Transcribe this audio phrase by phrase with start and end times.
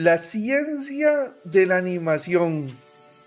[0.00, 2.66] La ciencia de la animación.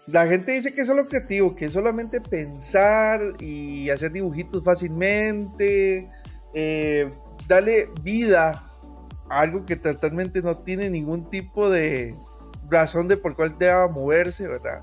[0.07, 6.09] La gente dice que es solo creativo, que es solamente pensar y hacer dibujitos fácilmente,
[6.53, 7.09] eh,
[7.45, 8.63] darle vida
[9.29, 12.15] a algo que totalmente no tiene ningún tipo de
[12.70, 14.79] razón de por cuál deba moverse, ¿verdad?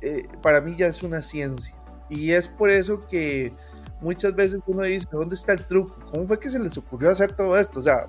[0.00, 1.74] Eh, para mí ya es una ciencia.
[2.08, 3.52] Y es por eso que
[4.00, 5.96] muchas veces uno dice, ¿dónde está el truco?
[6.10, 7.78] ¿Cómo fue que se les ocurrió hacer todo esto?
[7.78, 8.06] O sea,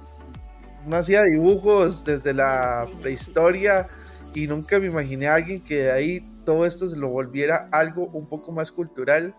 [0.85, 3.87] no hacía dibujos desde la prehistoria
[4.33, 8.05] y nunca me imaginé a alguien que de ahí todo esto se lo volviera algo
[8.07, 9.35] un poco más cultural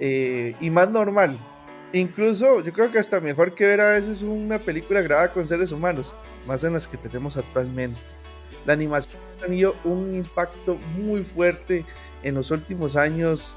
[0.00, 1.38] eh, y más normal.
[1.92, 5.72] Incluso yo creo que hasta mejor que ver a veces una película grabada con seres
[5.72, 6.14] humanos,
[6.46, 7.98] más en las que tenemos actualmente.
[8.66, 11.86] La animación ha tenido un impacto muy fuerte
[12.22, 13.56] en los últimos años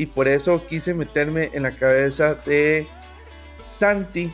[0.00, 2.86] y por eso quise meterme en la cabeza de
[3.68, 4.32] Santi,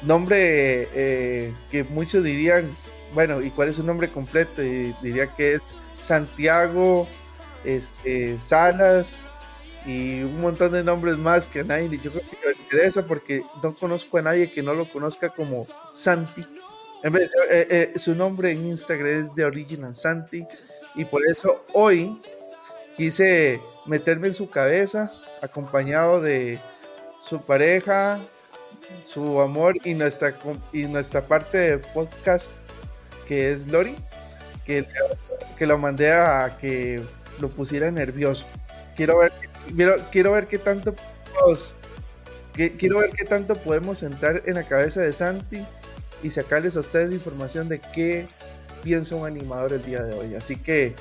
[0.00, 2.74] nombre eh, que muchos dirían,
[3.12, 4.62] bueno, ¿y cuál es su nombre completo?
[4.62, 7.06] Diría que es Santiago
[7.62, 9.30] este, Salas
[9.84, 13.74] y un montón de nombres más que nadie, yo creo que me interesa porque no
[13.74, 16.42] conozco a nadie que no lo conozca como Santi.
[17.02, 20.46] En vez, eh, eh, su nombre en Instagram es de Original Santi
[20.94, 22.18] y por eso hoy
[22.96, 26.58] quise meterme en su cabeza acompañado de
[27.20, 28.20] su pareja,
[29.00, 30.34] su amor y nuestra,
[30.72, 32.52] y nuestra parte de podcast
[33.26, 33.96] que es Lori,
[34.64, 34.86] que,
[35.58, 37.02] que lo mandé a que
[37.40, 38.46] lo pusiera nervioso.
[38.94, 39.32] Quiero ver,
[39.74, 40.94] quiero, quiero ver qué tanto
[42.78, 45.64] quiero ver qué tanto podemos entrar en la cabeza de Santi
[46.22, 48.26] y sacarles a ustedes información de qué
[48.82, 50.34] piensa un animador el día de hoy.
[50.34, 50.94] Así que,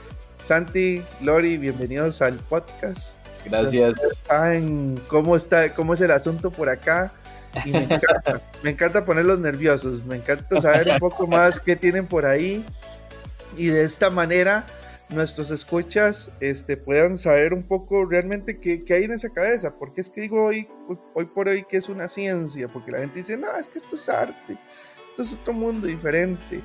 [0.46, 3.18] Santi, Lori, bienvenidos al podcast.
[3.46, 4.24] Gracias.
[4.28, 7.12] Saben cómo está, cómo es el asunto por acá.
[7.66, 12.06] Y me encanta, me encanta ponerlos nerviosos, me encanta saber un poco más qué tienen
[12.06, 12.64] por ahí.
[13.58, 14.68] Y de esta manera
[15.10, 19.74] nuestros escuchas este, puedan saber un poco realmente qué, qué, hay en esa cabeza.
[19.80, 20.68] Porque es que digo hoy,
[21.16, 23.96] hoy por hoy que es una ciencia, porque la gente dice, no, es que esto
[23.96, 24.60] es arte,
[25.10, 26.62] esto es otro mundo diferente.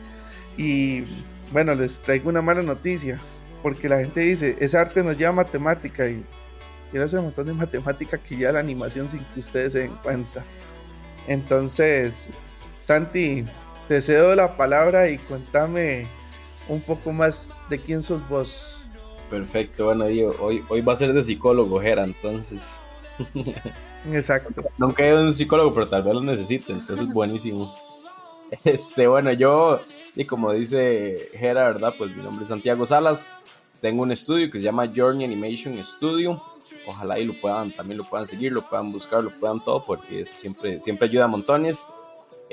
[0.59, 1.05] Y
[1.51, 3.19] bueno, les traigo una mala noticia,
[3.63, 6.25] porque la gente dice, ese arte nos lleva matemática y
[6.91, 9.97] quiero hacer un montón de matemática que ya la animación sin que ustedes se den
[10.03, 10.45] cuenta.
[11.27, 12.31] Entonces,
[12.81, 13.45] Santi,
[13.89, 16.07] te cedo la palabra y cuéntame
[16.69, 18.89] un poco más de quién sos vos.
[19.29, 22.81] Perfecto, bueno, Diego, hoy, hoy va a ser de psicólogo, Gera, entonces.
[24.13, 24.63] Exacto.
[24.79, 27.73] Nunca he ido a un psicólogo, pero tal vez lo necesite, entonces buenísimo.
[28.65, 29.81] Este, bueno, yo,
[30.17, 31.95] y como dice Gera, ¿verdad?
[31.97, 33.33] Pues mi nombre es Santiago Salas,
[33.81, 36.43] tengo un estudio que se llama Journey Animation Studio.
[36.87, 40.23] Ojalá y lo puedan, también lo puedan seguir, lo puedan buscar, lo puedan todo, porque
[40.23, 41.87] eso siempre, siempre ayuda a montones.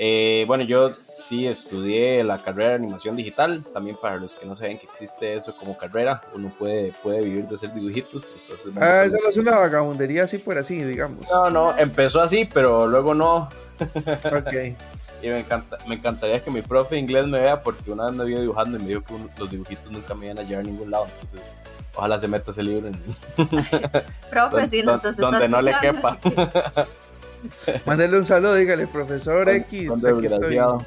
[0.00, 4.54] Eh, bueno, yo sí estudié la carrera de animación digital, también para los que no
[4.54, 8.32] saben que existe eso como carrera, uno puede, puede vivir de hacer dibujitos.
[8.76, 11.28] ah, eso no es una vagabundería así por así, digamos.
[11.28, 13.48] No, no, empezó así, pero luego no.
[13.80, 14.76] ok.
[15.22, 18.14] y me, encanta, me encantaría que mi profe de inglés me vea porque una vez
[18.14, 20.68] me vio dibujando y me dijo que los dibujitos nunca me iban a llevar a
[20.68, 21.62] ningún lado, entonces
[21.94, 23.00] ojalá se meta ese libro en...
[24.30, 26.18] profe, si nos Donde no le quepa.
[27.86, 30.56] Mándale un saludo, dígale, profesor X, aquí estoy.
[30.56, 30.84] No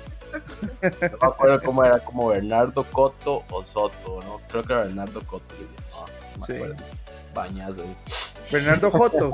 [0.82, 4.40] me acuerdo cómo era, como Bernardo Coto o Soto, ¿no?
[4.50, 5.54] Creo que era Bernardo Coto.
[6.38, 6.54] No, sí.
[7.34, 7.84] Bañazo.
[8.52, 9.32] Bernardo Joto.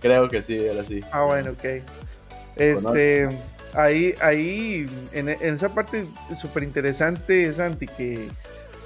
[0.00, 1.00] Creo que sí, era así.
[1.10, 1.82] Ah, bueno, ok.
[2.56, 3.28] Este,
[3.74, 8.28] ahí, ahí, en, en esa parte súper interesante, Santi, que,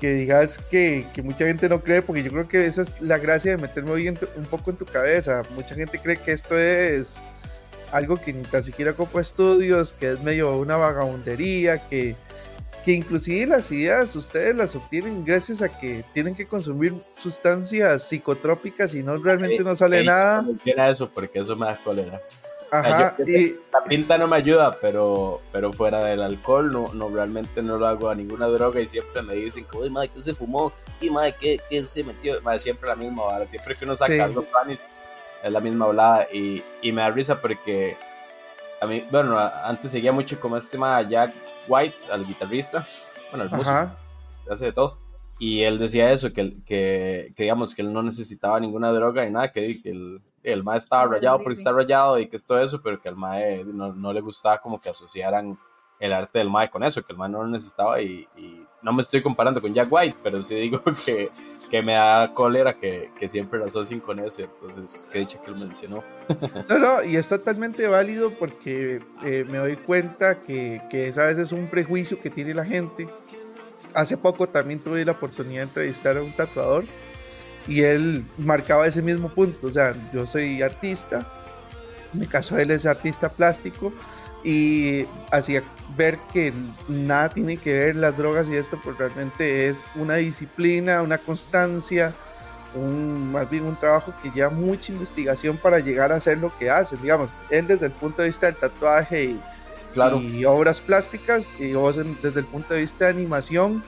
[0.01, 3.19] que digas que, que, mucha gente no cree, porque yo creo que esa es la
[3.19, 5.43] gracia de meterme hoy un poco en tu cabeza.
[5.55, 7.21] Mucha gente cree que esto es
[7.93, 12.17] algo que ni tan siquiera copa estudios, que es medio una vagabundería, que,
[12.85, 18.95] que inclusive las ideas ustedes las obtienen gracias a que tienen que consumir sustancias psicotrópicas
[18.95, 20.43] y no realmente no sale nada.
[20.43, 22.21] No eso porque eso me da cólera.
[22.71, 27.63] Ajá, y, la pinta no me ayuda, pero, pero fuera del alcohol no, no realmente
[27.63, 30.35] no lo hago a ninguna droga y siempre me dicen que, uy, madre, ¿qué se
[30.35, 30.73] fumó?
[31.01, 32.41] Y madre, ¿qué, qué se metió?
[32.43, 34.21] Madre, siempre la misma vara, siempre que uno saca sí.
[34.21, 35.01] algo planes
[35.43, 37.97] es la misma hablada y, y, me da risa porque
[38.81, 41.35] a mí, bueno, antes seguía mucho como este tema Jack
[41.67, 42.87] White, al guitarrista,
[43.31, 43.91] bueno, el músico,
[44.51, 44.99] hace de todo.
[45.39, 49.31] Y él decía eso, que, que, que, digamos que él no necesitaba ninguna droga ni
[49.31, 52.61] nada, que, que el, el mae estaba rayado porque está rayado y que es todo
[52.63, 55.59] eso, pero que al mae no, no, le gustaba como que asociaran
[55.99, 58.93] el arte del mae con eso, que el mae no lo necesitaba y, y no
[58.93, 61.31] me estoy comparando con Jack White, pero sí digo que,
[61.71, 65.51] que me da cólera que, que siempre lo asocien con eso, entonces qué dicha que
[65.51, 66.03] lo mencionó.
[66.69, 71.39] No, no, y es totalmente válido porque eh, me doy cuenta que, que esa vez
[71.39, 73.09] es un prejuicio que tiene la gente.
[73.95, 76.85] Hace poco también tuve la oportunidad de entrevistar a un tatuador
[77.67, 81.27] y él marcaba ese mismo punto, o sea, yo soy artista,
[82.13, 83.93] en mi caso él es artista plástico
[84.43, 85.63] y hacía
[85.97, 86.53] ver que
[86.89, 92.13] nada tiene que ver las drogas y esto, porque realmente es una disciplina, una constancia,
[92.75, 96.71] un, más bien un trabajo que lleva mucha investigación para llegar a hacer lo que
[96.71, 96.97] hace.
[96.97, 99.41] Digamos, él desde el punto de vista del tatuaje y,
[99.93, 100.21] claro.
[100.21, 103.83] y obras plásticas, y vos desde el punto de vista de animación,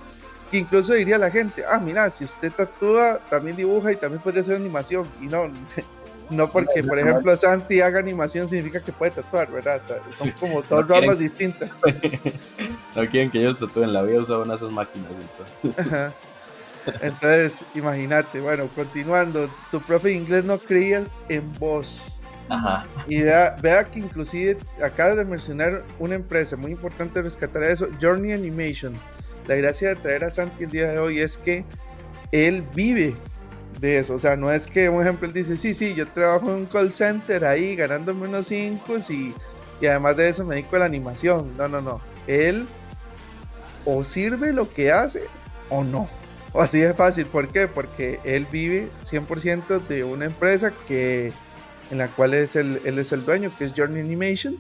[0.53, 4.41] que incluso diría la gente, ah, mira, si usted tatúa, también dibuja y también puede
[4.41, 5.07] hacer animación.
[5.19, 5.51] Y no,
[6.31, 9.81] no porque, por ejemplo, Santi haga animación significa que puede tatuar, ¿verdad?
[10.11, 11.81] Son como dos ramas distintas.
[12.95, 15.11] no quieren que ellos tatúen, la vida usaban esas máquinas.
[15.63, 16.13] Entonces.
[17.01, 22.19] entonces, imagínate, bueno, continuando, tu profe de inglés no creía en vos.
[22.51, 22.87] Ajá.
[23.09, 28.33] Y vea, vea, que inclusive acaba de mencionar una empresa muy importante rescatar eso, Journey
[28.33, 29.01] Animation.
[29.47, 31.65] La gracia de traer a Santi el día de hoy es que
[32.31, 33.17] él vive
[33.81, 34.15] de eso.
[34.15, 36.67] O sea, no es que, un ejemplo, él dice, sí, sí, yo trabajo en un
[36.67, 39.35] call center ahí ganándome unos 5 y,
[39.81, 41.57] y además de eso me dedico a la animación.
[41.57, 42.01] No, no, no.
[42.27, 42.67] Él
[43.85, 45.25] o sirve lo que hace
[45.69, 46.09] o no.
[46.53, 47.27] O así de fácil.
[47.27, 47.67] ¿Por qué?
[47.67, 51.33] Porque él vive 100% de una empresa que,
[51.91, 54.57] en la cual es el, él es el dueño, que es Journey Animation.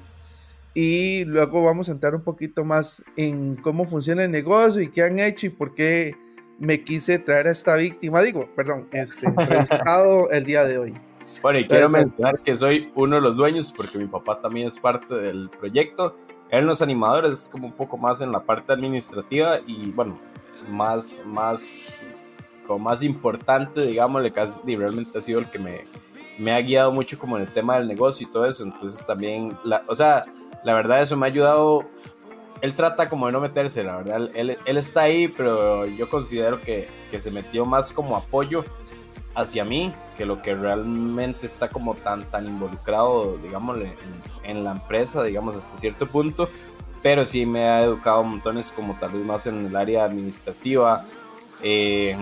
[0.74, 5.02] Y luego vamos a entrar un poquito más en cómo funciona el negocio y qué
[5.02, 6.16] han hecho y por qué
[6.58, 9.26] me quise traer a esta víctima, digo, perdón, este,
[10.30, 10.94] el día de hoy.
[11.42, 14.78] Bueno, y quiero mencionar que soy uno de los dueños porque mi papá también es
[14.78, 16.16] parte del proyecto.
[16.50, 20.18] Él no es animador, es como un poco más en la parte administrativa y bueno,
[20.68, 21.94] más, más,
[22.66, 25.82] como más importante, digámosle, casi realmente ha sido el que me,
[26.38, 28.62] me ha guiado mucho como en el tema del negocio y todo eso.
[28.62, 30.24] Entonces también, la, o sea,
[30.64, 31.86] la verdad eso me ha ayudado
[32.62, 34.30] él trata como de no meterse, la verdad.
[34.34, 38.64] Él, él está ahí, pero yo considero que, que, se metió más como apoyo
[39.34, 43.96] hacia mí que lo que realmente está como tan, tan involucrado, digámosle,
[44.44, 46.48] en, la empresa, digamos, hasta cierto punto.
[47.02, 51.04] Pero sí me ha educado montones como tal vez más en el área administrativa,
[51.64, 52.16] eh,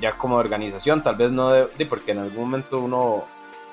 [0.00, 3.24] ya como organización, tal vez no de, porque en algún momento uno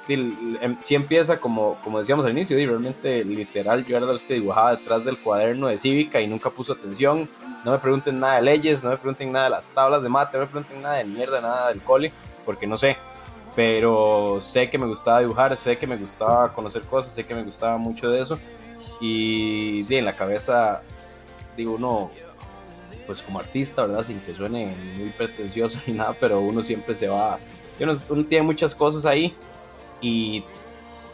[0.08, 4.34] Em, si empieza como, como decíamos al inicio, y realmente literal yo era los que
[4.36, 7.30] dibujaba detrás del cuaderno de cívica y nunca puso atención.
[7.64, 10.38] No me pregunten nada de leyes, no me pregunten nada de las tablas de mate,
[10.38, 12.12] no me pregunten nada de mierda, nada del cole,
[12.46, 12.98] porque no sé.
[13.56, 17.44] Pero sé que me gustaba dibujar, sé que me gustaba conocer cosas, sé que me
[17.44, 18.40] gustaba mucho de eso.
[19.00, 20.82] Y en la cabeza,
[21.56, 22.10] digo, uno,
[23.06, 24.04] pues como artista, ¿verdad?
[24.04, 27.38] Sin que suene muy pretencioso ni nada, pero uno siempre se va.
[27.80, 29.36] uno tiene muchas cosas ahí
[30.02, 30.44] y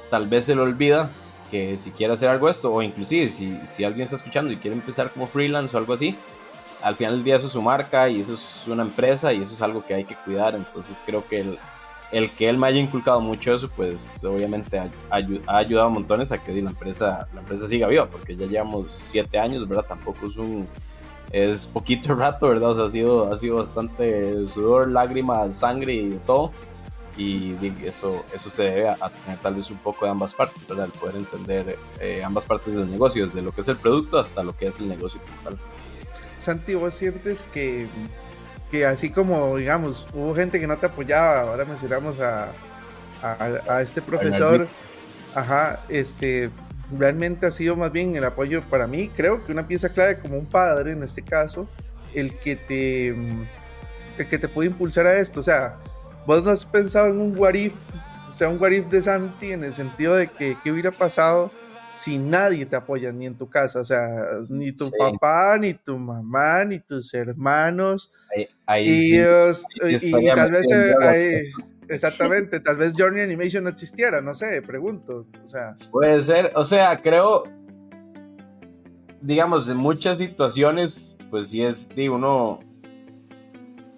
[0.09, 1.11] tal vez se le olvida
[1.51, 4.75] que si quiere hacer algo esto, o inclusive si, si alguien está escuchando y quiere
[4.75, 6.15] empezar como freelance o algo así,
[6.81, 9.53] al final del día eso es su marca y eso es una empresa y eso
[9.53, 10.55] es algo que hay que cuidar.
[10.55, 11.57] Entonces creo que el,
[12.11, 16.37] el que él me haya inculcado mucho eso, pues obviamente ha, ha, ayudado montones a
[16.37, 19.85] que la empresa, la empresa siga viva, porque ya llevamos siete años, ¿verdad?
[19.87, 20.67] Tampoco es un...
[21.31, 22.71] Es poquito rato, ¿verdad?
[22.71, 26.51] O sea, ha sido, ha sido bastante sudor, lágrimas, sangre y todo
[27.17, 30.85] y eso, eso se debe a, tener tal vez un poco de ambas partes, ¿verdad?
[30.85, 34.43] El poder entender eh, ambas partes del negocio, desde lo que es el producto hasta
[34.43, 35.59] lo que es el negocio total.
[36.37, 37.87] Santi, ¿vos sientes que,
[38.71, 42.51] que así como, digamos, hubo gente que no te apoyaba, ahora mencionamos a,
[43.21, 44.67] a, a este profesor,
[45.33, 46.51] ajá, este,
[46.95, 50.37] realmente ha sido más bien el apoyo para mí, creo que una pieza clave como
[50.37, 51.67] un padre en este caso,
[52.13, 55.77] el que te, el que te puede impulsar a esto, o sea,
[56.27, 57.73] ¿Vos no has pensado en un warif,
[58.29, 61.49] o sea, un warif de Santi en el sentido de que qué hubiera pasado
[61.93, 63.79] si nadie te apoya ni en tu casa?
[63.79, 64.09] O sea,
[64.49, 68.11] ni tu papá, ni tu mamá, ni tus hermanos.
[68.65, 69.23] Ahí, y,
[70.35, 71.43] tal vez eh,
[71.87, 75.27] exactamente, tal vez Journey Animation no existiera, no sé, pregunto.
[75.45, 75.77] O sea.
[75.91, 77.45] Puede ser, o sea, creo,
[79.21, 82.66] digamos, en muchas situaciones, pues sí es, digo, uno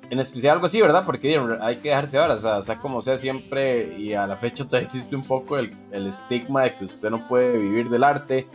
[0.09, 1.05] en especial algo así, ¿verdad?
[1.05, 4.87] Porque hay que dejarse ahora, o sea, como sea siempre, y a la fecha todavía
[4.87, 8.47] existe un poco el, el estigma de que usted no puede vivir del arte,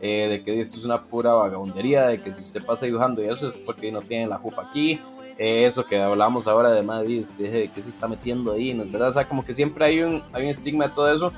[0.00, 3.26] eh, de que esto es una pura vagabundería, de que si usted pasa dibujando y
[3.26, 5.00] eso es porque no tiene la jupa aquí,
[5.38, 8.84] eh, eso que hablamos ahora de Madrid, de que se está metiendo ahí, ¿no?
[8.86, 9.10] ¿verdad?
[9.10, 11.32] O sea, como que siempre hay un, hay un estigma de todo eso,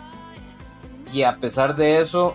[1.12, 2.34] y a pesar de eso,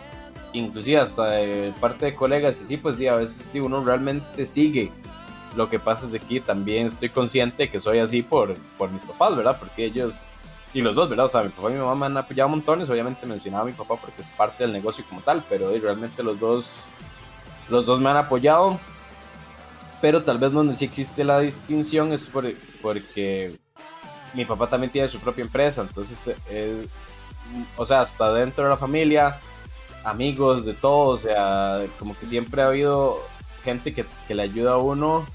[0.51, 4.91] inclusive hasta de parte de colegas, y sí, pues a veces uno realmente sigue
[5.55, 9.03] Lo que pasa es de que también estoy consciente que soy así por, por mis
[9.03, 9.57] papás, ¿verdad?
[9.59, 10.27] Porque ellos,
[10.73, 11.25] y los dos, ¿verdad?
[11.25, 13.71] O sea, mi papá y mi mamá me han apoyado montones, obviamente mencionaba a mi
[13.71, 16.85] papá porque es parte del negocio como tal, pero realmente los dos,
[17.67, 18.79] los dos me han apoyado.
[20.01, 22.45] Pero tal vez donde sí existe la distinción es por,
[22.81, 23.57] porque
[24.33, 26.87] mi papá también tiene su propia empresa, entonces, eh,
[27.75, 29.37] o sea, hasta dentro de la familia,
[30.03, 33.19] amigos, de todo, o sea, como que siempre ha habido
[33.63, 35.25] gente que, le ayuda a uno.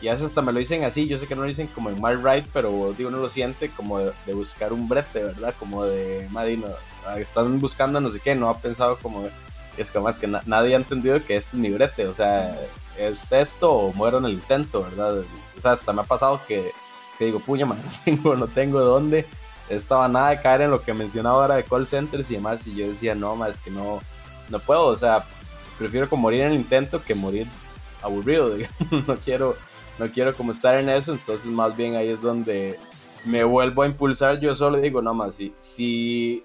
[0.00, 1.90] Y a veces hasta me lo dicen así, yo sé que no lo dicen como
[1.90, 5.54] en mal right, pero digo, uno lo siente como de, buscar un brete, ¿verdad?
[5.58, 6.68] Como de, Madino,
[7.16, 9.28] están buscando no sé qué, no ha pensado como,
[9.76, 12.56] es como es que nadie ha entendido que este es mi brete, o sea,
[12.96, 15.24] es esto o muero en el intento, ¿verdad?
[15.56, 16.70] O sea, hasta me ha pasado que,
[17.18, 19.26] que digo, puña, man, no tengo, no tengo dónde,
[19.68, 22.76] estaba nada de caer en lo que mencionaba ahora de call centers y demás, y
[22.76, 24.00] yo decía, no, más es que no,
[24.48, 25.24] no puedo, o sea,
[25.78, 27.46] prefiero como morir en el intento que morir
[28.02, 28.56] aburrido,
[29.06, 29.56] no quiero,
[29.98, 32.78] no quiero como estar en eso, entonces más bien ahí es donde
[33.24, 36.44] me vuelvo a impulsar, yo solo digo, no más, si, si,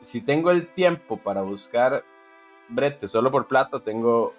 [0.00, 2.04] si tengo el tiempo para buscar
[2.68, 4.34] brete solo por plata, tengo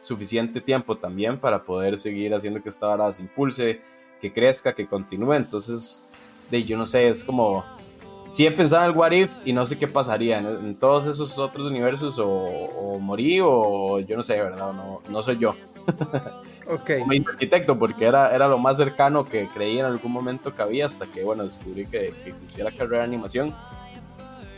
[0.00, 3.80] suficiente tiempo también para poder seguir haciendo que esta vara se impulse,
[4.20, 6.06] que crezca, que continúe, entonces,
[6.50, 7.64] de, yo no sé, es como
[8.32, 11.38] sí he pensado en el What If y no sé qué pasaría en, todos esos
[11.38, 14.72] otros universos o, morí o yo no sé, ¿verdad?
[14.72, 15.54] No, no soy yo.
[16.70, 16.90] Ok.
[17.00, 20.86] Como arquitecto, porque era, era lo más cercano que creí en algún momento que había
[20.86, 23.54] hasta que, bueno, descubrí que, existía la carrera de animación.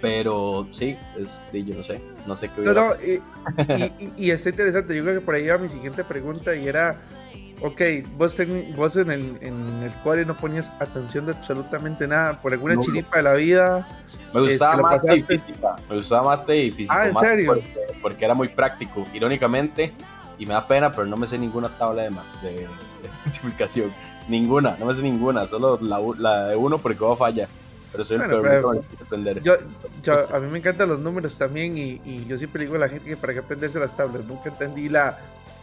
[0.02, 2.98] Pero sí, este, yo no sé, no sé qué hubiera.
[3.02, 3.22] y,
[4.04, 6.96] y, y, está interesante, yo creo que por ahí iba mi siguiente pregunta y era
[7.62, 7.80] ok,
[8.16, 8.36] vos,
[8.76, 13.18] vos en, el, en el cual no ponías atención de absolutamente nada, por alguna chiripa
[13.18, 13.88] de la vida.
[14.32, 16.94] Me gustaba más mate y física, me gustaba mate y física.
[17.02, 17.54] Ah, ¿en serio?
[18.00, 19.92] Porque, era muy práctico, irónicamente,
[20.38, 22.68] y me da pena, pero no me sé ninguna tabla de, de,
[23.24, 23.92] multiplicación.
[24.28, 27.48] Ninguna, no me sé ninguna, solo la, la de uno porque va falla.
[27.90, 29.42] Pero soy el peor aprender.
[29.42, 29.54] Yo,
[30.02, 32.88] yo, a mí me encantan los números también y, y yo siempre digo a la
[32.88, 34.24] gente que para qué aprenderse las tablas.
[34.24, 35.18] Nunca entendí la,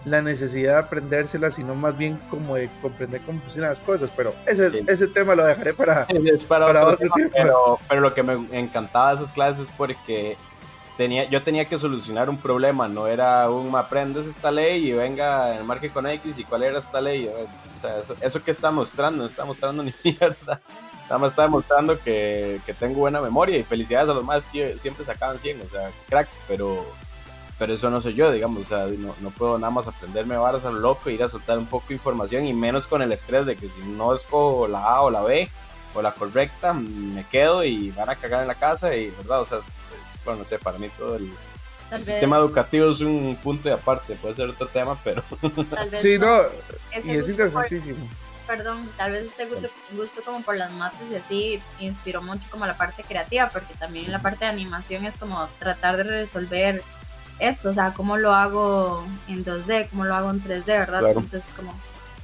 [0.05, 4.11] la necesidad de aprendérselas, sino más bien como de comprender cómo funcionan las cosas.
[4.15, 6.07] Pero ese, ese tema lo dejaré para,
[6.47, 7.33] para, otro, tiempo.
[7.33, 10.37] Pero, pero, lo que me encantaba de esas clases es porque
[10.97, 14.91] tenía, yo tenía que solucionar un problema, no era un me aprendo esta ley y
[14.93, 17.27] venga, el marque con X y cuál era esta ley.
[17.27, 20.61] O sea, eso, eso que está mostrando, no está mostrando ni mierda.
[21.03, 24.77] Nada más está demostrando que, que tengo buena memoria y felicidades a los más que
[24.77, 26.85] siempre sacaban 100, o sea, cracks, pero
[27.59, 30.63] pero eso no soy yo, digamos, o sea, no, no puedo nada más aprenderme varas
[30.63, 33.45] a lo loco, ir a soltar un poco de información y menos con el estrés
[33.45, 35.49] de que si no escojo la A o la B
[35.93, 39.41] o la correcta, me quedo y van a cagar en la casa y, ¿verdad?
[39.41, 39.59] O sea,
[40.23, 41.29] bueno, no sé, para mí todo el,
[42.01, 45.21] sistema educativo es un punto de aparte, puede ser otro tema, pero...
[45.69, 46.39] Tal vez sí, no,
[47.03, 48.07] y es interesantísimo.
[48.47, 52.65] perdón, tal vez ese gusto, gusto, como por las mates y así inspiró mucho como
[52.65, 56.83] la parte creativa, porque también la parte de animación es como tratar de resolver
[57.39, 61.07] eso, o sea, cómo lo hago en 2D, cómo lo hago en 3D, ¿verdad?
[61.07, 61.73] Entonces, como...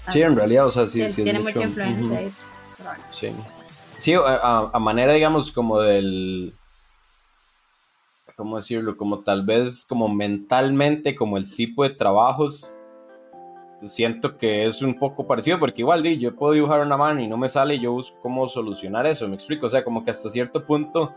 [0.10, 1.10] Sí, en realidad, o sea, sí.
[1.10, 2.32] sí tiene mucha influencia ahí.
[3.10, 3.32] Sí.
[3.98, 6.54] Sí, a, a, manera, digamos, como del...
[8.36, 8.98] ¿Cómo decirlo?
[8.98, 12.76] Como tal vez, como mentalmente, como el tipo de trabajos
[13.84, 17.28] siento que es un poco parecido porque igual di, yo puedo dibujar una mano y
[17.28, 20.12] no me sale y yo busco cómo solucionar eso, me explico, o sea, como que
[20.12, 21.14] hasta cierto punto,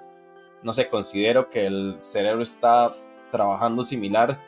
[0.63, 2.93] no sé, considero que el cerebro está
[3.31, 4.39] trabajando similar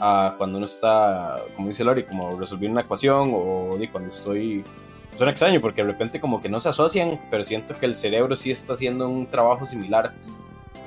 [0.00, 4.64] a cuando uno está, como dice Lori, como resolviendo una ecuación o de cuando estoy...
[5.14, 8.36] Suena extraño porque de repente como que no se asocian, pero siento que el cerebro
[8.36, 10.14] sí está haciendo un trabajo similar.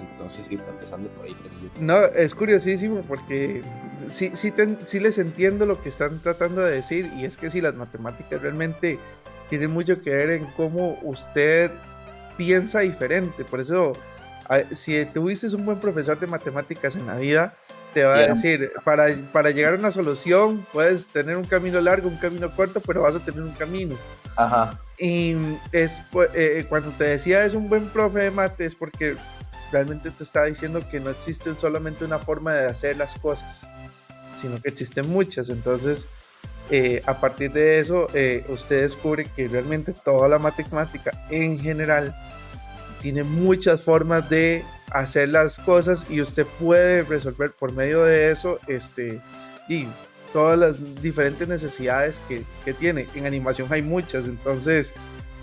[0.09, 1.35] Entonces sí, empezando por ahí.
[1.79, 3.61] No, es curiosísimo porque
[4.09, 4.53] sí, sí,
[4.85, 8.41] sí les entiendo lo que están tratando de decir y es que si las matemáticas
[8.41, 8.99] realmente
[9.49, 11.71] tienen mucho que ver en cómo usted
[12.37, 13.43] piensa diferente.
[13.43, 13.93] Por eso
[14.71, 17.55] si tuviste un buen profesor de matemáticas en la vida,
[17.93, 22.09] te va a decir, para, para llegar a una solución puedes tener un camino largo,
[22.09, 23.95] un camino corto, pero vas a tener un camino.
[24.35, 24.79] Ajá.
[24.97, 25.35] Y
[25.71, 29.15] es, eh, eh, cuando te decía es un buen profe de mate, es porque
[29.71, 33.67] realmente te está diciendo que no existe solamente una forma de hacer las cosas,
[34.35, 35.49] sino que existen muchas.
[35.49, 36.07] Entonces,
[36.69, 38.07] eh, a partir de eso,
[38.47, 42.15] usted descubre que realmente toda la matemática en general
[43.03, 48.59] tiene muchas formas de hacer las cosas y usted puede resolver por medio de eso
[48.67, 49.19] este,
[49.67, 49.87] y
[50.31, 53.05] todas las diferentes necesidades que, que tiene.
[53.13, 54.93] En animación hay muchas, entonces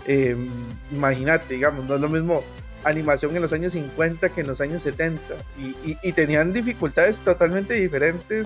[0.07, 0.47] em,
[0.91, 2.43] imagínate, digamos, no es lo mismo
[2.83, 5.21] animación en los años 50 que en los años 70
[5.85, 8.43] y, y, tenían dificultades totalmente diferentes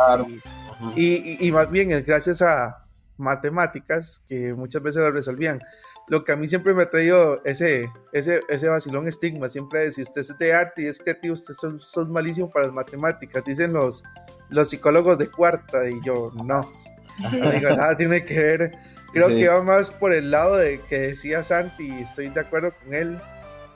[0.97, 2.85] y, y, más bien es gracias a,
[3.17, 5.61] matemáticas que muchas veces las resolvían.
[6.07, 9.95] Lo que a mí siempre me ha traído ese, ese, ese vacilón estigma, siempre es,
[9.95, 13.73] si usted es de arte y es creativo, usted sos, malísimo para las matemáticas, dicen
[13.73, 14.03] los,
[14.49, 18.71] los psicólogos de cuarta, y yo, no, no digo, nada tiene que ver,
[19.13, 22.71] creo que va más por el lado de que decía Santi, y estoy de acuerdo
[22.83, 23.19] con él,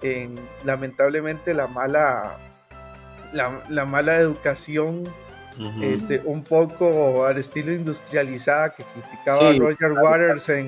[0.04, 2.38] en lamentablemente la mala,
[3.34, 5.04] la, la mala educación
[5.82, 10.68] este, un poco al estilo industrializada que criticaba Roger Waters en,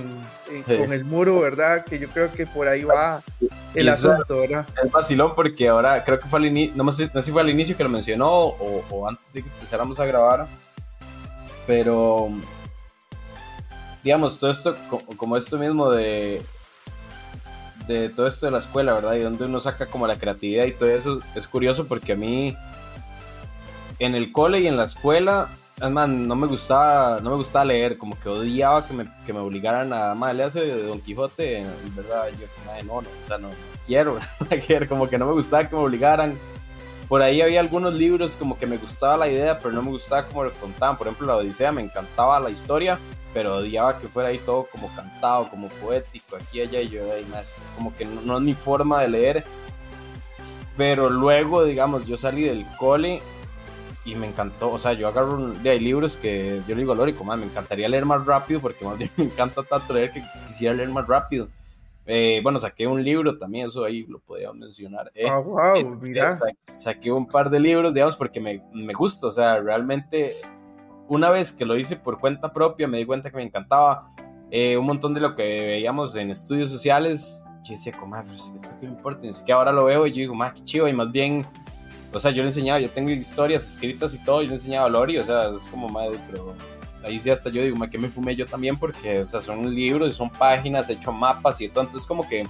[0.66, 1.86] con el muro, ¿verdad?
[1.86, 3.24] Que yo creo que por ahí va
[3.74, 4.68] el asunto, ¿verdad?
[4.84, 7.78] Es vacilón porque ahora creo que fue al inicio, no, sé, si fue al inicio
[7.78, 10.48] que lo mencionó o, antes de que empezáramos a grabar,
[11.66, 12.30] pero
[14.04, 14.76] digamos, todo esto,
[15.16, 16.42] como esto mismo de
[17.88, 19.16] de todo esto de la escuela, ¿verdad?
[19.16, 22.56] Y donde uno saca como la creatividad y todo eso, es curioso porque a mí
[24.02, 28.00] en el cole y en la escuela, además, no me gustaba, no me gustaba leer,
[28.00, 31.60] como que odiaba que me, que me obligaran a, más le hace de Don Quijote,
[31.60, 32.48] en verdad, yo,
[32.84, 33.50] no, no, o sea, no,
[33.86, 34.18] quiero,
[34.90, 36.34] como que no me gustaba que me obligaran.
[37.08, 40.26] Por ahí había algunos libros como que me gustaba la idea, pero no me gustaba
[40.26, 40.98] cómo lo contaban.
[40.98, 42.98] Por ejemplo, la Odisea me encantaba la historia,
[43.34, 47.26] pero odiaba que fuera ahí todo como cantado, como poético, aquí, allá, y yo, ahí
[47.30, 49.44] más, como que no, no es mi forma de leer.
[50.76, 53.22] Pero luego, digamos, yo salí del cole
[54.04, 56.94] y me encantó, o sea, yo agarro, un, de, hay libros que yo le digo
[56.94, 60.12] a Lori, como, me encantaría leer más rápido porque más bien me encanta tanto leer
[60.12, 61.48] que quisiera leer más rápido.
[62.08, 65.12] Eh, bueno, saqué un libro también, eso ahí lo podía mencionar.
[65.14, 66.34] Eh, ah, wow, mira.
[66.76, 70.34] Saqué, un par de libros, digamos, porque me, me gusta, o sea, realmente
[71.08, 74.06] una vez que lo hice por cuenta propia, me di cuenta que me encantaba
[74.50, 77.46] eh, un montón de lo que veíamos en estudios sociales.
[77.64, 79.28] Yo decía, como, pues, ¿esto qué me importa?
[79.28, 81.46] Y que ahora lo veo y yo digo, más que chivo, y más bien
[82.14, 84.90] o sea, yo le enseñaba, yo tengo historias escritas y todo, yo le enseñaba a
[84.90, 86.54] Lori, o sea, es como madre, pero
[87.04, 88.78] ahí sí hasta yo digo, ¿qué me fumé yo también?
[88.78, 92.48] Porque, o sea, son libros son páginas, he hecho mapas y todo, entonces como que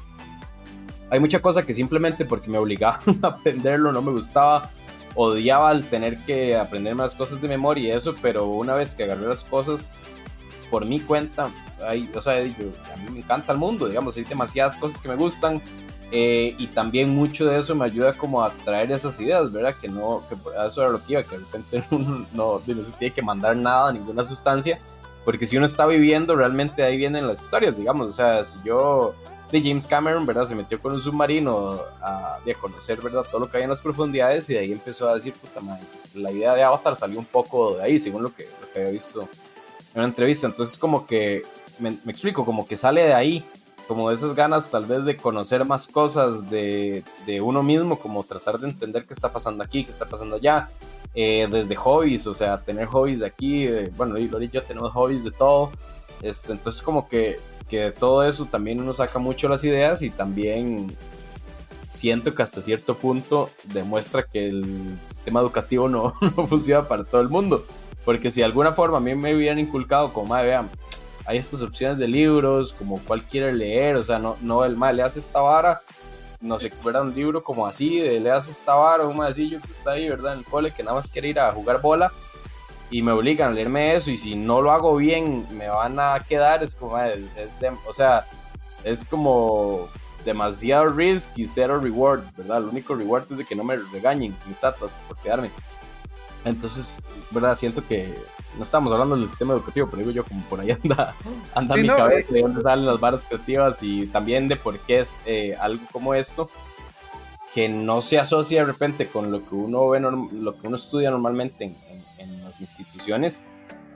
[1.10, 4.70] hay mucha cosa que simplemente porque me obligaban a aprenderlo, no me gustaba,
[5.15, 9.03] odiaba al tener que aprenderme las cosas de memoria y eso, pero una vez que
[9.03, 10.08] agarré las cosas
[10.70, 11.51] por mi cuenta,
[11.85, 12.55] hay, o sea, a mí
[13.12, 15.62] me encanta el mundo, digamos, hay demasiadas cosas que me gustan,
[16.11, 19.74] eh, y también mucho de eso me ayuda como a traer esas ideas, ¿verdad?
[19.79, 20.35] Que no, que
[20.67, 23.55] eso era lo que iba, que de repente no, no, no se tiene que mandar
[23.55, 24.79] nada, ninguna sustancia,
[25.24, 29.15] porque si uno está viviendo, realmente ahí vienen las historias, digamos, o sea, si yo
[29.51, 30.45] de James Cameron, ¿verdad?
[30.45, 33.25] Se metió con un submarino a, a, conocer, ¿verdad?
[33.29, 35.83] Todo lo que hay en las profundidades y de ahí empezó a decir, puta madre,
[36.13, 38.91] la idea de Avatar salió un poco de ahí, según lo que, lo que había
[38.91, 40.47] visto en una entrevista.
[40.47, 41.43] Entonces, como que,
[41.79, 43.45] me, me explico, como que sale de ahí
[43.92, 48.58] como esas ganas tal vez de conocer más cosas de, de, uno mismo, como tratar
[48.58, 50.70] de entender qué está pasando aquí, qué está pasando allá,
[51.14, 54.94] eh, desde hobbies, o sea, tener hobbies de aquí, bueno, y Lori y yo tenemos
[54.94, 55.72] hobbies de todo,
[56.22, 60.10] este, entonces como que, que de todo eso también uno saca mucho las ideas y
[60.10, 60.96] también
[61.86, 67.20] siento que hasta cierto punto demuestra que el sistema educativo no, no funciona para todo
[67.20, 67.66] el mundo,
[68.06, 70.70] porque si de alguna forma a mí me hubieran inculcado como, vean,
[71.31, 74.98] hay estas opciones de libros, como cuál quiere leer, o sea, no, no el mal,
[74.98, 75.81] le hace esta vara,
[76.41, 79.72] no sé, fuera un libro como así, de le hace esta vara, un yo que
[79.72, 80.33] está ahí, ¿verdad?
[80.33, 82.11] En el cole, que nada más quiere ir a jugar bola,
[82.89, 86.20] y me obligan a leerme eso, y si no lo hago bien, me van a
[86.27, 86.98] quedar, es como,
[87.87, 88.27] o sea,
[88.83, 89.87] es como
[90.25, 92.57] demasiado risk y cero reward, ¿verdad?
[92.57, 95.50] El único reward es de que no me regañen mis tatas por quedarme.
[96.44, 97.55] Entonces, ¿verdad?
[97.55, 98.13] Siento que
[98.57, 101.14] no estamos hablando del sistema educativo, pero digo yo, como por ahí anda,
[101.53, 105.00] anda mi cabeza, eh, de dónde salen las barras creativas y también de por qué
[105.01, 106.50] es eh, algo como esto
[107.53, 111.11] que no se asocia de repente con lo que uno ve, lo que uno estudia
[111.11, 111.75] normalmente en,
[112.18, 113.44] en, las instituciones.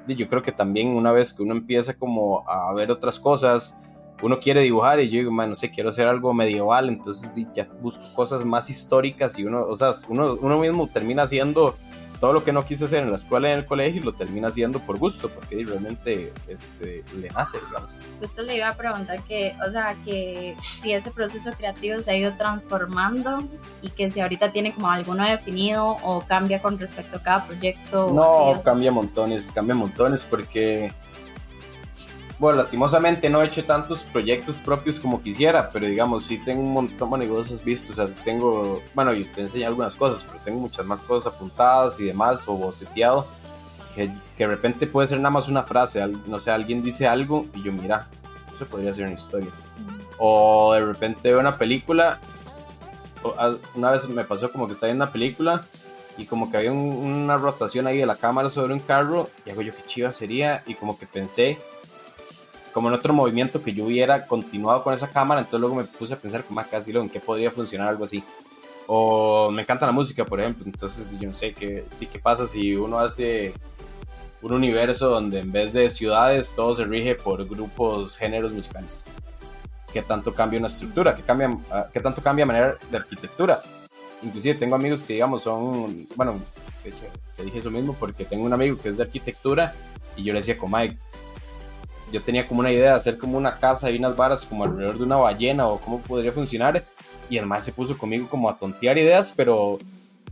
[0.07, 3.77] Y yo creo que también una vez que uno empieza como a ver otras cosas,
[4.21, 8.03] uno quiere dibujar y yo digo, no sé, quiero hacer algo medieval, entonces ya busco
[8.13, 11.75] cosas más históricas y uno, o sea, uno, uno mismo termina haciendo
[12.19, 14.47] todo lo que no quise hacer en la escuela y en el colegio lo termina
[14.47, 17.99] haciendo por gusto, porque realmente este, le nace, digamos.
[18.19, 22.15] Justo le iba a preguntar que, o sea, que si ese proceso creativo se ha
[22.15, 23.43] ido transformando
[23.81, 28.11] y que si ahorita tiene como alguno definido o cambia con respecto a cada proyecto.
[28.11, 30.91] No, cambia montones, cambia montones porque
[32.37, 36.73] bueno, lastimosamente no he hecho tantos proyectos propios como quisiera, pero digamos, sí tengo un
[36.73, 40.59] montón de negocios vistos, o sea, tengo, bueno, y te enseño algunas cosas, pero tengo
[40.59, 43.27] muchas más cosas apuntadas y demás, o boceteado,
[43.95, 47.45] que, que de repente puede ser nada más una frase, no sé, alguien dice algo
[47.53, 48.09] y yo, mira,
[48.53, 49.51] eso podría ser una historia.
[50.17, 52.19] O de repente veo una película,
[53.75, 55.63] una vez me pasó como que estaba en una película
[56.17, 59.61] y como que había una rotación ahí de la cámara sobre un carro y hago
[59.61, 61.59] yo qué chiva sería y como que pensé
[62.75, 66.13] como en otro movimiento que yo hubiera continuado con esa cámara, entonces luego me puse
[66.13, 68.21] a pensar como casi en qué podría funcionar algo así.
[68.85, 72.75] O me encanta la música, por ejemplo, entonces yo no sé qué, qué pasa si
[72.75, 73.53] uno hace
[74.41, 79.05] un universo donde en vez de ciudades todo se rige por grupos, géneros musicales.
[79.93, 81.15] ¿Qué tanto cambia una estructura?
[81.15, 83.61] ¿Qué, cambia, ah, qué tanto cambia manera de arquitectura?
[84.21, 86.41] Inclusive tengo amigos que digamos son, bueno,
[86.83, 87.05] de hecho,
[87.37, 89.73] te dije eso mismo porque tengo un amigo que es de arquitectura
[90.17, 90.97] y yo le decía como Mike,
[92.11, 94.97] yo tenía como una idea de hacer como una casa y unas varas como alrededor
[94.97, 96.83] de una ballena o cómo podría funcionar
[97.29, 99.79] y el más se puso conmigo como a tontear ideas, pero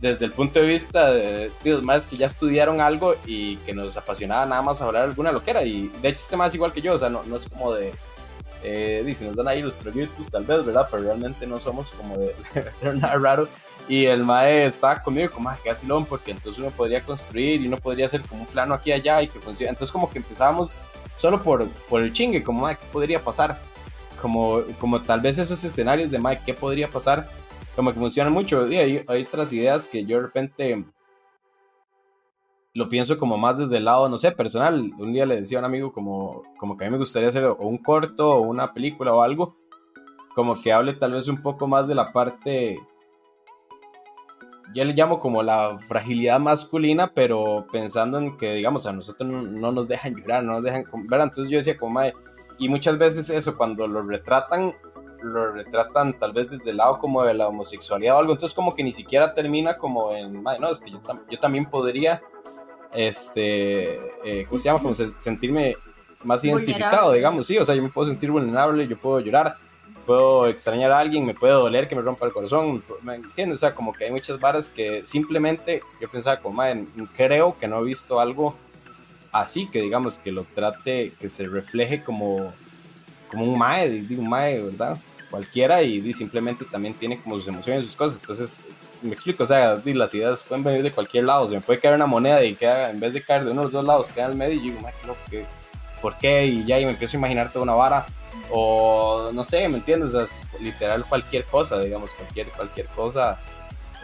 [0.00, 3.96] desde el punto de vista de, los más que ya estudiaron algo y que nos
[3.96, 5.62] apasionaba nada más hablar alguna loquera.
[5.62, 7.92] Y de hecho, este más igual que yo, o sea, no, no es como de.
[8.62, 10.88] Eh, dice, nos dan ahí los proyectos, tal vez, ¿verdad?
[10.90, 12.34] Pero realmente no somos como de,
[12.94, 13.48] nada raro.
[13.86, 17.66] Y el mae estaba conmigo como, ah, qué vacilón, porque entonces uno podría construir y
[17.66, 19.70] uno podría hacer como un plano aquí y allá y que funcione.
[19.70, 20.80] Entonces, como que empezábamos
[21.16, 23.60] solo por, por el chingue, como, ¿qué podría pasar?
[24.20, 27.28] Como, como tal vez esos escenarios de, mae, ¿qué podría pasar?
[27.74, 28.66] como que funciona mucho.
[28.68, 30.84] Y hay, hay, otras ideas que yo de repente
[32.72, 34.92] lo pienso como más desde el lado, no sé, personal.
[34.98, 37.46] Un día le decía a un amigo como, como que a mí me gustaría hacer
[37.46, 39.56] un corto o una película o algo,
[40.34, 42.80] como que hable tal vez un poco más de la parte,
[44.72, 49.72] ya le llamo como la fragilidad masculina, pero pensando en que, digamos, a nosotros no,
[49.72, 51.20] nos dejan llorar, no nos dejan ver.
[51.20, 52.00] Entonces yo decía como,
[52.58, 54.74] y muchas veces eso, cuando lo retratan,
[55.22, 58.74] lo retratan tal vez desde el lado como de la homosexualidad o algo, entonces como
[58.74, 61.00] que ni siquiera termina como en, no, es que yo,
[61.30, 62.22] yo también podría,
[62.92, 64.80] este, eh, ¿cómo se llama?
[64.80, 65.76] Como sentirme
[66.22, 69.56] más identificado, digamos, sí, o sea, yo me puedo sentir vulnerable, yo puedo llorar,
[70.04, 73.56] puedo extrañar a alguien, me puede doler que me rompa el corazón, ¿me entiendes?
[73.56, 76.62] O sea, como que hay muchas varas que simplemente yo pensaba como,
[77.16, 78.54] creo que no he visto algo
[79.32, 82.52] así, que digamos, que lo trate, que se refleje como
[83.28, 84.96] como un mae, digo un mae, ¿verdad?
[85.34, 88.20] cualquiera y, simplemente también tiene como sus emociones, sus cosas.
[88.20, 88.60] Entonces,
[89.02, 91.48] me explico, o sea, las ideas pueden venir de cualquier lado.
[91.48, 93.64] Se me puede caer una moneda y queda, en vez de caer de uno de
[93.64, 94.78] los dos lados, queda en el medio y digo,
[95.28, 95.44] ¿qué,
[96.00, 96.46] ¿por qué?
[96.46, 98.06] Y ya y me empiezo a imaginar toda una vara.
[98.50, 100.14] O no sé, ¿me entiendes?
[100.14, 100.24] O
[100.60, 103.38] literal cualquier cosa, digamos, cualquier, cualquier cosa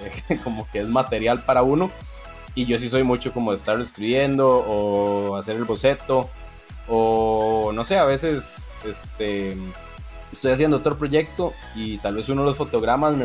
[0.01, 1.91] eh, como que es material para uno.
[2.55, 6.29] Y yo sí soy mucho como de escribiendo o hacer el boceto.
[6.89, 9.57] O no sé, a veces este
[10.33, 13.17] estoy haciendo otro proyecto y tal vez uno de los fotogramas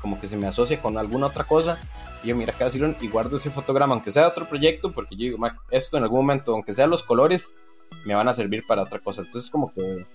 [0.00, 1.78] como que se me asocia con alguna otra cosa
[2.22, 5.38] y yo mira cada y guardo ese fotograma aunque sea otro proyecto porque yo digo
[5.70, 7.56] esto en algún momento aunque sean los colores
[8.04, 10.06] me van a servir para otra cosa entonces como que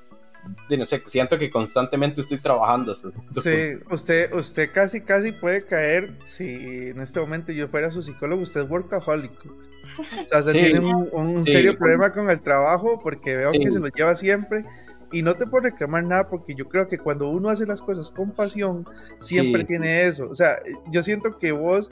[0.69, 2.93] no sé, siento que constantemente estoy trabajando.
[2.93, 8.41] sí, usted, usted casi, casi puede caer, si en este momento yo fuera su psicólogo,
[8.41, 9.31] usted es workaholic.
[9.45, 13.87] O sea, usted tiene un, serio problema con el trabajo porque veo que se lo
[13.87, 14.65] lleva siempre
[15.11, 18.11] y no te puedo reclamar nada porque yo creo que cuando uno hace las cosas
[18.11, 18.85] con pasión,
[19.19, 20.29] siempre tiene eso.
[20.29, 20.59] O sea,
[20.91, 21.89] yo siento que vos,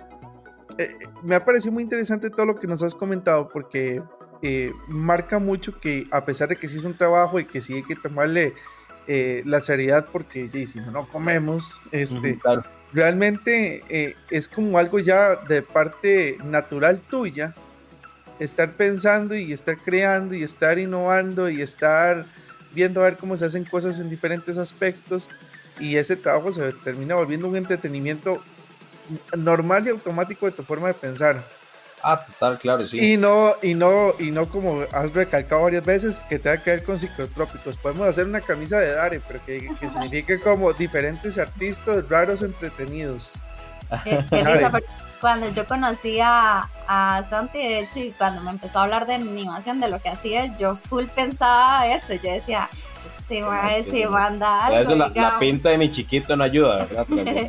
[0.78, 4.02] eh, me ha parecido muy interesante todo lo que nos has comentado porque
[4.42, 7.76] eh, marca mucho que a pesar de que sí es un trabajo y que sí
[7.76, 8.54] hay que tomarle
[9.08, 12.40] eh, la seriedad porque si no, no comemos, este,
[12.92, 17.56] realmente es como algo ya de parte natural tuya,
[18.40, 22.26] estar pensando y estar creando y estar innovando y estar
[22.74, 25.30] viendo a ver cómo se hacen cosas en diferentes aspectos
[25.80, 28.42] y ese trabajo se termina volviendo un entretenimiento
[29.38, 31.42] normal y automático de tu forma de pensar.
[32.04, 33.14] Ah, total, claro, sí.
[33.14, 36.84] Y no, y no, y no como has recalcado varias veces que tenga que ver
[36.84, 37.78] con psicotrópicos.
[37.78, 43.34] Podemos hacer una camisa de Dare, pero que, que signifique como diferentes artistas raros entretenidos.
[45.22, 49.16] cuando yo conocí a, a, Santi, de hecho, y cuando me empezó a hablar de
[49.16, 52.14] animación, de lo que hacía, yo full pensaba eso.
[52.14, 52.70] Yo decía,
[53.06, 54.96] este mae se manda algo.
[54.96, 57.08] la, pinta de mi chiquito no ayuda, ¿verdad?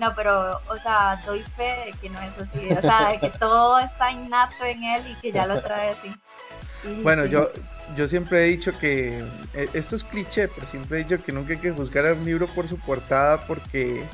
[0.00, 2.68] No, pero, o sea, doy fe de que no es así.
[2.70, 6.12] O sea, de que todo está innato en él y que ya lo trae así.
[7.02, 7.50] bueno, yo,
[7.96, 11.54] yo siempre he dicho que, e, esto es cliché, pero siempre he dicho que nunca
[11.54, 14.04] hay que juzgar a un libro por su portada porque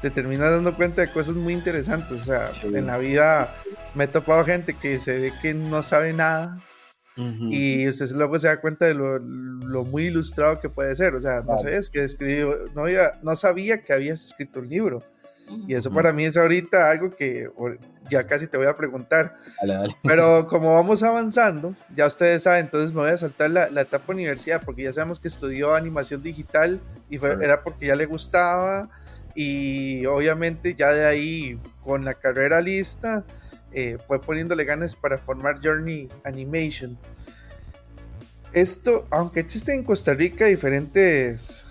[0.00, 2.22] te terminas dando cuenta de cosas muy interesantes.
[2.22, 3.54] O sea, en la vida
[3.94, 6.58] me he topado gente que se ve que no sabe nada
[7.16, 9.20] y usted luego se da cuenta de lo,
[9.84, 11.14] muy ilustrado que puede ser.
[11.14, 12.84] O sea, no sabes que escribió, no,
[13.22, 15.02] no sabía que habías escrito un libro.
[15.68, 17.48] Y eso para mí es ahorita algo que
[18.10, 19.36] ya casi te voy a preguntar.
[20.02, 24.12] Pero como vamos avanzando, ya ustedes saben, entonces me voy a saltar la, la etapa
[24.12, 28.88] universidad, porque ya sabemos que estudió animación digital y fue, era porque ya le gustaba
[29.34, 33.24] y obviamente ya de ahí con la carrera lista
[33.72, 36.98] eh, fue poniéndole ganas para formar Journey Animation.
[38.52, 41.66] esto, aunque existen en Costa Rica diferentes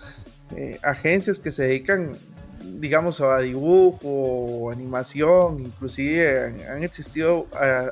[0.54, 2.12] eh, agencias que se dedican,
[2.78, 7.48] digamos, a dibujo animación, inclusive han, existido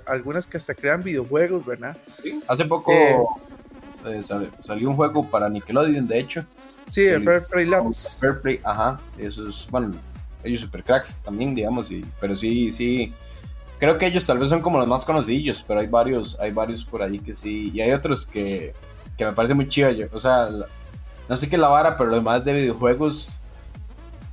[0.06, 1.96] algunas que hasta crean videojuegos, ¿verdad?
[2.22, 6.44] Sí, hace poco eh, eh, salió un juego para Nickelodeon, de hecho.
[6.90, 8.18] Sí, el Fair Play Labs.
[8.20, 9.92] Fair Play, ajá, eso es, bueno,
[10.44, 13.12] ellos super cracks también, digamos, y, pero sí, sí,
[13.78, 16.84] creo que ellos tal vez son como los más conocidos, pero hay varios, hay varios
[16.84, 18.72] por ahí que sí, y hay otros que,
[19.16, 20.48] que me parece muy chido, o sea,
[21.28, 23.40] no sé qué la vara, pero los demás de videojuegos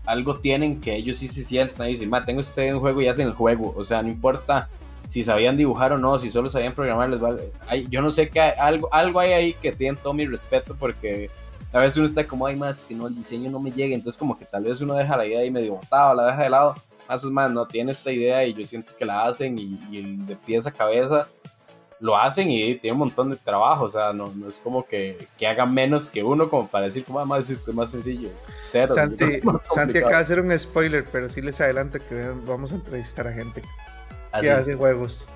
[0.06, 3.08] algo tienen que ellos sí se sientan y dicen, ma, tengo este un juego y
[3.08, 4.69] hacen el juego, o sea, no importa
[5.08, 7.51] si sabían dibujar o no, si solo sabían programar, les vale.
[7.89, 11.30] yo no sé qué algo, algo hay ahí que tienen todo mi respeto porque
[11.73, 14.17] a veces uno está como, ay, más que no, el diseño no me llega, entonces
[14.17, 16.75] como que tal vez uno deja la idea ahí medio botada, la deja de lado,
[17.12, 20.17] más es más, no tiene esta idea y yo siento que la hacen y, y
[20.17, 21.28] de pieza a cabeza
[22.02, 25.28] lo hacen y tiene un montón de trabajo, o sea, no, no es como que,
[25.38, 28.91] que, hagan menos que uno como para decir, como, más es más sencillo, cero.
[28.93, 33.28] Santi, Santi acaba de hacer un spoiler, pero sí les adelanto que vamos a entrevistar
[33.28, 35.28] a gente que ¿Ah, hace juegos.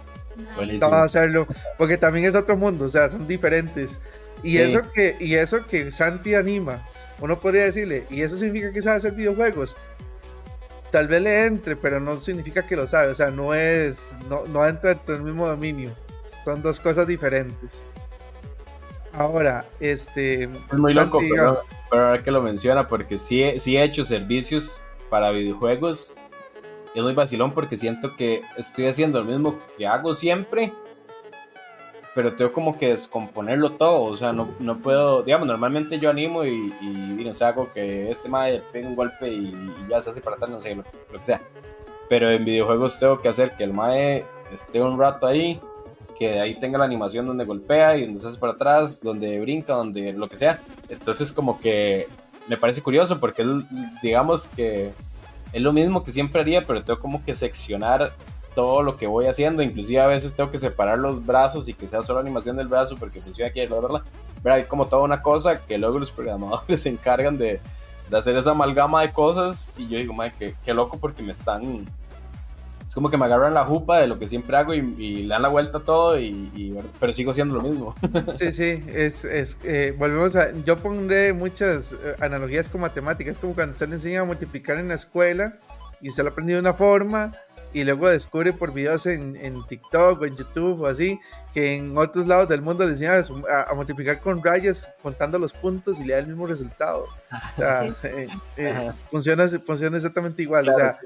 [0.57, 3.99] Vamos a hacerlo, porque también es otro mundo, o sea, son diferentes.
[4.41, 6.83] Y, eso, que, y eso que Santi anima,
[7.19, 9.77] uno podría decirle, ¿y eso significa que sabe hacer videojuegos?
[10.95, 14.45] Tal vez le entre, pero no significa que lo sabe, o sea, no es, no,
[14.45, 15.91] no entra dentro del mismo dominio.
[16.45, 17.83] Son dos cosas diferentes.
[19.11, 20.43] Ahora, este.
[20.43, 25.31] Es muy loco, pero, ahora que lo menciona, porque sí, sí he hecho servicios para
[25.31, 26.13] videojuegos.
[26.95, 30.71] Es muy vacilón porque siento que estoy haciendo lo mismo que hago siempre,
[32.15, 34.05] pero tengo como que descomponerlo todo.
[34.05, 35.21] O sea, no, no puedo.
[35.21, 39.27] Digamos, normalmente yo animo y, y, no sé, hago que este madre pegue un golpe
[39.27, 39.53] y,
[39.89, 41.41] ya se hace para atrás, no sé, lo, lo, que sea.
[42.07, 45.59] Pero en videojuegos tengo que hacer que el mae esté un rato ahí
[46.17, 49.73] que ahí tenga la animación donde golpea y donde se hace para atrás, donde brinca,
[49.73, 50.61] donde lo que sea.
[50.87, 52.07] Entonces como que
[52.47, 53.45] me parece curioso porque
[54.01, 54.93] digamos que
[55.51, 58.13] es lo mismo que siempre haría, pero tengo como que seccionar
[58.55, 61.87] todo lo que voy haciendo, inclusive a veces tengo que separar los brazos y que
[61.87, 64.01] sea solo animación del brazo porque funciona aquí, ¿verdad?
[64.41, 67.59] Pero hay como toda una cosa que luego los programadores se encargan de,
[68.09, 71.33] de hacer esa amalgama de cosas y yo digo, madre, qué, qué loco porque me
[71.33, 71.85] están
[72.87, 75.41] es como que me agarran la jupa de lo que siempre hago y, le dan
[75.41, 77.95] la vuelta a todo, y, pero sigo haciendo lo mismo.
[78.37, 83.53] Sí, sí, es, es eh, volvemos a, yo pondré muchas eh, analogías con matemáticas, como
[83.53, 85.57] cuando usted le enseña a multiplicar en la escuela
[86.01, 87.31] y usted lo aprende de una forma
[87.75, 91.19] y luego descubre por videos en, en, TikTok o en YouTube o así,
[91.53, 95.99] que en otros lados del mundo le enseñan a, multiplicar con rayas contando los puntos
[95.99, 97.03] y le da el mismo resultado.
[97.03, 97.93] O sea,
[98.55, 100.69] eh, funciona, funciona exactamente igual.
[100.69, 100.97] o sea,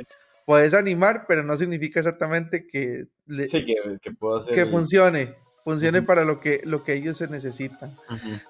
[0.46, 6.94] puedes animar, pero no significa exactamente que, que, funcione, funcione para lo que, lo que
[6.94, 7.96] ellos se necesitan.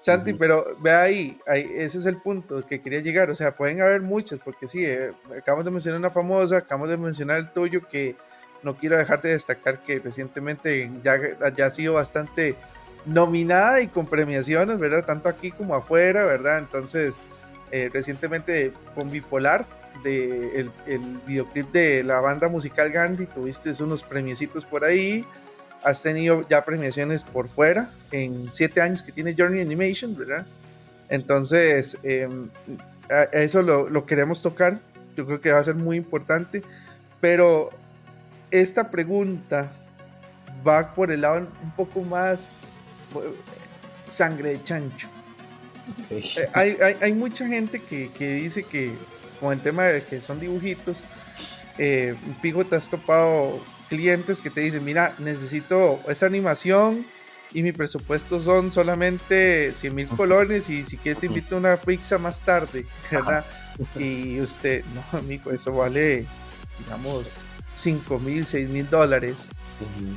[0.00, 4.00] Santi, pero ve ahí, ese es el punto que quería llegar, o sea, pueden haber
[4.00, 8.16] muchos, porque sí, eh, acabamos de mencionar una famosa, acabamos de mencionar el tuyo, que
[8.62, 11.18] no quiero dejar de destacar que recientemente ya,
[11.56, 12.54] ya ha sido bastante
[13.06, 15.04] nominada y con premiaciones, ¿verdad?
[15.04, 16.58] Tanto aquí como afuera, ¿verdad?
[16.58, 17.22] Entonces,
[17.70, 19.66] eh, recientemente con Bipolar,
[20.02, 25.24] de el, videoclip de la banda musical Gandhi, tuviste unos premiecitos por ahí,
[25.82, 30.46] has tenido ya premiaciones por fuera en siete años que tiene Journey Animation, ¿verdad?
[31.08, 32.48] Entonces, em,
[33.32, 34.80] eso lo, lo, queremos tocar,
[35.16, 36.62] yo creo que va a ser muy importante,
[37.20, 37.70] pero
[38.50, 39.72] esta pregunta
[40.66, 42.44] va por el lado un poco más
[43.14, 43.34] eh,
[44.08, 45.08] sangre de chancho.
[46.10, 48.92] Eh, hay, hay, hay, mucha gente que, que dice que
[49.40, 51.02] con el tema de que son dibujitos,
[51.78, 53.60] eh, Pigo, te has topado
[53.90, 57.04] clientes que te dicen, mira, necesito esta animación
[57.52, 61.76] y mi presupuesto son solamente 100 mil colones y si quieres te invito a una
[61.76, 63.44] pizza más tarde, ¿verdad?
[63.96, 66.24] Y usted, no, amigo, eso vale,
[66.78, 69.50] digamos, 5 mil, 6 mil dólares,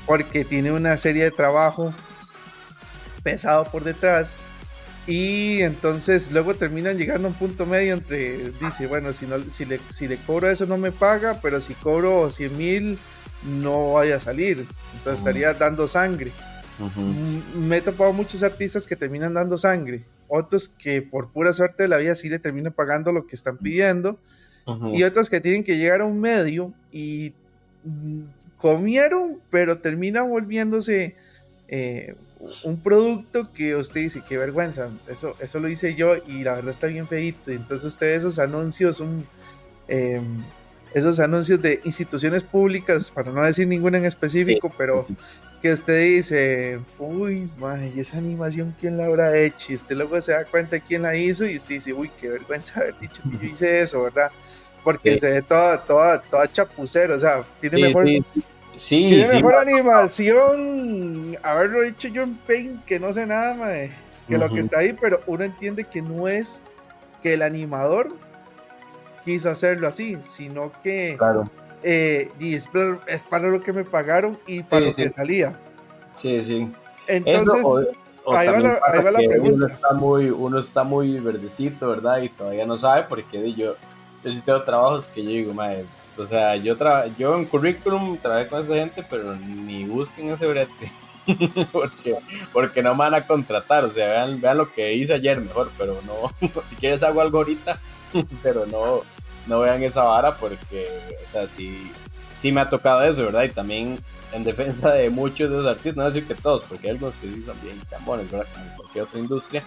[0.06, 1.94] porque tiene una serie de trabajo
[3.24, 4.36] pesado por detrás
[5.06, 9.66] y entonces luego terminan llegando a un punto medio entre, dice, bueno, si, no, si,
[9.66, 12.98] le, si le cobro eso no me paga, pero si cobro 100 mil
[13.62, 14.66] no vaya a salir.
[14.96, 16.32] Entonces estaría dando sangre.
[16.80, 20.04] Mm, me he topado muchos artistas que terminan dando sangre.
[20.30, 23.58] Otros que por pura suerte de la vida sí le terminan pagando lo que están
[23.58, 24.18] pidiendo.
[24.94, 27.34] Y otros que tienen que llegar a un medio y
[27.84, 28.22] mm,
[28.58, 31.16] comieron, pero terminan volviéndose...
[31.68, 32.16] Eh,
[32.66, 36.72] un producto que usted dice, qué vergüenza, eso, eso lo hice yo y la verdad
[36.72, 37.52] está bien feito.
[37.52, 39.26] Entonces usted esos anuncios, un,
[39.88, 40.44] em,
[40.94, 45.08] esos anuncios de instituciones públicas, para no decir ninguna en específico, pero
[45.62, 47.50] que usted dice, uy,
[47.96, 49.72] ¿y esa animación quién la habrá hecho?
[49.72, 52.82] Y usted luego se da cuenta quién la hizo y usted dice, uy, qué vergüenza
[52.82, 54.30] haber dicho que yo hice eso, ¿verdad?
[54.84, 58.06] Porque se ve toda, toda, toda chapucera, o sea, tiene mejor,
[58.76, 63.90] sí, tiene mejor animación haberlo hecho yo en Paint, que no sé nada, más
[64.28, 66.62] que lo que está ahí, pero uno entiende que no es
[67.22, 68.14] que el animador
[69.26, 71.50] quiso hacerlo así, sino que claro
[71.84, 72.68] eh, y es,
[73.30, 75.60] para lo que me pagaron y para lo que salía.
[76.16, 76.72] Sí, sí.
[77.08, 77.62] Entonces,
[78.34, 79.54] ahí, va la, ahí va la pregunta.
[79.54, 82.22] Uno está, muy, uno está muy verdecito, ¿verdad?
[82.22, 83.76] Y todavía no sabe porque yo,
[84.24, 85.86] yo sí tengo trabajos que yo digo, madre,
[86.18, 86.76] o sea, yo,
[87.18, 90.92] yo en currículum trabajé con esa gente, pero ni busquen ese brete.
[91.72, 92.18] porque,
[92.52, 95.72] porque no me van a contratar, o sea, vean, vean lo que hice ayer mejor,
[95.78, 97.80] pero no, si quieres hago algo ahorita,
[98.44, 99.02] pero no,
[99.48, 100.88] no vean esa vara porque,
[101.30, 101.92] o sea, sí,
[102.36, 103.44] sí me ha tocado eso, ¿verdad?
[103.44, 104.00] Y también
[104.34, 107.28] en defensa de muchos de los artistas, no decir que todos, porque hay algunos que
[107.28, 108.48] sí son bien buenos, ¿verdad?
[108.54, 109.64] Como cualquier otra industria,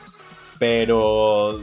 [0.59, 1.61] pero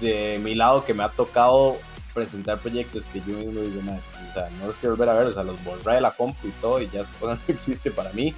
[0.00, 1.78] de mi lado que me ha tocado
[2.14, 5.34] presentar proyectos que yo mismo digo, o sea, no los quiero volver a ver, o
[5.34, 8.12] sea, los borré de la compu y todo y ya esa cosa no existe para
[8.12, 8.34] mí.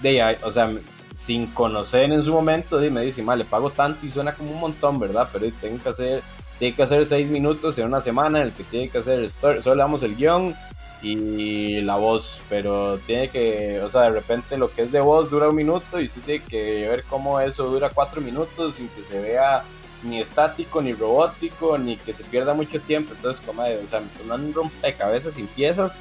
[0.00, 0.72] De o sea,
[1.14, 4.98] sin conocer en su momento, me dice, le pago tanto y suena como un montón,
[4.98, 5.28] ¿verdad?
[5.32, 6.22] Pero tengo que hacer
[6.58, 9.62] tiene que hacer seis minutos en una semana en el que tiene que hacer story,
[9.62, 10.54] solo le damos el guion
[11.02, 15.28] y la voz, pero tiene que, o sea, de repente lo que es de voz
[15.28, 19.02] dura un minuto y sí tiene que ver cómo eso dura cuatro minutos sin que
[19.02, 19.64] se vea
[20.02, 23.14] ni estático, ni robótico, ni que se pierda mucho tiempo.
[23.14, 26.00] Entonces, como, o sea, me están dando un rompecabezas sin piezas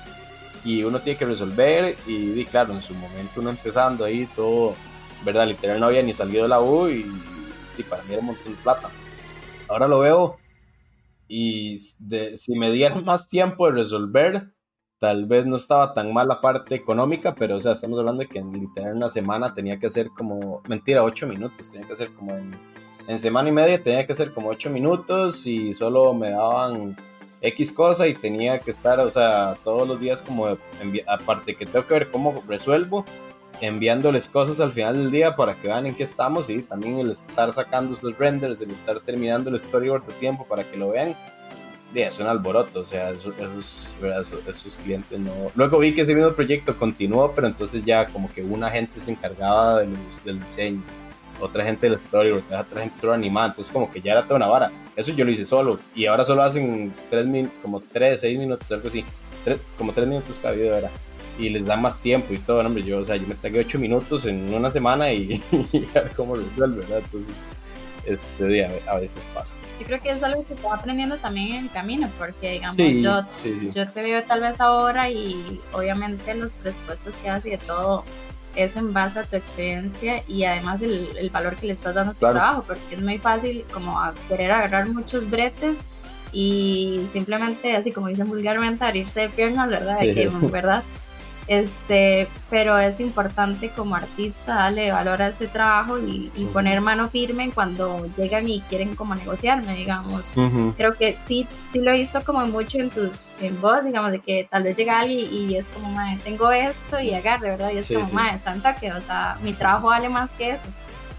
[0.64, 1.96] y uno tiene que resolver.
[2.08, 4.76] Y, claro, en su momento uno empezando ahí todo,
[5.24, 5.48] ¿verdad?
[5.48, 7.06] Literal no había ni salido de la U y,
[7.78, 8.90] y para mí era un montón de plata.
[9.68, 10.38] Ahora lo veo
[11.34, 14.52] y si me dieran más tiempo de resolver,
[15.00, 18.28] tal vez no estaba tan mal la parte económica, pero o sea, estamos hablando de
[18.28, 22.14] que en literal una semana tenía que hacer como, mentira, ocho minutos, tenía que hacer
[22.16, 22.36] como
[23.08, 26.96] en semana y media tenía que hacer como ocho minutos y solo me daban
[27.42, 30.48] X cosa y tenía que estar, o sea, todos los días como,
[31.08, 33.06] aparte que tengo que ver cómo resuelvo,
[33.60, 37.12] enviándoles cosas al final del día para que vean en qué estamos y también el
[37.12, 41.16] estar sacando los renders, el estar terminando el storyboard de tiempo para que lo vean,
[41.94, 43.96] de, es un alboroto, o sea, esos,
[44.84, 45.52] clientes no...
[45.56, 49.12] Luego vi que ese mismo proyecto continuó, pero entonces ya como que una gente se
[49.12, 49.90] encargaba de
[50.24, 50.82] del diseño,
[51.42, 54.48] otra gente del storyboard, otra gente solo animada, entonces como que ya era toda una
[54.48, 54.72] vara.
[54.96, 57.28] Eso yo lo hice solo y ahora solo hacen tres
[57.62, 59.04] como tres, seis minutos, algo así,
[59.78, 60.92] como tres minutos cada video era
[61.40, 63.80] y les da más tiempo y todo, hombre, yo, o sea, yo me tragué ocho
[63.80, 65.42] minutos en una semana y,
[65.96, 67.00] a ver cómo resuelve, ¿verdad?
[67.00, 67.36] Entonces,
[68.06, 69.54] este día a veces pasa.
[69.80, 73.24] Yo creo que es algo que va aprendiendo también en el camino, porque digamos, yo,
[73.72, 78.04] yo te veo tal vez ahora y obviamente los presupuestos que haces y de todo
[78.56, 82.12] es en base a tu experiencia y además el, el valor que le estás dando
[82.12, 85.86] a tu trabajo, porque es muy fácil como querer agarrar muchos bretes
[86.32, 90.00] y simplemente así como dicen vulgarmente abrirse de piernas, ¿verdad?
[90.00, 90.84] que, ¿verdad?
[91.52, 97.52] Este, pero es importante como artista darle valor a ese trabajo y, poner mano firme
[97.54, 100.34] cuando llegan y quieren como negociarme, digamos.
[100.78, 104.20] Creo que sí, sí lo he visto como mucho en tus, en vos, digamos, de
[104.22, 107.72] que tal vez llega alguien y, es como, madre, tengo esto y agarre, ¿verdad?
[107.74, 110.70] Y es como, madre, santa que, o sea, mi trabajo vale más que eso.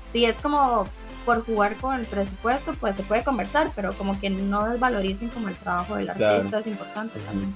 [0.07, 0.87] Sí, es como
[1.27, 5.49] por jugar con el presupuesto, pues se puede conversar, pero como que no desvaloricen como
[5.49, 7.55] el trabajo del artista es importante también.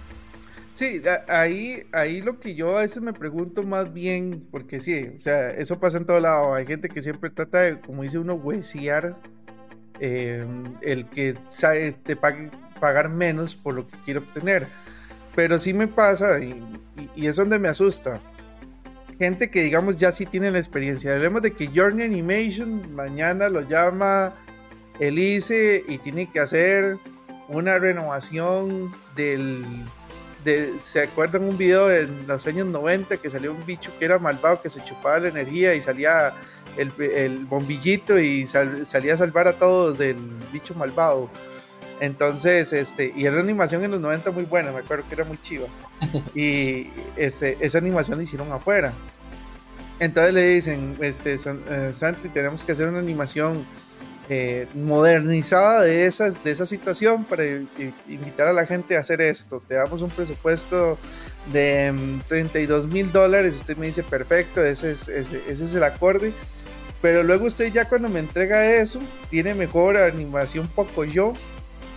[0.76, 5.18] Sí, ahí, ahí lo que yo a veces me pregunto más bien, porque sí, o
[5.18, 6.52] sea, eso pasa en todo lado.
[6.52, 9.16] Hay gente que siempre trata de, como dice uno, huesear
[10.00, 14.66] em, el que sabe, te pague, pagar menos por lo que quiere obtener.
[15.34, 16.62] Pero sí me pasa, y,
[17.16, 18.20] es donde me asusta.
[19.18, 21.14] Gente que, digamos, ya sí tiene la experiencia.
[21.14, 24.34] Hablemos de que Journey Animation mañana lo llama
[25.00, 26.98] Elise y tiene que hacer
[27.48, 29.64] una renovación del
[30.78, 34.60] ¿se acuerdan un video en los años 90 que salió un bicho que era malvado,
[34.60, 36.34] que se chupaba la energía y salía
[36.76, 40.16] el, bombillito y salía a salvar a todos del
[40.52, 41.30] bicho malvado?
[42.00, 45.24] Entonces, este, y era una animación en los 90 muy buena, me acuerdo que era
[45.24, 45.66] muy chiva.
[46.34, 48.92] Y este, esa animación la hicieron afuera.
[49.98, 53.64] Entonces le dicen, este, eh, Santi, tenemos que hacer una animación
[54.28, 57.44] eh, modernizada de, esas, de esa situación para
[58.08, 59.62] invitar a la gente a hacer esto.
[59.66, 60.98] Te damos un presupuesto
[61.52, 61.94] de
[62.28, 66.32] 32 mm, mil dólares, usted me dice perfecto, ese es, ese, es el acorde.
[67.00, 69.00] Pero luego usted ya cuando me entrega eso,
[69.30, 71.34] tiene mejor animación poco yo,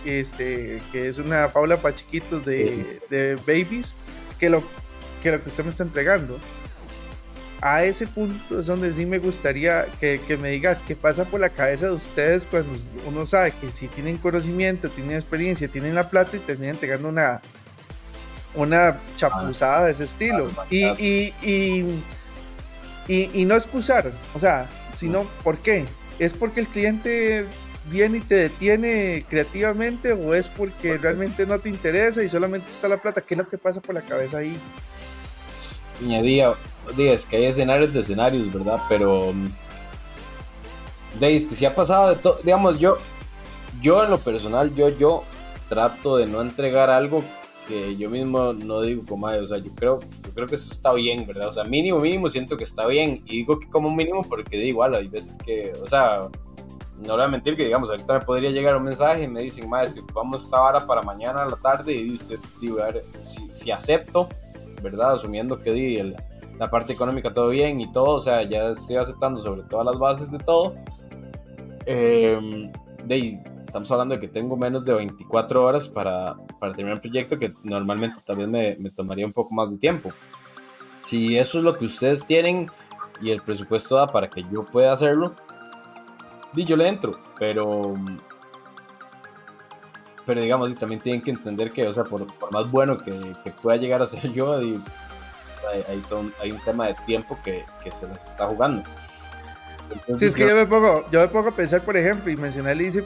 [0.04, 3.96] este, que es una faula para chiquitos de, de babies,
[4.38, 4.62] que lo,
[5.22, 6.38] que lo que usted me está entregando.
[7.62, 11.40] A ese punto es donde sí me gustaría que, que, me digas qué pasa por
[11.40, 12.72] la cabeza de ustedes cuando
[13.06, 17.40] uno sabe que si tienen conocimiento, tienen experiencia, tienen la plata y terminan entregando una,
[18.54, 20.50] una chapuzada de ese estilo.
[20.70, 22.00] Y, y, y,
[23.08, 25.84] y, no excusar, o sea, sino ¿por qué?
[26.18, 27.46] ¿Es porque el cliente
[27.90, 32.88] viene y te detiene creativamente o es porque realmente no te interesa y solamente está
[32.88, 33.20] la plata?
[33.20, 34.56] ¿Qué es lo que pasa por la cabeza ahí?
[35.98, 36.54] Piñadía,
[36.98, 38.80] es que hay escenarios de escenarios, ¿verdad?
[38.88, 39.32] Pero
[41.18, 42.98] de es que si ha pasado de todo, digamos, yo,
[43.80, 45.24] yo en lo personal, yo, yo
[45.68, 47.24] trato de no entregar algo
[47.68, 50.92] que yo mismo no digo como, o sea, yo creo, yo creo que eso está
[50.92, 51.48] bien, ¿verdad?
[51.48, 53.22] O sea, mínimo, mínimo siento que está bien.
[53.26, 56.28] Y digo que como mínimo porque de igual, hay veces que, o sea,
[57.06, 59.68] no voy a mentir que, digamos, ahorita me podría llegar un mensaje y me dicen,
[59.68, 63.04] más que vamos esta hora para mañana a la tarde y dice, ver,
[63.52, 64.28] si, acepto,
[64.82, 65.14] ¿verdad?
[65.14, 66.14] Asumiendo que di
[66.60, 69.98] la parte económica todo bien y todo, o sea, ya estoy aceptando sobre todas las
[69.98, 70.74] bases de todo.
[71.86, 72.70] Eh,
[73.02, 77.38] de estamos hablando de que tengo menos de 24 horas para, para terminar un proyecto
[77.38, 80.10] que normalmente también me, me, tomaría un poco más de tiempo.
[80.98, 82.70] Si eso es lo que ustedes tienen
[83.22, 85.34] y el presupuesto da para que yo pueda hacerlo,
[86.54, 87.94] yo le entro, pero
[90.26, 93.78] pero digamos, también tienen que entender que, o sea, por, más bueno que, que, pueda
[93.78, 94.60] llegar a ser yo,
[95.72, 96.02] hay, hay,
[96.42, 98.84] hay, un tema de tiempo que, que se les está jugando
[100.16, 102.72] sí, es que yo, me pongo, yo me pongo a pensar, por ejemplo, y mencioné
[102.72, 103.04] el ICE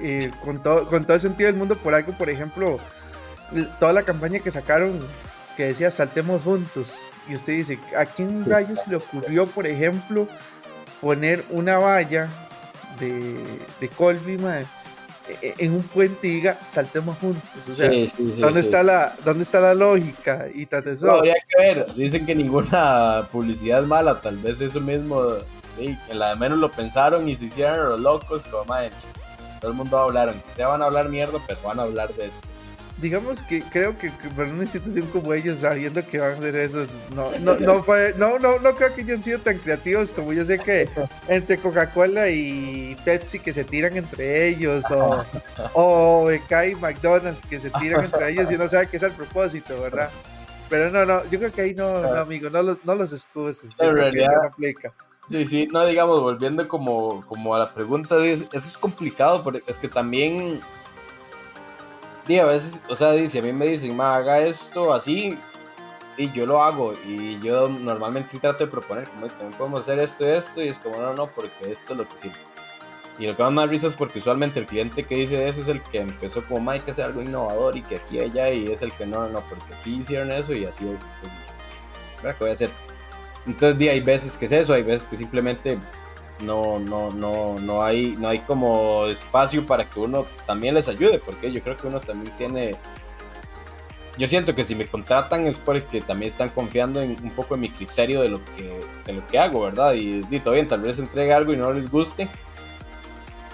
[0.00, 2.78] eh, con, todo, con todo el sentido del mundo por algo, por ejemplo,
[3.78, 5.00] toda la campaña que sacaron
[5.56, 6.98] que decía saltemos juntos.
[7.28, 10.26] Y usted dice, ¿a quién rayos le ocurrió, por ejemplo,
[11.00, 12.28] poner una valla
[12.98, 13.36] de,
[13.80, 14.38] de Colby,
[15.40, 17.68] en un puente y diga saltemos juntos.
[17.68, 17.90] O sea,
[18.38, 20.46] ¿dónde, Está la, ¿dónde está la lógica?
[20.54, 21.10] Y eso.
[21.10, 21.94] habría que ver.
[21.94, 24.20] Dicen que ninguna publicidad es mala.
[24.20, 25.34] Tal vez eso mismo,
[25.76, 28.44] que la de menos lo pensaron y se hicieron los locos.
[28.44, 28.74] Como,
[29.60, 31.82] todo el mundo va a hablar, aunque sea van a hablar mierda, pero van a
[31.82, 32.46] hablar de esto
[33.00, 36.86] digamos que creo que, para una institución como ellos, sabiendo que van a hacer eso,
[37.14, 37.84] no, no, no,
[38.16, 40.88] no, no, no creo que hayan sido tan creativos como yo sé que
[41.28, 45.24] entre Coca-Cola y Pepsi que se tiran entre ellos, o,
[45.74, 49.12] o BK y McDonald's que se tiran entre ellos y uno sabe que es al
[49.12, 50.10] propósito, ¿verdad?
[50.68, 53.70] Pero no, no, yo creo que ahí no, no amigo, no los, no los excuses.
[53.78, 54.92] En realidad, aplica.
[55.26, 59.78] Sí, sí, no, digamos, volviendo como, como a la pregunta, eso es complicado, porque es
[59.78, 60.60] que también
[62.36, 65.38] a veces, o sea, si a mí me dicen, ma, haga esto así,
[66.16, 69.98] y yo lo hago, y yo normalmente sí trato de proponer, como, también podemos hacer
[70.00, 72.32] esto y esto, y es como, no, no, porque esto es lo que sí.
[73.18, 75.68] Y lo que más más risa es porque usualmente el cliente que dice eso es
[75.68, 78.66] el que empezó como, ma, hay que hacer algo innovador, y que aquí, allá, y
[78.66, 81.06] es el que no, no, porque aquí hicieron eso, y así es.
[82.20, 82.70] ¿Qué voy a hacer?
[83.46, 85.78] Entonces, hay veces que es eso, hay veces que simplemente
[86.40, 91.18] no, no, no, no hay, no hay como espacio para que uno también les ayude,
[91.18, 92.76] porque yo creo que uno también tiene.
[94.16, 97.60] Yo siento que si me contratan es porque también están confiando en un poco en
[97.60, 99.94] mi criterio de lo que, de lo que hago, ¿verdad?
[99.94, 102.28] Y, y todo bien, tal vez entregue algo y no les guste.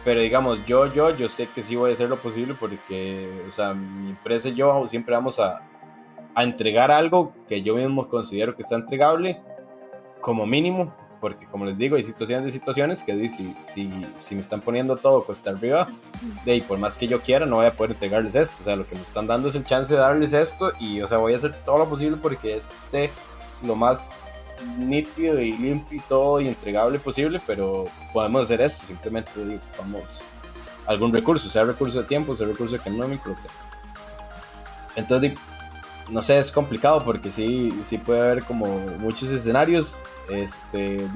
[0.05, 3.53] Pero digamos, yo, yo, yo sé que sí voy a hacer lo posible porque, o
[3.53, 5.63] sea, mi empresa y yo siempre vamos a,
[6.35, 9.41] a entregar algo que yo mismo considero que está entregable
[10.21, 10.95] como mínimo
[11.25, 14.99] porque como les digo, hay situaciones de situaciones que si, si, si me están poniendo
[14.99, 15.89] todo cuesta arriba,
[16.45, 18.57] de por más que yo quiera, no voy a poder entregarles esto.
[18.61, 21.09] O sea, lo que me están dando es el chance de darles esto y, o
[21.09, 23.11] sea, voy a hacer todo lo posible porque esto esté
[23.63, 24.21] lo más
[24.77, 29.31] nítido y limpio y todo y entregable posible, pero podemos hacer esto, simplemente
[29.79, 30.23] vamos
[30.87, 33.51] algún recurso, sea recurso de tiempo, sea recurso económico, etc.
[34.95, 35.33] Entonces,
[36.11, 38.67] no sé, es complicado porque sí, sí puede haber como
[38.99, 41.07] muchos escenarios este,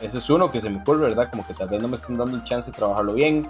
[0.00, 1.30] ese es uno que se me ocurre, ¿verdad?
[1.30, 3.48] Como que tal vez no me están dando el chance de trabajarlo bien.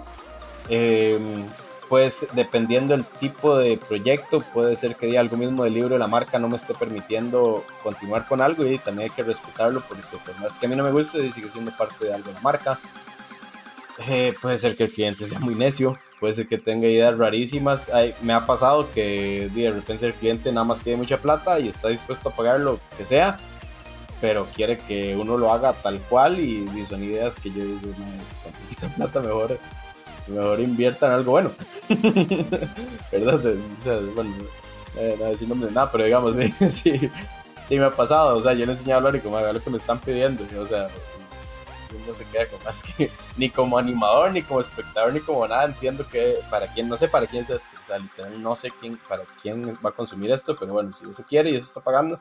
[0.69, 1.45] Em,
[1.89, 6.07] pues dependiendo del tipo de proyecto, puede ser que algo mismo del libro de la
[6.07, 10.39] marca no me esté permitiendo continuar con algo y también hay que respetarlo porque por
[10.39, 12.79] más que a mí no me guste, sigue siendo parte de algo de la marca.
[14.07, 17.89] Eh, puede ser que el cliente sea muy necio, puede ser que tenga ideas rarísimas.
[18.21, 21.89] me ha pasado que de repente el cliente nada más tiene mucha plata y está
[21.89, 23.37] dispuesto a pagar lo que sea
[24.21, 28.43] pero quiere que uno lo haga tal cual y, son ideas que yo digo, no,
[28.43, 29.59] con poquita plata mejor,
[30.27, 31.51] mejor invierta en algo bueno.
[33.11, 33.39] ¿Verdad?
[34.15, 34.31] Bueno,
[34.97, 36.35] eh, no decir nombre nada, pero digamos,
[36.69, 37.09] sí,
[37.67, 39.61] sí, me ha pasado, o sea, yo le enseñé a hablar y como a lo
[39.61, 40.87] que me están pidiendo, o sea,
[42.07, 45.65] no se queda con más que ni como animador, ni como espectador, ni como nada,
[45.65, 48.99] entiendo que para quién, no sé para quién esto, o sea, literal, no sé quién,
[49.07, 52.19] para quién va a consumir esto, pero bueno, si eso quiere y eso está pagando,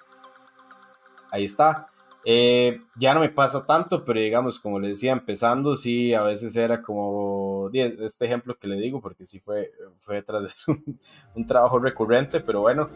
[1.31, 1.87] ahí está.
[2.27, 6.57] Eh, ya no me pasa tanto, pero digamos, como le decía, empezando, sí, a veces
[6.57, 10.25] era como este ejemplo que le digo, porque sí fue, fue de
[10.69, 10.99] un,
[11.35, 12.89] un trabajo recurrente, pero bueno,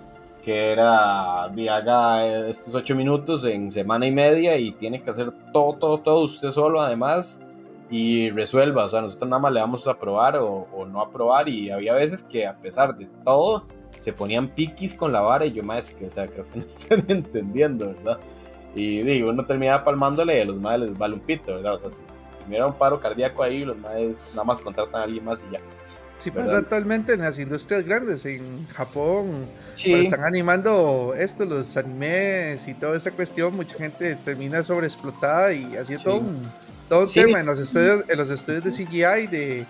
[0.48, 5.74] que era, haga estos ocho minutos en semana y media y tiene que hacer todo,
[5.74, 7.42] todo, todo usted solo además
[7.90, 11.50] y resuelva, o sea, nosotros nada más le vamos a aprobar o, o no aprobar
[11.50, 13.66] y había veces que a pesar de todo
[13.98, 16.64] se ponían piquis con la vara y yo más que, o sea, creo que no
[16.64, 18.18] están entendiendo, ¿verdad?
[18.74, 21.74] Y digo, uno terminaba palmándole y a los madres les vale un pito, ¿verdad?
[21.74, 22.00] O sea, si,
[22.48, 25.60] si un paro cardíaco ahí, los madres nada más contratan a alguien más y ya.
[26.18, 29.94] Sí pasa actualmente en las industrias grandes, en Japón, sí.
[29.94, 35.96] están animando esto, los animes y toda esa cuestión, mucha gente termina sobreexplotada y así
[35.96, 36.42] todo un,
[36.88, 39.66] todo un tema en los estudios, en los estudios de CGI de,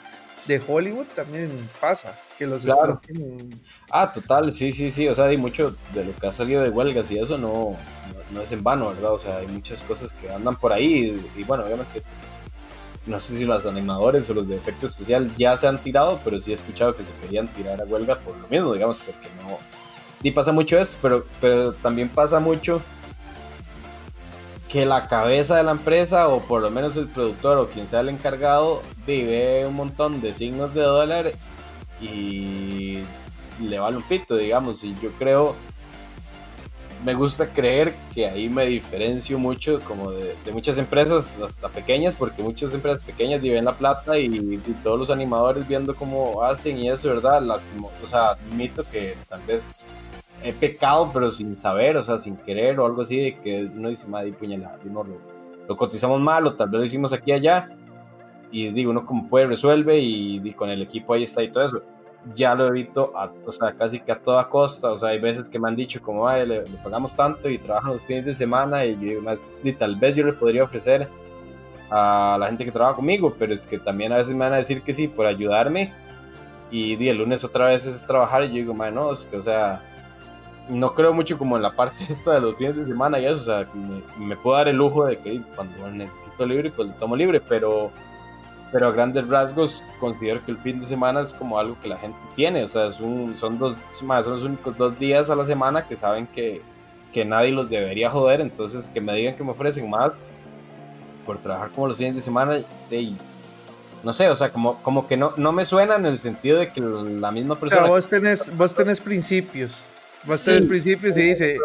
[0.47, 1.51] de Hollywood también
[1.83, 2.99] pasa, que los claro.
[3.91, 6.71] Ah, total, sí, sí, sí, o sea, hay mucho de lo que ha salido de
[6.71, 7.77] huelgas y eso no,
[8.33, 9.13] no, es en vano, ¿verdad?
[9.13, 12.38] O sea, hay muchas cosas que andan por ahí y, y bueno, obviamente pues,
[13.09, 16.39] no sé si los animadores o los de efecto especial ya se han tirado, pero
[16.39, 19.59] sí he escuchado que se querían tirar a huelga por lo mismo, digamos, porque no...
[20.23, 22.83] Y pasa mucho esto, pero, pero también pasa mucho
[24.69, 28.01] que la cabeza de la empresa, o por lo menos el productor o quien sea
[28.01, 31.33] el encargado, vive un montón de signos de dólar
[32.01, 32.99] y
[33.61, 34.85] le vale un pito, digamos.
[34.85, 35.57] Y yo creo
[37.05, 42.43] me gusta creer que ahí me diferencio mucho como de, muchas empresas hasta pequeñas, porque
[42.43, 44.29] muchas empresas pequeñas viven la plata y,
[44.83, 47.43] todos los animadores viendo cómo hacen y eso, ¿verdad?
[47.43, 49.85] Lastimo, o sea, admito que tal vez
[50.43, 53.89] he pecado, pero sin saber, o sea, sin querer o algo así, de que uno
[53.89, 55.05] dice, madre, puñalada, lo,
[55.69, 57.69] lo cotizamos mal o tal vez lo hicimos aquí allá,
[58.51, 61.83] y digo, uno como puede resuelve y con el equipo ahí está y todo eso
[62.35, 64.91] ya lo evito, a, o sea, casi que a toda costa.
[64.91, 67.93] O sea, hay veces que me han dicho como, Ay, le, pagamos tanto y trabajan
[67.93, 71.09] los fines de semana y, más, y tal vez yo le podría ofrecer
[71.91, 74.57] a la gente que trabaja conmigo, pero es que también a veces me van a
[74.57, 75.93] decir que sí por ayudarme
[76.71, 79.81] y, el lunes otra vez es trabajar y yo digo, no, es que, o sea,
[80.69, 83.37] no creo mucho como en la parte esta de los fines de semana y eso,
[83.37, 86.95] o sea, me, me puedo dar el lujo de que cuando necesito libre, pues lo
[86.95, 87.91] tomo libre, pero
[88.73, 91.97] pero a grandes rasgos considero que el fin de semana es como algo que la
[91.97, 95.45] gente tiene, o sea, es un, son, dos, son los únicos dos días a la
[95.45, 96.61] semana que saben que,
[97.13, 100.13] que nadie los debería joder, entonces que me digan que me ofrecen más
[101.25, 102.59] por trabajar como los fines de semana,
[102.91, 103.13] de,
[104.03, 106.73] no sé, o sea, como, como que no, no me suena en el sentido de
[106.73, 107.83] que la misma persona...
[107.83, 109.87] O sea, vos tenés, vos tenés principios,
[110.25, 111.59] vos tenés principios y dice,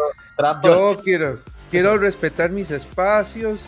[0.62, 1.38] yo quiero,
[1.74, 3.64] quiero respetar mis espacios,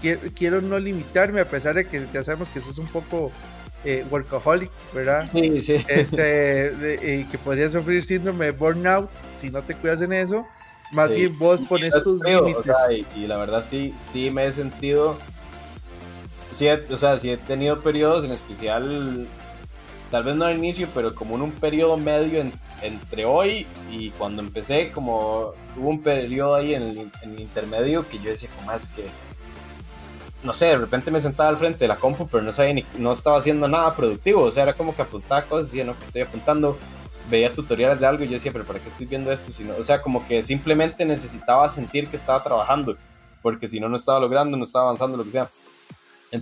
[0.00, 3.30] Quiero, quiero, no limitarme, a pesar de que ya sabemos que eso es un poco
[3.84, 5.28] eh, workaholic, ¿verdad?
[5.30, 5.76] Sí, sí.
[5.88, 9.10] Este, y que podría sufrir síndrome de burnout
[9.40, 10.46] si no te cuidas en eso.
[10.90, 12.74] Más bien vos pones tus límites.
[13.14, 15.18] y, la verdad sí, sí me he sentido,
[16.54, 19.26] sí, o sea, sí he tenido periodos en especial,
[20.10, 22.52] tal vez no al inicio, pero como en un periodo medio en,
[22.82, 28.30] entre hoy y cuando empecé, como hubo un periodo ahí en el, intermedio que yo
[28.30, 29.06] decía, como es que,
[30.42, 32.84] no sé, de repente me sentaba al frente de la compu, pero no sabía ni,
[32.98, 35.98] no estaba haciendo nada productivo, o sea, era como que apuntaba cosas y decía, no,
[35.98, 36.78] que estoy apuntando,
[37.30, 39.52] veía tutoriales de algo y yo decía, pero ¿para qué estoy viendo esto?
[39.52, 42.96] Si o sea, como que simplemente necesitaba sentir que estaba trabajando,
[43.42, 45.48] porque si no, no estaba logrando, no estaba avanzando, lo que sea.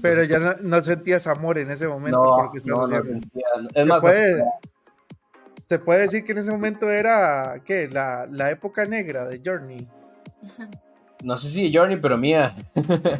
[0.01, 2.19] pero ya no, sentías amor en ese momento.
[2.19, 4.03] No, no, no sentía, es más,
[5.69, 7.89] se puede decir que en ese momento era, ¿qué?
[7.89, 9.87] La, la época negra de Journey.
[11.25, 12.55] No sé si Journey, pero mía.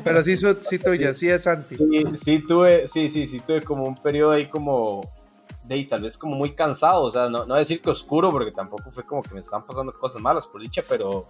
[0.05, 1.77] Pero sí, sí tuya, sí es Santi.
[1.77, 5.01] Sí, sí tuve, sí, sí, sí tuve como un periodo ahí como
[5.65, 8.91] de tal vez como muy cansado, o sea, no, no decir que oscuro, porque tampoco
[8.93, 11.27] fue como que me estaban pasando cosas malas por dicha, pero,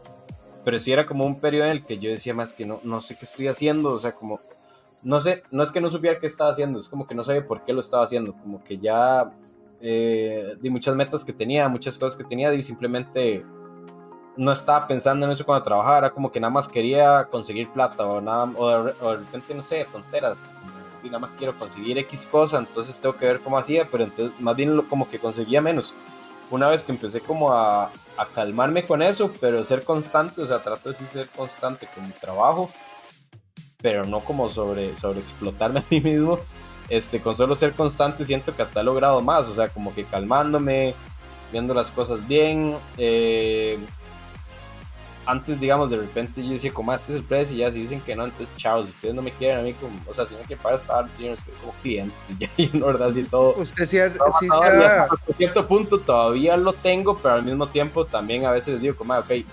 [0.63, 3.01] pero sí era como un periodo en el que yo decía más que no, no
[3.01, 4.41] sé qué estoy haciendo, o sea, como,
[5.03, 7.47] no sé, no es que no supiera qué estaba haciendo, es como que no sabía
[7.47, 9.33] por qué lo estaba haciendo, como que ya
[9.81, 13.45] eh, de muchas metas que tenía, muchas cosas que tenía y simplemente
[14.37, 18.05] no estaba pensando en eso cuando trabajaba, era como que nada más quería conseguir plata
[18.05, 20.55] o, nada, o, de, repente, no sé, tonteras,
[21.03, 24.39] y nada más quiero conseguir X cosa, entonces tengo que ver cómo hacía, pero entonces
[24.41, 25.95] más bien como que conseguía menos.
[26.51, 30.63] Una vez que empecé como a, a calmarme con eso, pero ser constante, o sea,
[30.63, 32.71] trato de ser constante con mi trabajo,
[33.79, 36.39] pero no como sobre, sobre explotarme a mí mismo,
[36.89, 40.05] este, con solo ser constante siento que hasta he logrado más, o sea, como que
[40.05, 40.95] calmándome,
[41.53, 42.77] viendo las cosas bien.
[42.97, 43.79] Eh,
[45.27, 47.81] antes, digamos, de repente yo decía, como ah, este es el precio, y ya si
[47.81, 50.25] dicen que no, entonces chao, si ustedes no me quieren a mí, como, o sea,
[50.25, 53.25] si no me quieren pagar esta yo no como cliente, ya, y en verdad, así
[53.25, 53.57] todo.
[53.59, 53.99] Usted sí,
[54.41, 58.95] sí, hasta cierto punto todavía lo tengo, pero al mismo tiempo también a veces digo,
[58.95, 59.45] como, ah, ok,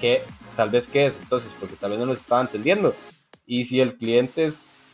[0.00, 0.22] ¿qué,
[0.54, 2.94] tal vez qué es entonces, porque tal vez no nos estaba entendiendo.
[3.44, 4.46] Y si el cliente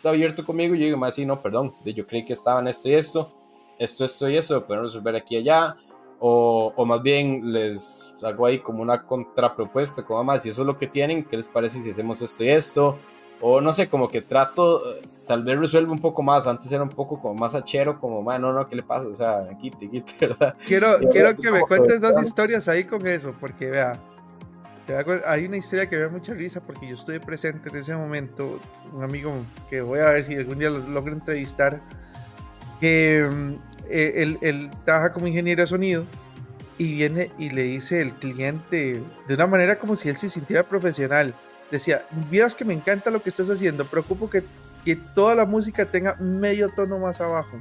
[0.03, 2.95] está abierto conmigo, yo digo, más sí, no, perdón, yo creí que estaban esto y
[2.95, 3.31] esto,
[3.79, 5.77] esto, esto y eso, lo resolver aquí y allá,
[6.19, 10.67] o, o, más bien les hago ahí como una contrapropuesta, como más, si eso es
[10.67, 12.99] lo que tienen, ¿qué les parece si hacemos esto y esto?
[13.41, 14.83] O no sé, como que trato,
[15.25, 18.43] tal vez resuelve un poco más, antes era un poco como más achero, como, man,
[18.43, 19.07] no, no, ¿qué le pasa?
[19.07, 20.57] O sea, quite, quite, ¿verdad?
[20.67, 23.93] Quiero, quiero que me cuentes dos historias ahí con eso, porque vea,
[25.27, 28.61] hay una historia que me da mucha risa porque yo estuve presente en ese momento,
[28.93, 29.33] un amigo
[29.71, 31.81] que voy a ver si algún día lo logro entrevistar,
[32.81, 33.21] que
[33.89, 36.05] eh, él, él, trabaja como ingeniero de sonido
[36.79, 40.65] y viene y le dice el cliente de una manera como si él se sintiera
[40.65, 41.35] profesional.
[41.71, 44.43] Decía, vieras que me encanta lo que estás haciendo, preocupo que,
[44.85, 47.59] que toda la música tenga medio tono más abajo.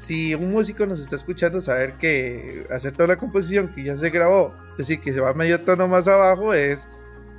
[0.00, 4.08] Si un músico nos está escuchando, saber que hacer toda la composición que ya se
[4.08, 6.88] grabó, decir que se va medio tono más abajo, es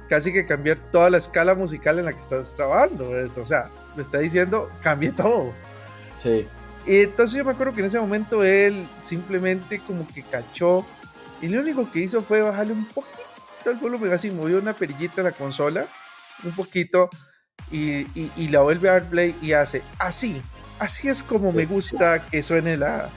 [0.08, 3.10] casi que cambiar toda la escala musical en la que estás trabajando.
[3.36, 5.52] O sea, le está diciendo, cambie todo.
[6.22, 6.46] Sí.
[6.86, 10.86] Y entonces yo me acuerdo que en ese momento él simplemente como que cachó
[11.42, 15.22] y lo único que hizo fue bajarle un poquito el volumen, así movió una perillita
[15.22, 15.88] en la consola,
[16.44, 17.10] un poquito,
[17.72, 20.42] y, y, la vuelve a dar play y hace así,
[20.82, 23.10] así es como me gusta que suene la,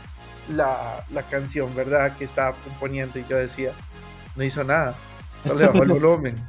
[0.51, 2.15] la, la canción, ¿verdad?
[2.17, 3.73] Que estaba componiendo y yo decía,
[4.37, 4.95] no hizo nada,
[5.43, 6.49] solo le bajó el volumen.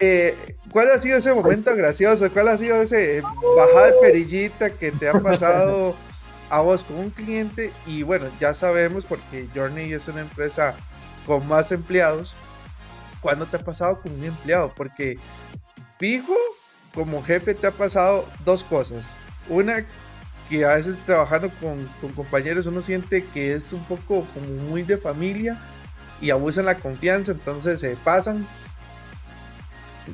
[0.00, 2.28] Eh, ¿Cuál ha sido ese momento gracioso?
[2.32, 3.22] ¿Cuál ha sido ese
[3.56, 5.94] bajada de perillita que te ha pasado
[6.48, 7.70] a vos con un cliente?
[7.86, 10.74] Y bueno, ya sabemos porque Journey es una empresa
[11.24, 12.34] con más empleados.
[13.20, 14.72] ¿Cuándo te ha pasado con un empleado?
[14.74, 15.18] Porque
[15.98, 16.34] fijo,
[16.94, 19.18] como jefe te ha pasado dos cosas.
[19.50, 19.84] Una,
[20.48, 24.82] que a veces trabajando con, con compañeros uno siente que es un poco como muy
[24.82, 25.58] de familia
[26.20, 28.46] y abusan la confianza, entonces se pasan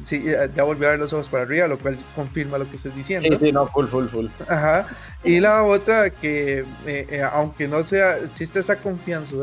[0.03, 0.25] sí,
[0.55, 3.29] ya volvió a ver los ojos para arriba, lo cual confirma lo que estoy diciendo.
[3.29, 4.27] Sí, sí, no, full, full, full.
[4.49, 4.87] Ajá.
[5.25, 9.35] Y la otra, que eh, eh, aunque no sea, existe esa confianza,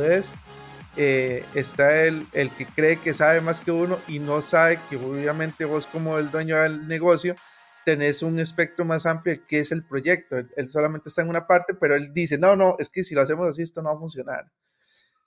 [0.95, 4.95] eh, está el, el que cree que sabe más que uno y no sabe que
[4.95, 7.35] obviamente vos como el dueño del negocio
[7.85, 10.37] tenés un espectro más amplio que es el proyecto.
[10.37, 13.21] él solamente está en una parte, pero él dice, no, no, es que si lo
[13.21, 14.51] hacemos así, esto no va a funcionar.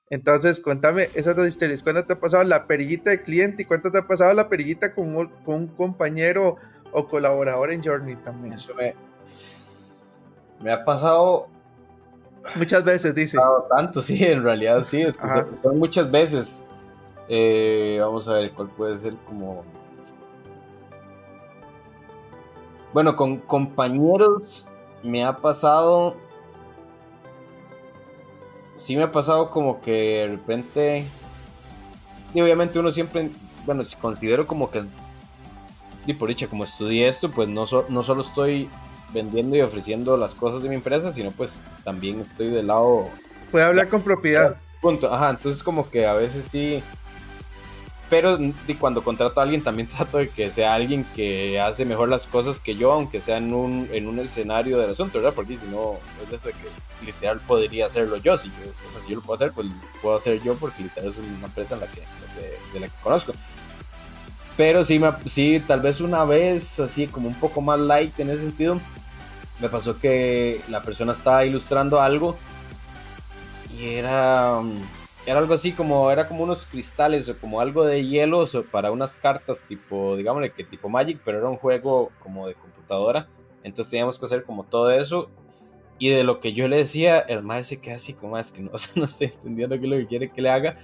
[0.09, 1.83] Entonces, cuéntame esas dos historias.
[1.83, 4.95] ¿Cuándo te ha pasado la perillita de cliente y cuánto te ha pasado la perillita
[4.95, 6.57] con un, compañero
[6.93, 8.55] o colaborador en Journey también?
[8.55, 8.95] Eso me,
[10.63, 11.49] me ha pasado.
[12.55, 13.39] Muchas veces, dice.
[13.69, 16.65] Tanto, sí, en realidad sí, es que son muchas veces.
[17.29, 19.65] Eh, vamos a ver cuál puede ser como.
[22.97, 24.67] Bueno, con compañeros
[25.03, 26.17] me ha pasado
[28.77, 31.05] sí me ha pasado como que de repente,
[32.33, 33.31] y obviamente uno siempre,
[33.67, 34.83] bueno, si considero como que,
[36.07, 38.71] y por dicha, como estudié esto, pues no, no solo estoy
[39.13, 43.11] vendiendo y ofreciendo las cosas de mi empresa, sino pues también estoy del lado...
[43.51, 44.57] Puede hablar con propiedad.
[44.81, 46.83] Punto, ajá, entonces como que a veces sí
[48.09, 48.39] pero
[48.79, 52.61] cuando contrato a alguien también trato de que sea alguien que hace mejor las cosas
[52.61, 55.35] que yo, aunque sea en un, en un escenario del asunto, ¿verdad?
[55.35, 58.37] Porque si no, es eso de que literal podría hacerlo yo.
[58.37, 58.55] Si yo,
[58.89, 59.69] o sea, si yo lo puedo hacer, pues
[60.01, 62.01] puedo hacer yo porque literal es una empresa en la que,
[62.73, 63.33] de, la que conozco.
[64.57, 68.31] Pero sí, me, sí, tal vez una vez, así como un poco más light en
[68.31, 68.81] ese sentido,
[69.61, 72.37] me pasó que la persona estaba ilustrando algo
[73.79, 74.61] y era
[75.27, 79.17] era algo así como, era como unos cristales o como algo de hielo para unas
[79.17, 83.29] cartas tipo, digámosle que tipo Magic, pero era un juego como de computadora.
[83.65, 85.29] Entonces teníamos que hacer como todo eso.
[85.99, 88.63] Y de lo que yo le decía, el maestro se queda así como, es que
[88.63, 90.79] no, no estoy entendiendo qué es lo que quiere que le haga.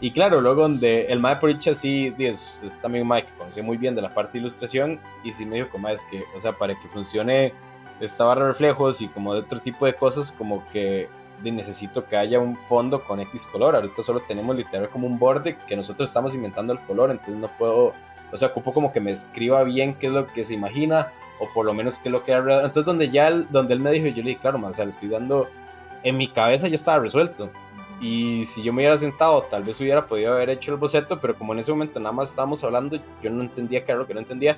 [0.00, 3.94] Y claro, luego donde el maestro por dicha sí, es, también Mike, conoce muy bien
[3.94, 6.74] de la parte de ilustración y sí me dijo como es que, o sea, para
[6.74, 7.52] que funcione
[8.00, 11.08] esta barra de reflejos y como de otro tipo de cosas, como que
[11.50, 13.74] necesito que haya un fondo con X color.
[13.74, 17.48] Ahorita solo tenemos literal como un borde que nosotros estamos inventando el color, entonces no
[17.48, 17.94] puedo,
[18.30, 21.08] o sea, ocupo como que me escriba bien qué es lo que se imagina
[21.40, 24.06] o por lo menos qué es lo que Entonces donde ya, donde él me dijo,
[24.06, 25.48] yo le dije, claro, man, o sea, lo estoy dando,
[26.04, 27.50] en mi cabeza ya estaba resuelto.
[28.00, 31.36] Y si yo me hubiera sentado, tal vez hubiera podido haber hecho el boceto, pero
[31.36, 34.14] como en ese momento nada más estábamos hablando, yo no entendía qué era lo que
[34.14, 34.56] no entendía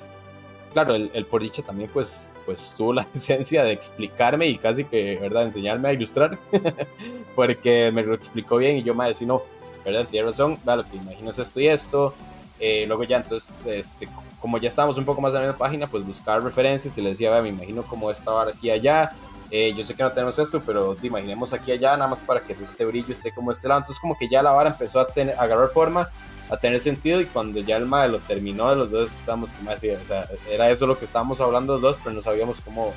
[0.75, 4.83] claro, el, el por dicha también pues, pues tuvo la esencia de explicarme y casi
[4.83, 6.37] que, ¿verdad?, enseñarme a ilustrar,
[7.35, 9.41] porque me lo explicó bien y yo me decía, no,
[9.85, 12.13] ¿verdad?, tiene razón, vale, lo que imagino es esto y esto,
[12.59, 14.09] eh, luego ya entonces, este,
[14.41, 17.11] como ya estábamos un poco más en la misma página, pues buscar referencias y le
[17.11, 19.13] decía, me imagino cómo estaba aquí allá,
[19.51, 22.41] eh, yo sé que no tenemos esto, pero te imaginemos aquí allá, nada más para
[22.41, 23.79] que este brillo esté como este lado.
[23.79, 26.09] Entonces, como que ya la vara empezó a, tener, a agarrar forma
[26.49, 29.89] a tener sentido y cuando ya el mae lo terminó, los dos estábamos como así,
[29.89, 32.93] o sea, era eso lo que estábamos hablando los dos, pero no sabíamos cómo,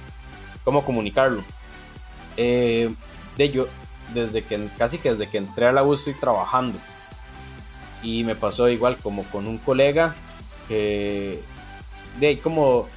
[0.64, 1.42] cómo comunicarlo.
[2.36, 2.92] Eh,
[3.36, 3.66] de yo,
[4.12, 6.78] desde que casi que desde que entré a la U estoy trabajando
[8.02, 10.14] y me pasó igual como con un colega
[10.66, 11.40] que
[12.20, 12.88] de ahí como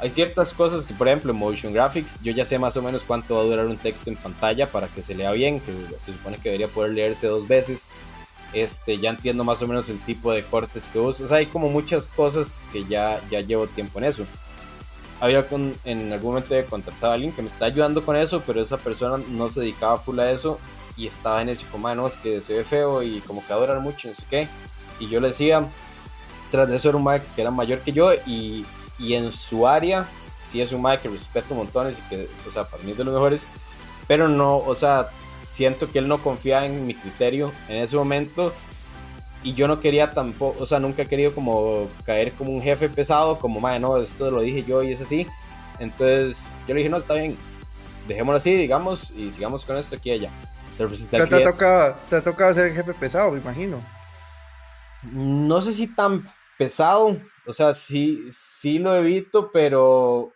[0.00, 3.04] hay ciertas cosas que por ejemplo en motion graphics yo ya sé más o menos
[3.04, 6.12] cuánto va a durar un texto en pantalla para que se lea bien que se
[6.12, 7.90] supone que debería poder leerse dos veces
[8.52, 12.08] este ya entiendo más o menos el tipo de cortes que uso hay como muchas
[12.08, 14.24] cosas que ya ya llevo tiempo en eso
[15.20, 18.60] había con, en algún momento contratado a alguien que me está ayudando con eso pero
[18.60, 20.58] esa persona no se dedicaba full a eso
[20.98, 23.80] y estaba en ese como, no, es que se ve feo y como que adoran
[23.82, 24.48] mucho, no sé qué.
[24.98, 25.64] Y yo le decía,
[26.50, 28.66] tras de eso era un Mike que era mayor que yo y,
[28.98, 30.06] y en su área
[30.42, 33.04] sí es un Mike que respeto montones y que, o sea, para mí es de
[33.04, 33.46] los mejores,
[34.08, 35.08] pero no, o sea,
[35.48, 38.52] siento que él no confía en mi criterio en ese momento
[39.42, 42.88] y yo no quería tampoco, o sea, nunca he querido como caer como un jefe
[42.88, 45.26] pesado, como, madre, no, esto lo dije yo y es así.
[45.80, 47.36] Entonces yo le dije, no, está bien,
[48.06, 50.30] dejémoslo así, digamos, y sigamos con esto aquí y allá
[51.10, 53.82] te, ha tocado, te tocado ser el jefe pesado, me imagino.
[55.12, 56.24] No sé si tan
[56.56, 60.32] pesado, o sea, sí, sí lo evito, pero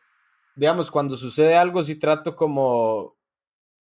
[0.55, 3.12] digamos, cuando sucede algo, sí trato como,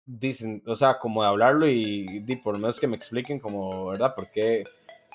[0.06, 4.16] dicen, o sea, como de hablarlo y, por lo menos que me expliquen como, ¿verdad?
[4.16, 4.64] ¿Por qué,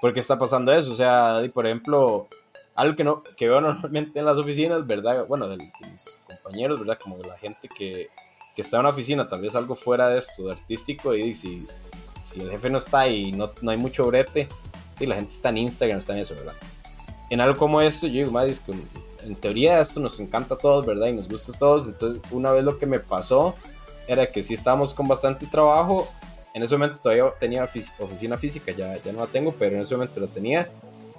[0.00, 0.92] por qué está pasando eso?
[0.92, 2.28] O sea, por ejemplo,
[2.74, 5.26] algo que, no, que veo normalmente en las oficinas, ¿verdad?
[5.26, 6.98] Bueno, de mis compañeros, ¿verdad?
[7.02, 8.08] Como de la gente que,
[8.54, 11.66] que está en una oficina, tal vez algo fuera de esto, de artístico, y si,
[12.14, 14.48] si el jefe no está y no, no hay mucho brete,
[15.00, 16.54] y la gente está en Instagram, está en eso, ¿verdad?
[17.30, 18.56] En algo como esto, yo digo, madre,
[19.22, 21.08] en teoría esto nos encanta a todos, ¿verdad?
[21.08, 21.86] Y nos gusta a todos.
[21.86, 23.54] Entonces, una vez lo que me pasó
[24.08, 26.08] era que sí estábamos con bastante trabajo.
[26.54, 29.94] En ese momento todavía tenía oficina física, ya, ya no la tengo, pero en ese
[29.94, 30.68] momento lo tenía.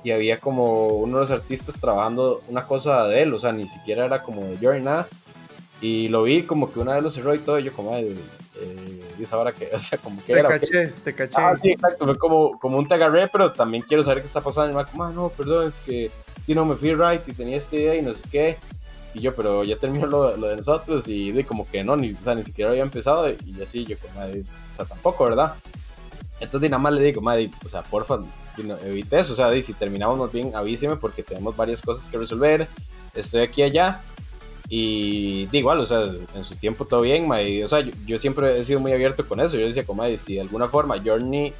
[0.03, 3.67] Y había como uno de los artistas trabajando una cosa de él, o sea, ni
[3.67, 5.07] siquiera era como de ni nada.
[5.81, 8.15] Y lo vi como que una vez lo cerró y todo, y yo como, eh,
[9.17, 12.17] dice ahora que, o sea, como que te Caché, te caché, ah, sí, exacto, fue
[12.17, 14.71] como, como un te agarré, pero también quiero saber qué está pasando.
[14.71, 16.09] Y me como, ah, no, perdón, es que,
[16.47, 18.57] you no me fui right y tenía esta idea y no sé qué.
[19.13, 22.11] Y yo, pero ya terminó lo, lo de nosotros y de como que no, ni,
[22.11, 25.55] o sea, ni siquiera había empezado y así, yo como, o sea, tampoco, ¿verdad?
[26.39, 28.19] Entonces nada más le digo, madre, o sea, porfa,
[28.85, 32.67] evite eso, o sea, si terminamos bien, avíseme porque tenemos varias cosas que resolver,
[33.13, 34.01] estoy aquí allá
[34.71, 36.03] y de igual, o sea,
[36.35, 39.57] en su tiempo todo bien, o sea, yo, siempre he sido muy abierto con eso.
[39.57, 41.53] Yo decía, como, si de alguna forma Journey,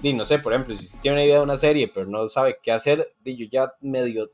[0.00, 2.58] di, no sé, por ejemplo, si tiene una idea de una serie, pero no sabe
[2.62, 4.30] qué hacer, di, yo ya medio,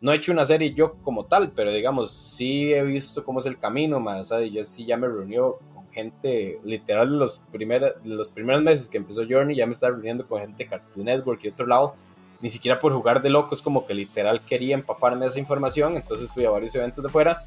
[0.00, 3.46] no he hecho una serie yo como tal, pero digamos, sí he visto cómo es
[3.46, 7.96] el camino, más, o sea, yo sí ya me reunió con gente, literal, los, primer,
[8.04, 11.44] los primeros meses que empezó Journey, ya me estaba reuniendo con gente de Cartoon Network
[11.44, 11.94] y otro lado
[12.40, 16.44] ni siquiera por jugar de locos, como que literal quería empaparme esa información, entonces fui
[16.44, 17.38] a varios eventos de fuera,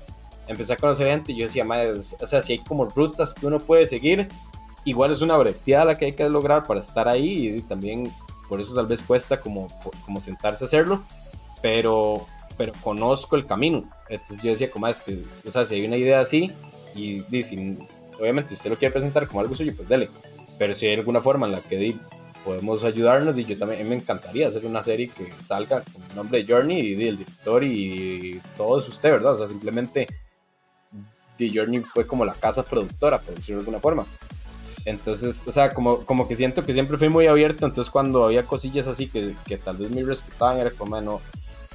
[0.48, 3.58] empecé a conocer gente y yo decía, o sea, si hay como rutas que uno
[3.58, 4.28] puede seguir,
[4.86, 8.12] igual es una breteada la que hay que lograr para estar ahí y también
[8.48, 9.66] por eso tal vez cuesta como,
[10.06, 11.02] como sentarse a hacerlo,
[11.64, 12.28] pero,
[12.58, 15.98] pero conozco el camino, entonces yo decía, como es que, o sea, si hay una
[15.98, 16.52] idea así
[16.96, 17.78] y dice,
[18.20, 20.10] obviamente si usted lo quiere presentar como algo suyo, pues dele,
[20.58, 21.96] pero si hay alguna forma en la que
[22.44, 26.44] podemos ayudarnos y yo también me encantaría hacer una serie que salga con el nombre
[26.44, 29.34] de Journey y el director y todo es usted, ¿verdad?
[29.34, 30.08] O sea, simplemente
[31.38, 34.06] The Journey fue como la casa productora, por decirlo de alguna forma.
[34.86, 38.44] Entonces, o sea, como, como que siento que siempre fui muy abierto, entonces cuando había
[38.44, 41.22] cosillas así que, que tal vez me respetaban, era como, no,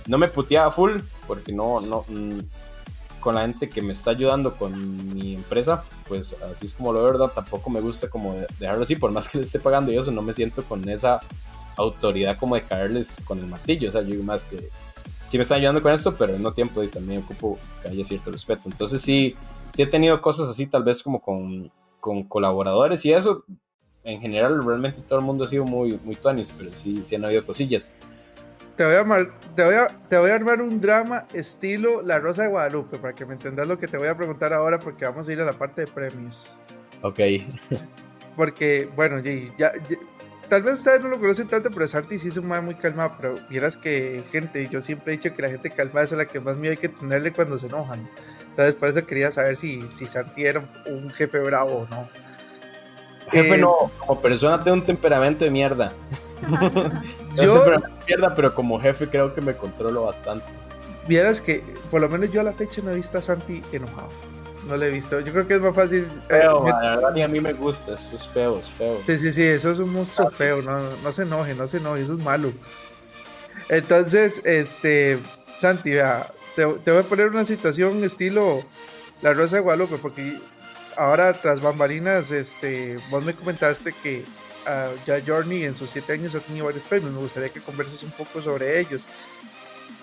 [0.08, 2.40] no me puteaba full, porque no, no, mm,
[3.20, 7.04] con la gente que me está ayudando con mi empresa, pues así es como lo
[7.04, 10.10] verdad, tampoco me gusta como dejarlo así, por más que le esté pagando yo eso,
[10.10, 11.20] no me siento con esa
[11.76, 14.56] autoridad como de caerles con el martillo, o sea, yo más que
[15.28, 18.04] sí me están ayudando con esto, pero al mismo tiempo y también ocupo que haya
[18.04, 19.36] cierto respeto, entonces sí,
[19.74, 23.44] sí he tenido cosas así tal vez como con, con colaboradores y eso,
[24.04, 27.24] en general realmente todo el mundo ha sido muy, muy tuanis, pero sí, sí han
[27.24, 27.92] habido cosillas
[28.78, 32.42] te voy, a te, voy a, te voy a armar un drama estilo La Rosa
[32.42, 35.28] de Guadalupe, para que me entendas lo que te voy a preguntar ahora, porque vamos
[35.28, 36.60] a ir a la parte de premios.
[37.02, 37.18] Ok.
[38.36, 39.72] porque, bueno, ya,
[40.48, 43.16] tal vez ustedes no lo conocen tanto, pero Santi sí es un man muy calmado,
[43.20, 46.26] pero vieras que gente, yo siempre he dicho que la gente calmada es a la
[46.26, 48.08] que más miedo hay que tenerle cuando se enojan.
[48.50, 52.08] Entonces, por eso quería saber si, si Santi era un, jefe bravo o no.
[53.32, 55.92] Jefe eh, no, como persona tengo un temperamento de mierda.
[57.34, 57.64] yo,
[58.06, 60.46] mierda, pero como jefe creo que me controlo bastante.
[61.06, 64.08] Vieras que, por lo menos yo a la fecha no he visto a Santi enojado.
[64.68, 65.20] No le he visto.
[65.20, 66.06] Yo creo que es más fácil.
[66.28, 67.94] Eh, feo, la verdad, ni a mí me gusta.
[67.94, 68.98] Eso es feo, es feo.
[69.06, 70.60] Sí, sí, sí, eso es un monstruo feo.
[70.60, 72.52] No, no se enoje, no se enoje, eso es malo.
[73.70, 75.18] Entonces, este,
[75.56, 78.62] Santi, vea, te, voy a poner una situación estilo
[79.22, 80.38] La Rosa de Guadalupe, porque
[80.96, 84.24] ahora tras bambalinas, este, vos me comentaste que
[84.68, 87.12] uh, ya Journey en sus siete años ha tenido varios premios.
[87.12, 89.06] Me gustaría que converses un poco sobre ellos.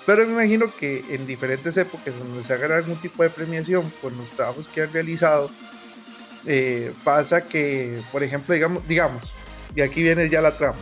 [0.05, 4.13] Pero me imagino que en diferentes épocas donde se haga algún tipo de premiación por
[4.13, 5.49] los trabajos que han realizado,
[6.45, 9.34] eh, pasa que, por ejemplo, digamos, digamos,
[9.76, 10.78] y aquí viene ya la trama.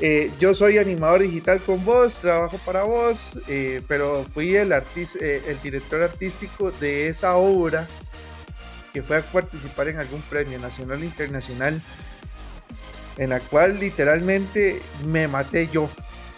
[0.00, 5.62] Eh, yo soy animador digital con vos, trabajo para vos, eh, pero fui el, el
[5.62, 7.86] director artístico de esa obra
[8.92, 11.80] que fue a participar en algún premio nacional e internacional,
[13.18, 15.84] en la cual literalmente me maté yo.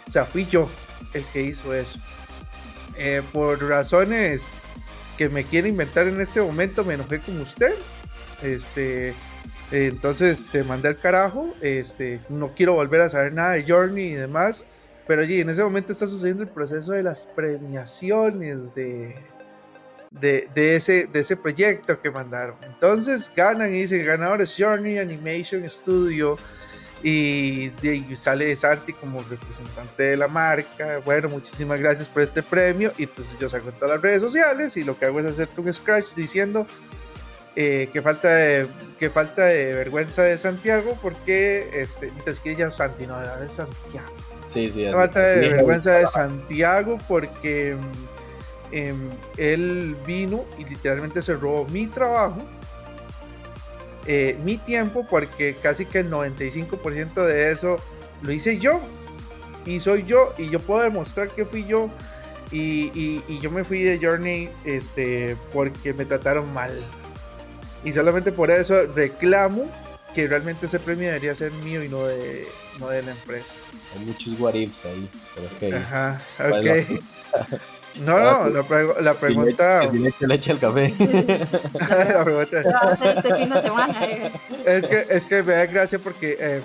[0.09, 0.69] O sea, fui yo
[1.13, 1.99] el que hizo eso.
[2.97, 4.47] Eh, por razones
[5.17, 7.75] que me quiere inventar en este momento, me enojé con usted.
[8.43, 9.15] Este,
[9.71, 11.55] entonces te mandé al carajo.
[11.61, 14.67] Este, no quiero volver a saber nada de Journey y demás.
[15.07, 19.15] Pero allí en ese momento está sucediendo el proceso de las premiaciones de,
[20.11, 22.57] de, ese, de ese proyecto que mandaron.
[22.63, 26.39] Entonces ganan y dicen ganadores Journey Animation Studio
[27.05, 27.71] y,
[28.17, 31.03] sale Santi como representante de la marca.
[31.05, 32.93] Bueno, muchísimas gracias por este premio.
[32.97, 35.61] Y entonces yo salgo en todas las redes sociales y lo que hago es hacerte
[35.61, 36.67] un scratch diciendo
[37.57, 38.67] eh, que, falta de,
[38.99, 44.15] que falta de vergüenza de Santiago porque, este, es que ya Santi, no, de Santiago.
[44.47, 44.87] Sí, sí.
[44.91, 47.77] Falta de vergüenza de Santiago porque
[48.73, 52.43] em, él vino y literalmente se robó mi trabajo
[54.07, 57.77] eh, mi tiempo porque casi que el 95% de eso
[58.23, 58.81] lo hice yo
[59.65, 61.89] y soy yo y yo puedo demostrar que fui yo
[62.53, 66.73] y, yo me fui de Journey este, porque me trataron mal
[67.85, 69.69] y solamente por eso reclamo
[70.15, 72.47] que realmente ese premio debería ser mío y no de,
[72.79, 73.55] no de la empresa.
[73.95, 75.09] Hay muchos what ifs ahí.
[75.73, 77.01] Ajá, ok.
[78.01, 79.87] No, no, la, la pregunta.
[79.89, 80.95] Si le echa leche al café.
[80.99, 82.61] la pregunta.
[83.09, 84.05] este fin de semana.
[84.05, 84.33] Eh.
[84.67, 86.61] Es que, es que me da gracia porque eh,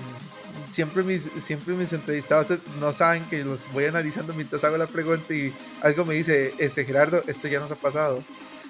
[0.72, 5.34] siempre, mis, siempre mis entrevistados no saben que los voy analizando mientras hago la pregunta
[5.34, 8.24] y algo me dice, este Gerardo, esto ya nos ha pasado.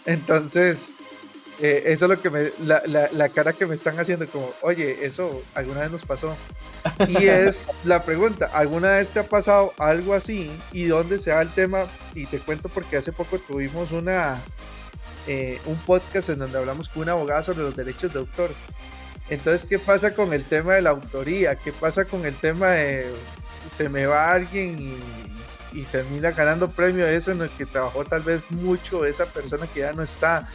[0.05, 0.91] Entonces,
[1.61, 4.49] eh, eso es lo que me, la, la, la, cara que me están haciendo, como,
[4.61, 6.37] oye, eso alguna vez nos pasó.
[7.09, 10.49] Y es la pregunta, ¿alguna vez te ha pasado algo así?
[10.71, 11.85] ¿Y dónde se da el tema?
[12.15, 14.37] Y te cuento porque hace poco tuvimos una,
[15.27, 18.51] eh, un podcast en donde hablamos con una abogada sobre los derechos de autor.
[19.29, 21.55] Entonces, ¿qué pasa con el tema de la autoría?
[21.55, 23.05] ¿Qué pasa con el tema de
[23.69, 28.05] se me va alguien y, y termina ganando premio de eso en el que trabajó
[28.05, 30.47] tal vez mucho esa persona que ya no está?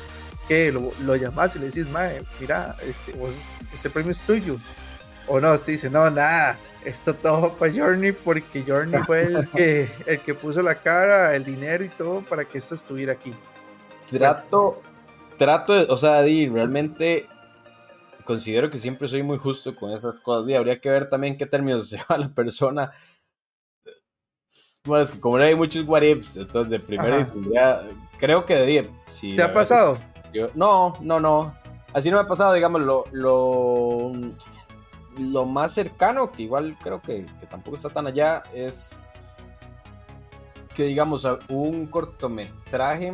[0.49, 3.15] Que lo, lo llamas y le dices, mae, mira, este,
[3.73, 4.57] este premio es tuyo.
[5.27, 9.89] O no, usted dice, no, nada, esto todo para Journey porque Journey fue el que,
[10.07, 13.33] el que puso la cara, el dinero y todo para que esto estuviera aquí.
[14.11, 14.83] Trato,
[15.39, 17.27] trato, o sea, Di, realmente
[18.25, 20.49] considero que siempre soy muy justo con esas cosas.
[20.49, 22.93] Y habría que ver también qué términos se va la persona.
[24.85, 27.27] Bueno, es que como no hay muchos what ifs, entonces de primero
[28.19, 29.99] creo que de si ¿Te ha pasado?
[30.55, 31.55] No, no, no.
[31.93, 32.83] Así no me ha pasado, digamos,
[33.13, 34.13] lo,
[35.47, 39.09] más cercano, que igual creo que, tampoco está tan allá, es
[40.75, 43.13] que, digamos, un cortometraje.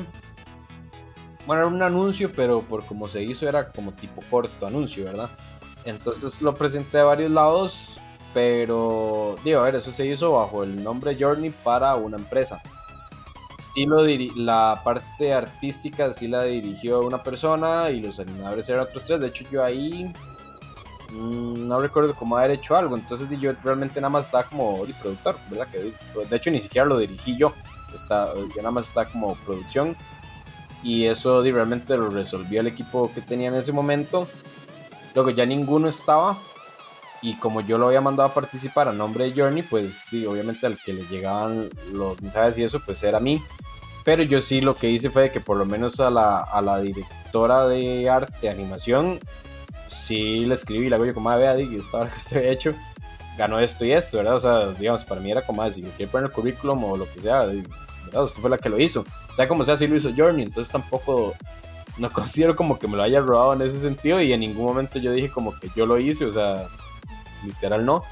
[1.46, 5.30] Bueno, era un anuncio, pero por como se hizo era como tipo corto anuncio, ¿verdad?
[5.84, 7.98] Entonces lo presenté a varios lados,
[8.32, 12.62] pero digo, a ver, eso se hizo bajo el nombre Journey para una empresa
[13.60, 13.86] sí
[14.36, 19.20] la parte artística sí la dirigió una persona y los animadores eran otros tres.
[19.20, 20.12] De hecho, yo ahí
[21.12, 22.96] mm, no recuerdo cómo haber hecho algo.
[22.96, 25.68] Entonces yo realmente nada más estaba como productor, ¿verdad?
[25.68, 25.92] Que,
[26.28, 27.52] de hecho, ni siquiera lo dirigí yo.
[28.08, 29.96] yo nada más estaba como producción.
[30.82, 34.26] Y eso realmente lo resolvió el equipo que tenía en ese momento.
[35.14, 36.38] Luego ya ninguno estaba,
[37.22, 40.78] y como yo lo había mandado a participar a nombre de Journey, pues obviamente al
[40.78, 43.42] que le llegaban los mensajes y eso, pues era a mí.
[44.04, 46.80] Pero yo sí lo que hice fue que por lo menos a la, a la
[46.80, 49.20] directora de arte, animación,
[49.86, 52.74] sí le escribí, la hago como, ah, vea, esta hora que usted hecho,
[53.36, 54.36] ganó esto y esto, ¿verdad?
[54.36, 56.96] O sea, digamos, para mí era como, ah, si me quiere poner el currículum o
[56.96, 58.24] lo que sea, ¿verdad?
[58.24, 59.04] Usted fue la que lo hizo.
[59.30, 61.34] O sea, como sea, sí lo hizo Journey, entonces tampoco,
[61.98, 64.98] no considero como que me lo haya robado en ese sentido y en ningún momento
[64.98, 66.66] yo dije como que yo lo hice, o sea,
[67.44, 68.02] literal no.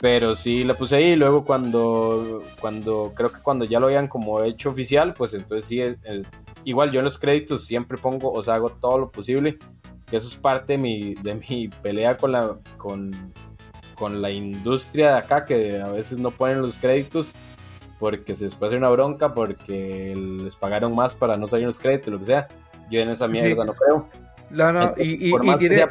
[0.00, 1.16] Pero sí la puse ahí.
[1.16, 5.82] Luego cuando, cuando creo que cuando ya lo habían como hecho oficial, pues entonces sí,
[6.64, 9.58] igual yo en los créditos siempre pongo, o sea, hago todo lo posible.
[10.06, 13.10] Que eso es parte de mi, de mi pelea con la, con,
[13.94, 17.34] con la industria de acá, que a veces no ponen los créditos.
[18.00, 21.78] porque se les puede hacer una bronca, porque les pagaron más para no salir los
[21.78, 22.48] créditos, lo que sea.
[22.90, 24.08] Yo en esa mierda no creo.
[24.50, 25.86] No, no, y, tiene,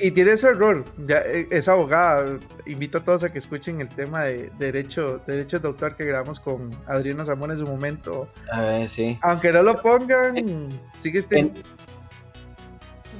[0.00, 0.84] y, tiene, su error.
[1.06, 2.40] Ya, eh, es abogada.
[2.66, 6.40] Invito a todos a que escuchen el tema de derecho, derechos de autor que grabamos
[6.40, 8.28] con Adriana Zamora en su momento.
[8.88, 9.16] sí.
[9.22, 11.60] Aunque no lo pongan, sigue teniendo.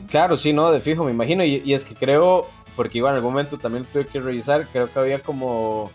[0.09, 1.45] Claro, sí, no, de fijo, me imagino.
[1.45, 4.99] Y, es que creo, porque igual en algún momento también tuve que revisar, creo que
[4.99, 5.93] había como.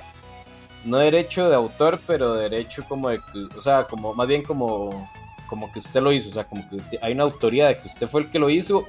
[0.86, 3.20] No derecho de autor, pero derecho como de.
[3.58, 5.10] O sea, como más bien como
[5.50, 8.08] como que usted lo hizo, o sea, como que hay una autoría de que usted
[8.08, 8.86] fue el que lo hizo,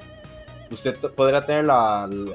[0.70, 1.66] usted podrá tener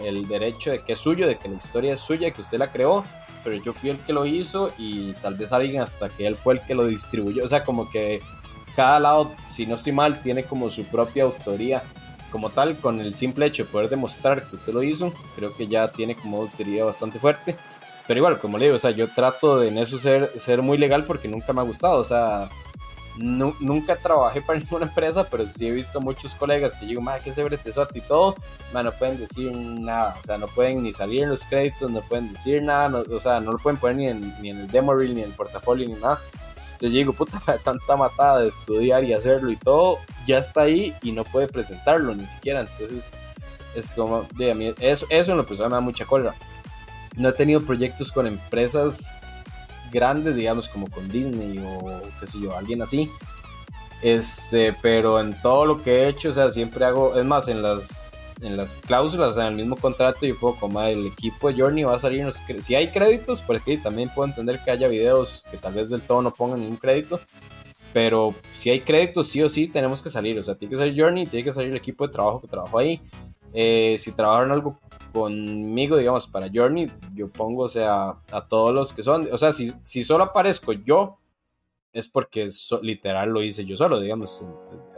[0.04, 2.72] el derecho de que es suyo, de que la historia es suya, que usted la
[2.72, 3.04] creó,
[3.44, 6.56] pero yo fui el que lo hizo y tal vez alguien hasta que él fue
[6.56, 8.22] el que lo distribuyó, o sea, como que
[8.76, 11.82] cada lado, si no estoy mal, tiene como su propia autoría.
[12.32, 15.68] Como tal, con el simple hecho de poder demostrar que usted lo hizo, creo que
[15.68, 17.56] ya tiene como autoría bastante fuerte.
[18.08, 20.78] Pero igual, como le digo, o sea, yo trato de en eso ser, ser muy
[20.78, 22.00] legal porque nunca me ha gustado.
[22.00, 22.50] O sea,
[23.18, 27.34] nunca trabajé para ninguna empresa, pero sí he visto muchos colegas que digo, madre, qué
[27.34, 28.36] severo te y todo,
[28.74, 32.34] no pueden decir nada, o sea, no pueden ni salir en los créditos, no pueden
[32.34, 35.16] decir nada, o sea, no lo pueden poner ni en, ni en el demo reel,
[35.16, 36.20] ni en el portafolio, ni nada.
[36.74, 39.98] Entonces yo digo, puta, tanta matada de estudiar y hacerlo y todo,
[40.28, 42.62] ya está ahí y no puede presentarlo ni siquiera.
[42.62, 43.14] Entonces
[43.76, 46.36] es como, de a mí, eso, eso en lo personal me da mucha cólera.
[47.16, 49.10] No he tenido proyectos con empresas
[49.96, 53.10] grandes, digamos, como con Disney o qué sé yo, alguien así.
[54.02, 57.64] Este, pero en todo lo que he hecho, o sea, siempre hago, es más, en
[57.64, 61.60] las, en las cláusulas, o en el mismo contrato, yo puedo como el equipo de
[61.60, 62.28] Journey va a salir,
[62.60, 66.02] si hay créditos, por aquí también puedo entender que haya videos que tal vez del
[66.02, 67.20] todo no pongan ningún crédito,
[67.94, 71.02] pero si hay créditos, sí o sí tenemos que salir, o sea, tiene que salir
[71.02, 73.02] Journey, tiene que salir el equipo de trabajo que trabajó ahí.
[73.58, 74.78] Eh, si trabajaron algo
[75.14, 79.54] conmigo, digamos, para Journey, yo pongo, o sea, a todos los que son, o sea,
[79.54, 81.18] si, si solo aparezco yo,
[81.94, 82.50] es porque
[82.82, 84.46] literal lo hice yo solo, digamos.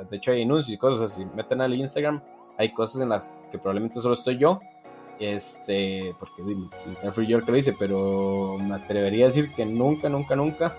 [0.09, 2.23] De hecho, hay anuncios y cosas, si meten al Instagram,
[2.57, 4.59] hay cosas en las que probablemente solo estoy yo,
[5.19, 6.41] este, porque
[7.11, 10.75] fui yo el que lo hice, pero me atrevería a decir que nunca, nunca, nunca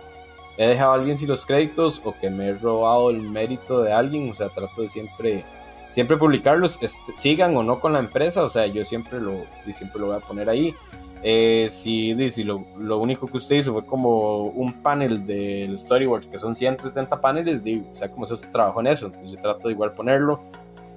[0.57, 3.93] he dejado a alguien sin los créditos o que me he robado el mérito de
[3.93, 5.45] alguien, o sea, trato de siempre
[5.91, 10.01] siempre publicarlos, este, sigan o no con la empresa, o sea, yo siempre lo, siempre
[10.01, 10.74] lo voy a poner ahí.
[11.22, 16.30] Eh, si, si lo, lo, único que usted hizo fue como un panel del storyboard,
[16.30, 19.41] que son 170 paneles, digo, o sea, como si usted trabajó en eso, entonces yo
[19.41, 20.41] trato de igual ponerlo.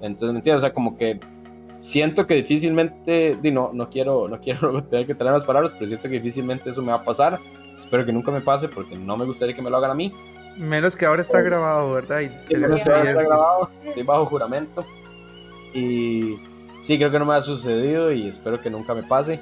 [0.00, 0.62] Entonces, ¿me entiendes?
[0.62, 1.18] O sea, como que
[1.80, 5.88] siento que difícilmente, di, no, no quiero, no quiero tener que traer las palabras, pero
[5.88, 7.38] siento que difícilmente eso me va a pasar.
[7.76, 10.12] Espero que nunca me pase porque no me gustaría que me lo hagan a mí.
[10.56, 12.20] Menos que ahora está grabado, ¿verdad?
[12.20, 14.84] Y menos que ahora está grabado, estoy bajo juramento.
[15.74, 16.36] Y
[16.82, 19.40] sí, creo que no me ha sucedido y espero que nunca me pase.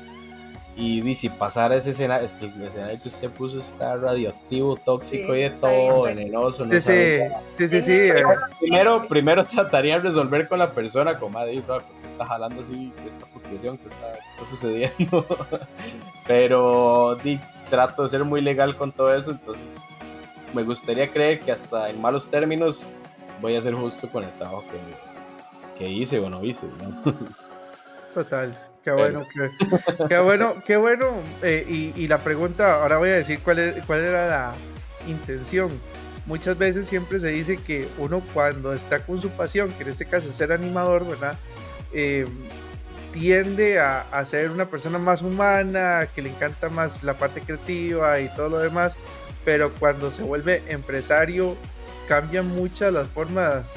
[0.76, 5.34] Y, si pasara ese escenario, es que el escenario que usted puso está radioactivo, tóxico
[5.34, 6.64] y de todo, venenoso.
[6.64, 7.18] No sí,
[7.58, 8.10] sí, sí, sí,
[8.58, 12.94] Primero, primero trataría de resolver con la persona, como ha dicho, porque está jalando así
[13.06, 15.26] esta fluctuación que está, está sucediendo.
[16.26, 17.18] Pero
[17.68, 19.84] trato de ser muy legal con todo eso, entonces
[20.54, 22.92] me gustaría creer que hasta en malos términos
[23.40, 24.64] voy a ser justo con el trabajo
[25.76, 26.66] que, hice o no hice.
[28.14, 28.56] Total.
[28.84, 29.26] Qué bueno,
[30.08, 31.06] qué, bueno, qué bueno.
[31.42, 34.54] Eh, y, la pregunta, ahora voy a decir cuál, cuál era la
[35.06, 35.70] intención.
[36.26, 40.04] Muchas veces siempre se dice que uno cuando está con su pasión, que en este
[40.04, 41.38] caso es ser animador, ¿verdad?
[41.92, 42.26] Eh,
[43.12, 48.20] tiende a, a, ser una persona más humana, que le encanta más la parte creativa
[48.20, 48.96] y todo lo demás,
[49.44, 51.56] pero cuando se vuelve empresario
[52.08, 53.74] cambian muchas las formas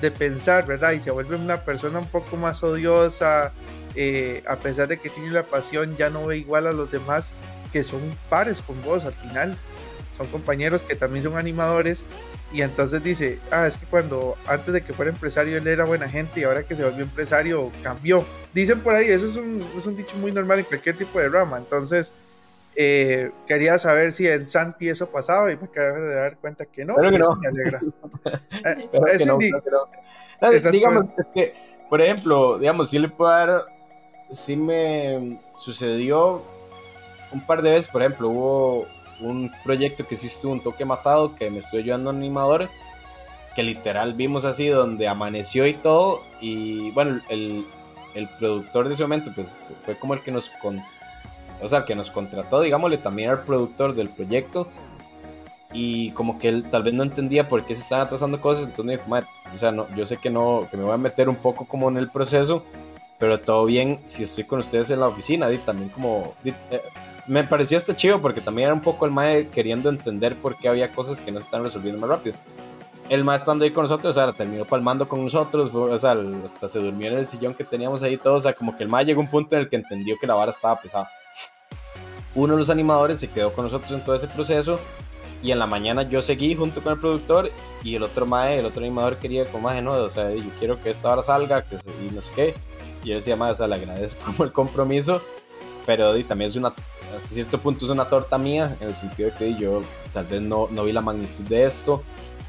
[0.00, 0.92] de pensar, ¿verdad?
[0.92, 3.52] Y se vuelve una persona un poco más odiosa,
[3.94, 7.32] eh, a pesar de que tiene la pasión, ya no ve igual a los demás
[7.72, 9.56] que son pares con vos al final.
[10.16, 12.04] Son compañeros que también son animadores
[12.52, 16.08] y entonces dice, ah, es que cuando antes de que fuera empresario él era buena
[16.08, 18.24] gente y ahora que se volvió empresario cambió.
[18.52, 21.28] Dicen por ahí, eso es un, es un dicho muy normal en cualquier tipo de
[21.28, 21.58] rama.
[21.58, 22.12] Entonces,
[22.76, 26.84] eh, quería saber si en Santi eso pasaba y me acabo de dar cuenta que
[26.84, 26.94] no.
[26.96, 27.36] Pero que no.
[27.36, 27.80] Me alegra.
[30.70, 31.54] digamos, que,
[31.88, 33.64] por ejemplo, digamos, si le puedo dar,
[34.30, 36.42] si me sucedió
[37.32, 38.86] un par de veces, por ejemplo, hubo
[39.20, 42.68] un proyecto que sí estuvo un toque matado, que me estoy ayudando a animador,
[43.54, 47.66] que literal vimos así, donde amaneció y todo, y bueno, el,
[48.14, 50.84] el productor de ese momento, pues fue como el que nos contó
[51.62, 54.68] o sea, que nos contrató, digámosle, también el productor del proyecto.
[55.72, 58.84] Y como que él tal vez no entendía por qué se estaban atrasando cosas, entonces
[58.84, 61.36] me dijo, o sea, no, yo sé que no, que me voy a meter un
[61.36, 62.64] poco como en el proceso,
[63.20, 66.82] pero todo bien si estoy con ustedes en la oficina, y también como, eh,
[67.28, 70.68] me pareció hasta chido porque también era un poco el mae queriendo entender por qué
[70.68, 72.34] había cosas que no se están resolviendo más rápido.
[73.08, 76.68] El mae estando ahí con nosotros, o sea, terminó palmando con nosotros, o sea, hasta
[76.68, 79.04] se durmió en el sillón que teníamos ahí todos, o sea, como que el mae
[79.04, 81.08] llegó a un punto en el que entendió que la vara estaba pesada.
[82.34, 84.78] Uno de los animadores se quedó con nosotros en todo ese proceso
[85.42, 87.50] y en la mañana yo seguí junto con el productor
[87.82, 90.80] y el otro mae, el otro animador quería como mae, no, o sea, yo quiero
[90.82, 92.54] que esta hora salga, que y no sé qué.
[93.02, 95.22] Y él decía, mae, o sea, le agradezco como el compromiso,
[95.86, 99.36] pero también es una, hasta cierto punto es una torta mía, en el sentido de
[99.36, 102.02] que yo tal vez no, no vi la magnitud de esto.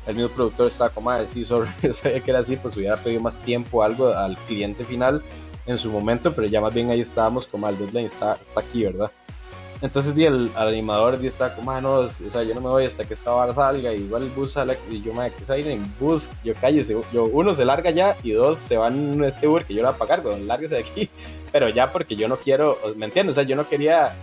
[0.06, 2.98] El mismo productor estaba como, mae, sí, sorry, yo sabía que era así, pues hubiera
[2.98, 5.22] pedido más tiempo algo al cliente final
[5.66, 8.84] en su momento, pero ya más bien ahí estábamos como al deadline está, está aquí,
[8.84, 9.12] ¿verdad?
[9.82, 12.86] Entonces di el, animador di estaba como, ah, no, o sea, yo no me voy
[12.86, 15.92] hasta que esta vara salga, igual el bus sale, y yo, me que sale en
[16.00, 19.74] bus, yo cállese, yo, uno se larga ya, y dos se van este Uber que
[19.74, 21.10] yo le voy a pagar, bueno, lárguese de aquí,
[21.52, 23.34] pero ya porque yo no quiero, ¿me entiendes?
[23.34, 24.14] O sea, yo no quería,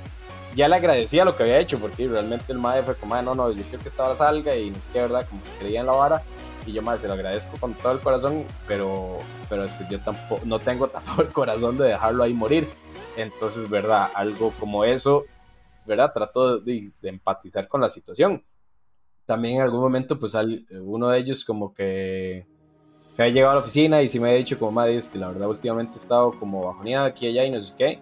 [0.55, 3.35] ya le agradecía lo que había hecho, porque realmente el madre fue como, ah, no,
[3.35, 5.27] no, yo quiero que esta vara salga, y no sé qué, ¿verdad?
[5.29, 6.23] Como creía en la vara,
[6.67, 9.99] y yo, madre, se lo agradezco con todo el corazón, pero, pero es que yo
[9.99, 12.69] tampoco, no tengo tampoco el corazón de dejarlo ahí morir.
[13.17, 14.11] Entonces, ¿verdad?
[14.15, 15.25] Algo como eso
[15.89, 16.13] ¿verdad?
[16.13, 18.45] Trato de, empatizar con la situación.
[19.27, 20.35] También en algún momento, pues
[20.71, 22.47] uno de ellos como que,
[23.17, 25.29] que llegado a la oficina y sí me ha dicho como, madre, es que la
[25.29, 27.99] verdad últimamente he estado como bajoneado aquí y allá y no sé qué.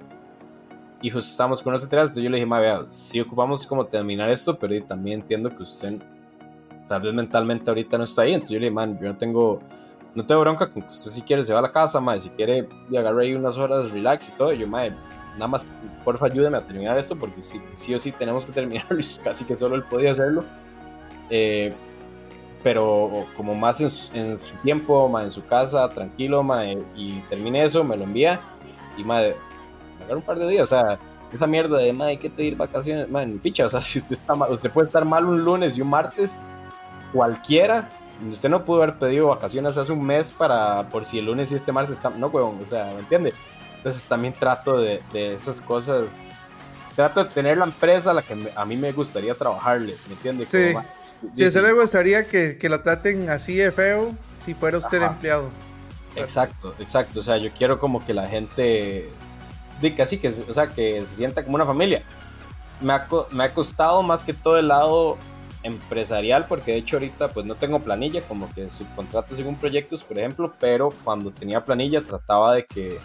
[1.02, 3.86] Y justo estábamos con los atrás, entonces yo le dije, madre, vea, sí ocupamos como
[3.86, 6.02] terminar esto, pero también entiendo que usted
[6.88, 8.34] tal vez mentalmente ahorita no está ahí.
[8.34, 9.60] Entonces yo le dije, man, yo no tengo,
[10.14, 12.30] no tengo bronca con que usted si quiere se va a la casa, madre, si
[12.30, 14.52] quiere y agarre ahí unas horas relax y todo.
[14.52, 14.94] Y yo, madre,
[15.36, 15.66] nada más,
[16.04, 19.56] porfa, ayúdeme a terminar esto, porque sí, sí o sí tenemos que terminarlo, casi que
[19.56, 20.44] solo él podía hacerlo.
[21.30, 21.72] Eh,
[22.62, 26.44] pero como más en su, tiempo, más en su casa, tranquilo,
[26.96, 28.40] y termine eso, me lo envía,
[28.96, 29.36] y madre,
[30.08, 30.98] me un par de días, o sea,
[31.32, 34.34] esa mierda de, madre, hay que pedir vacaciones, madre, picha, o sea, si usted está
[34.34, 36.40] mal, usted puede estar mal un lunes y un martes,
[37.12, 37.88] cualquiera,
[38.28, 41.54] usted no pudo haber pedido vacaciones hace un mes para, por si el lunes y
[41.54, 43.32] este martes está, no, huevón, o sea, ¿me entiende?
[43.86, 46.20] Entonces también trato de, de esas cosas.
[46.96, 50.48] Trato de tener la empresa a la que a mí me gustaría trabajarle, ¿me entiendes?
[50.50, 50.74] Sí.
[51.34, 55.50] Si eso le gustaría que, que, lo traten así de feo si fuera usted empleado.
[56.16, 57.20] Exacto, exacto.
[57.20, 59.08] O sea, yo quiero como que la gente
[59.80, 62.02] diga así, que, o sea, que se sienta como una familia.
[62.80, 65.16] Me ha, me ha costado más que todo el lado
[65.62, 70.18] empresarial, porque de hecho ahorita pues no tengo planilla, como que subcontrato según proyectos, por
[70.18, 72.98] ejemplo, pero cuando tenía planilla trataba de que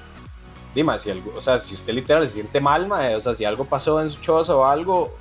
[0.74, 3.66] dime, si algo, o sea, si usted literal se siente mal, o sea, si algo
[3.66, 5.12] pasó en su choza o algo,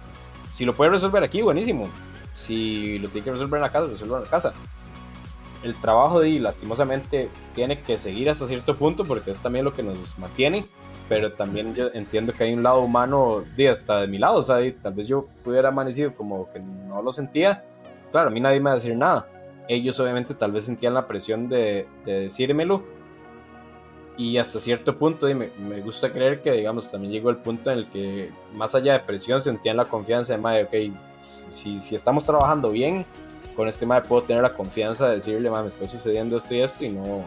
[0.50, 1.88] si lo puede resolver aquí, buenísimo.
[2.34, 4.52] Si lo tiene que resolver en la casa, resuelva en la casa.
[5.62, 9.82] El trabajo de lastimosamente tiene que seguir hasta cierto punto porque es también lo que
[9.82, 10.64] nos mantiene,
[11.08, 14.42] pero también yo entiendo que hay un lado humano de hasta de mi lado, o
[14.42, 17.64] sea, tal vez yo pudiera amanecido como que no lo sentía.
[18.10, 19.28] Claro, a mí nadie me va a decir nada.
[19.68, 22.82] Ellos obviamente tal vez sentían la presión de, de decírmelo,
[24.20, 27.78] y hasta cierto punto me, me, gusta creer que digamos también llegó el punto en
[27.78, 32.26] el que más allá de presión sentían la confianza de madre, ok, si, si estamos
[32.26, 33.06] trabajando bien
[33.56, 36.60] con este madre puedo tener la confianza de decirle madre, me está sucediendo esto y
[36.60, 37.24] esto y no,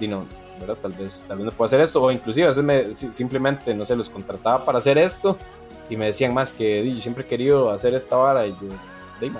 [0.00, 0.26] y no
[0.58, 0.76] ¿verdad?
[0.82, 3.84] Tal vez, tal vez no puedo hacer esto o inclusive a veces me, simplemente, no
[3.84, 5.38] sé, los contrataba para hacer esto
[5.88, 8.68] y me decían más que yo siempre he querido hacer esta vara y yo,
[9.20, 9.30] de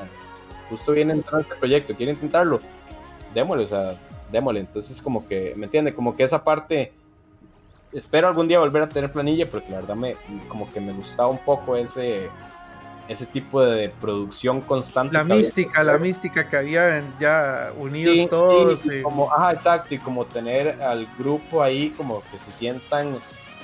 [0.71, 2.61] justo viene entrando este proyecto, quiere intentarlo,
[3.35, 3.97] démosle, o sea,
[4.31, 4.61] démosle.
[4.61, 5.95] Entonces, como que, ¿me entiende?
[5.95, 6.93] Como que esa parte,
[7.93, 10.17] espero algún día volver a tener planilla, porque la verdad me,
[10.49, 12.29] como que me gustaba un poco ese,
[13.09, 15.15] ese tipo de producción constante.
[15.15, 18.87] La mística, la mística que había ya unidos todos.
[19.03, 23.19] como, ajá, exacto, y como tener al grupo ahí, como que se sientan,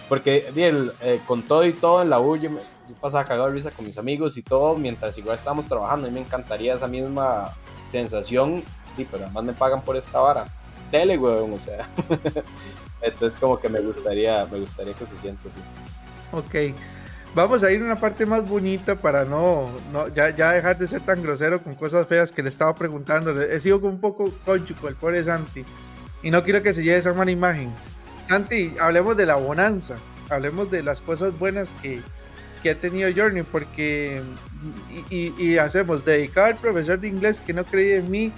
[0.09, 2.51] porque bien, eh, con todo y todo en la U, yo,
[3.01, 6.14] pasaba cagado de risa con mis amigos y todo, mientras igual estábamos trabajando, a mí
[6.14, 7.52] me encantaría esa misma
[7.86, 8.62] sensación
[8.97, 10.44] sí, pero además me pagan por esta vara.
[10.90, 11.89] Tele, weón, o sea.
[13.02, 15.60] Entonces como que me gustaría, me gustaría que se sienta así.
[16.32, 16.77] Ok.
[17.35, 20.86] Vamos a ir a una parte más bonita para no, no ya, ya, dejar de
[20.86, 23.40] ser tan grosero con cosas feas que le estaba preguntando.
[23.40, 25.64] He sido un poco concho con el pobre Santi.
[26.23, 27.73] Y no quiero que se lleve esa mala imagen.
[28.28, 29.97] Santi, hablemos de la bonanza.
[30.28, 32.01] Hablemos de las cosas buenas que,
[32.62, 33.44] que ha tenido Journey.
[33.44, 34.23] Porque.
[35.10, 38.32] Y, y, y hacemos dedicado al profesor de inglés que no creía en mí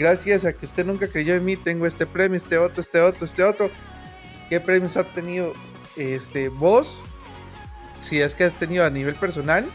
[0.00, 3.26] gracias a que usted nunca creyó en mí, tengo este premio, este otro, este otro,
[3.26, 3.70] este otro.
[4.48, 5.52] ¿Qué premios ha tenido
[5.94, 6.98] este, vos?
[8.00, 9.66] Si es que has tenido a nivel personal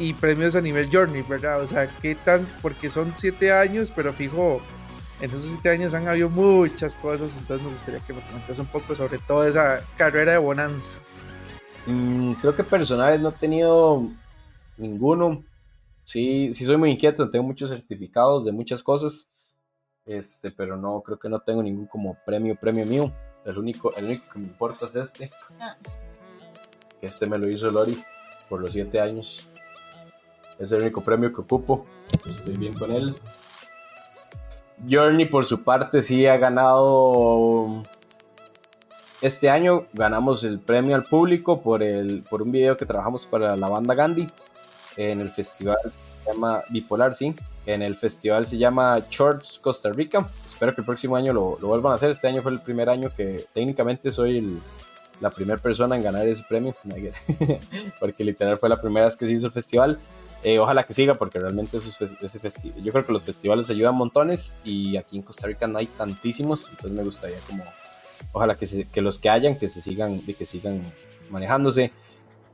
[0.00, 1.62] y premios a nivel journey, ¿verdad?
[1.62, 2.48] O sea, ¿qué tan?
[2.62, 4.60] Porque son siete años, pero fijo,
[5.20, 8.66] en esos siete años han habido muchas cosas, entonces me gustaría que me comentes un
[8.66, 10.90] poco sobre toda esa carrera de bonanza.
[11.86, 14.08] Mm, creo que personales no he tenido
[14.78, 15.44] ninguno.
[16.04, 19.30] Sí, sí soy muy inquieto, tengo muchos certificados de muchas cosas,
[20.06, 23.12] este, pero no, creo que no tengo ningún como premio, premio mío.
[23.44, 25.30] El único, el único que me importa es este.
[25.60, 25.76] Ah.
[27.00, 28.02] Este me lo hizo Lori
[28.48, 29.48] por los siete años.
[30.58, 31.86] Es el único premio que ocupo.
[32.26, 33.14] Estoy bien con él.
[34.88, 37.82] Journey, por su parte, sí ha ganado.
[39.20, 43.56] Este año ganamos el premio al público por, el, por un video que trabajamos para
[43.56, 44.28] la banda Gandhi
[44.96, 45.78] en el festival
[46.24, 47.34] se llama Bipolar, sí.
[47.66, 50.28] En el festival se llama Shorts Costa Rica.
[50.46, 52.10] Espero que el próximo año lo, lo, vuelvan a hacer.
[52.10, 54.60] Este año fue el primer año que técnicamente soy
[55.20, 56.74] la primera persona en ganar ese premio.
[58.00, 59.98] porque literal fue la primera vez que se hizo el festival.
[60.42, 64.54] Eh, ojalá que siga porque realmente ese festival, yo creo que los festivales ayudan montones
[64.62, 67.64] y aquí en Costa Rica no hay tantísimos, entonces me gustaría como,
[68.30, 70.92] ojalá que, que los que hayan, que se sigan, que sigan
[71.30, 71.92] manejándose.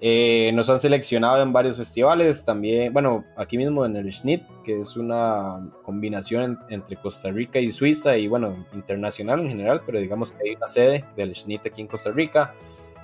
[0.02, 4.81] Eh, nos han seleccionado en varios festivales, también, bueno, aquí mismo en el SNIT, que
[4.81, 10.32] es una combinación entre Costa Rica y Suiza y bueno, internacional en general, pero digamos
[10.32, 12.55] que hay una sede del SNIT aquí en Costa Rica.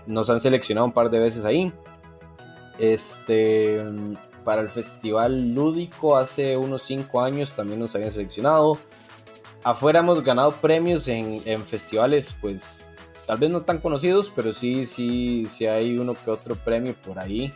[0.06, 1.70] Nos han seleccionado un par de veces ahí.
[2.78, 3.82] Este,
[4.42, 8.78] para el festival lúdico hace unos 5 años también nos habían seleccionado.
[9.64, 12.88] Afuera hemos ganado premios en festivales pues
[13.26, 17.18] tal vez no tan conocidos, pero sí, sí, sí hay uno que otro premio por
[17.18, 17.52] ahí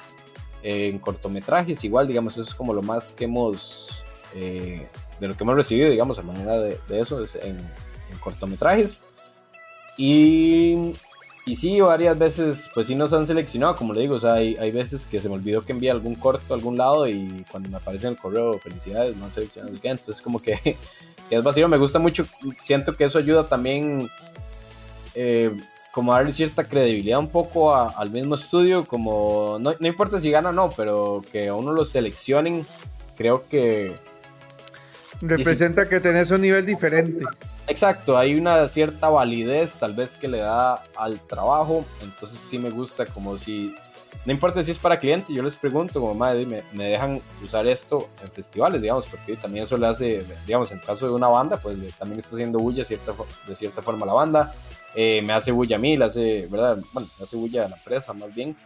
[0.63, 1.83] en cortometrajes.
[1.85, 4.03] Igual, digamos, eso es como lo más que hemos,
[4.35, 4.87] eh,
[5.21, 7.57] de lo que hemos recibido, digamos, a manera de, eso, es en,
[8.21, 9.05] cortometrajes.
[9.97, 10.93] Y,
[11.47, 14.57] y, sí, varias veces, pues sí nos han seleccionado, como le digo, o sea, hay,
[14.57, 17.69] hay veces que se me olvidó que envíe algún corto a algún lado y cuando
[17.69, 19.73] me aparece en el correo, felicidades, no han seleccionado.
[19.83, 20.59] Entonces, como que,
[21.29, 22.27] que es vacío, me gusta mucho,
[22.63, 24.11] siento que eso ayuda también
[25.15, 25.51] eh,
[25.93, 30.53] como darle cierta credibilidad un poco al mismo estudio, como no, importa si gana o
[30.53, 32.65] no, pero que a uno lo seleccionen,
[33.17, 33.93] creo que...
[35.21, 37.25] Representa que tenés un nivel diferente.
[37.67, 42.71] Exacto, hay una cierta validez tal vez que le da al trabajo, entonces sí me
[42.71, 43.75] gusta como si,
[44.25, 47.67] no importa si es para cliente, yo les pregunto como madre, me, me dejan usar
[47.67, 51.59] esto en festivales, digamos, porque también eso le hace, digamos, en caso de una banda,
[51.59, 53.13] pues también está haciendo bulla cierta,
[53.47, 54.55] de cierta forma la banda,
[54.95, 56.79] eh, me hace bulla a mí, le hace, ¿verdad?
[56.93, 58.57] Bueno, me hace bulla a la empresa más bien.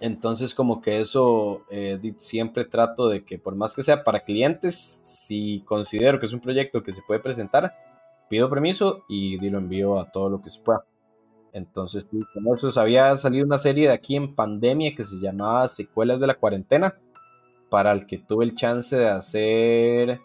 [0.00, 5.00] Entonces como que eso eh, siempre trato de que por más que sea para clientes,
[5.02, 7.74] si considero que es un proyecto que se puede presentar,
[8.28, 10.84] pido permiso y lo envío a todo lo que se pueda.
[11.52, 16.20] Entonces, con eso había salido una serie de aquí en pandemia que se llamaba Secuelas
[16.20, 16.94] de la Cuarentena,
[17.70, 20.20] para el que tuve el chance de hacer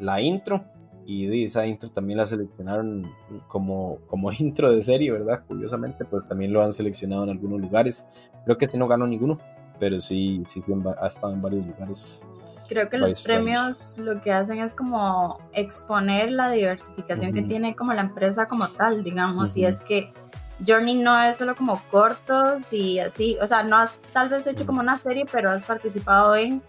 [0.00, 0.64] la intro
[1.06, 3.10] y esa intro también la seleccionaron
[3.48, 5.42] como, como intro de serie, ¿verdad?
[5.46, 8.06] Curiosamente, pues también lo han seleccionado en algunos lugares.
[8.44, 9.38] Creo que sí no ganó ninguno,
[9.78, 10.62] pero sí, sí
[11.00, 12.26] ha estado en varios lugares.
[12.68, 17.92] Creo que los premios lo que hacen es como exponer la diversificación que tiene como
[17.92, 20.10] la empresa como tal, digamos, y es que
[20.66, 24.64] Journey no es solo como cortos y así, o sea, no has tal vez hecho
[24.64, 26.62] como una serie, pero has participado en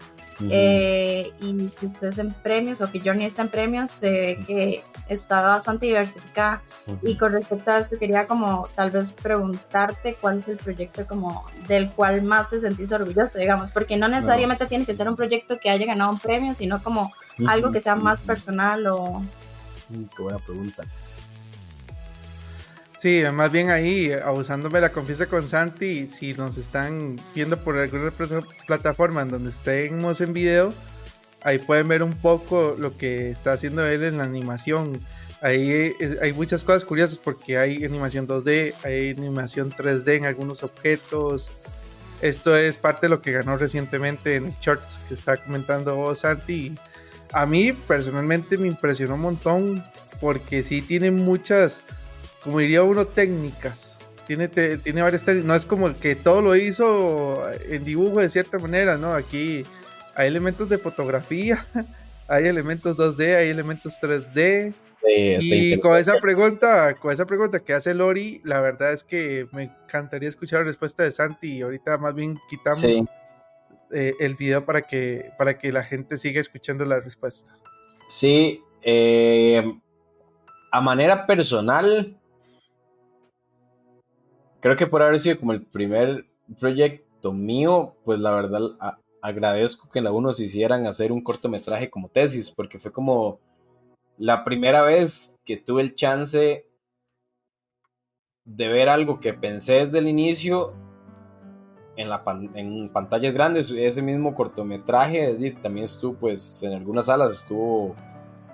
[0.50, 4.84] eh, y que estés en premios o que Journey está en premios, se ve que
[5.08, 6.62] está bastante diversificada.
[7.02, 11.44] Y con respecto a esto, quería como tal vez preguntarte cuál es el proyecto como
[11.68, 15.58] del cual más te sentís orgulloso, digamos, porque no necesariamente tiene que ser un proyecto
[15.58, 17.10] que haya ganado un premio, sino como
[17.46, 19.22] algo que sea más personal o...
[19.88, 20.82] Qué buena pregunta.
[22.96, 28.10] Sí, más bien ahí, abusándome la confianza con Santi, si nos están viendo por alguna
[28.66, 30.72] plataforma en donde estemos en video,
[31.44, 34.98] ahí pueden ver un poco lo que está haciendo él en la animación.
[35.42, 41.50] Ahí hay muchas cosas curiosas porque hay animación 2D, hay animación 3D en algunos objetos.
[42.22, 46.74] Esto es parte de lo que ganó recientemente en el Shorts que está comentando Santi.
[47.34, 49.84] A mí personalmente me impresionó un montón
[50.18, 51.82] porque sí tiene muchas
[52.42, 54.00] como diría uno, técnicas.
[54.26, 55.46] Tiene, tiene varias técnicas.
[55.46, 59.14] No es como que todo lo hizo en dibujo de cierta manera, ¿no?
[59.14, 59.64] Aquí
[60.16, 61.64] hay elementos de fotografía,
[62.28, 64.74] hay elementos 2D, hay elementos 3D.
[65.08, 69.64] y con esa pregunta, con esa pregunta que hace Lori, la verdad es que me
[69.64, 72.84] encantaría escuchar la respuesta de Santi y ahorita más bien quitamos
[73.92, 77.52] eh, el video para que, para que la gente siga escuchando la respuesta.
[78.08, 79.62] Sí, eh,
[80.72, 82.16] a manera personal,
[84.60, 86.26] creo que por haber sido como el primer
[86.58, 88.60] proyecto mío, pues la verdad
[89.22, 93.40] agradezco que en la hicieran hacer un cortometraje como tesis, porque fue como
[94.18, 96.66] la primera vez que tuve el chance
[98.44, 100.72] de ver algo que pensé desde el inicio
[101.96, 102.22] en, la
[102.54, 103.70] en pantallas grandes.
[103.70, 107.96] Ese mismo cortometraje también estuvo, pues, en algunas salas estuvo,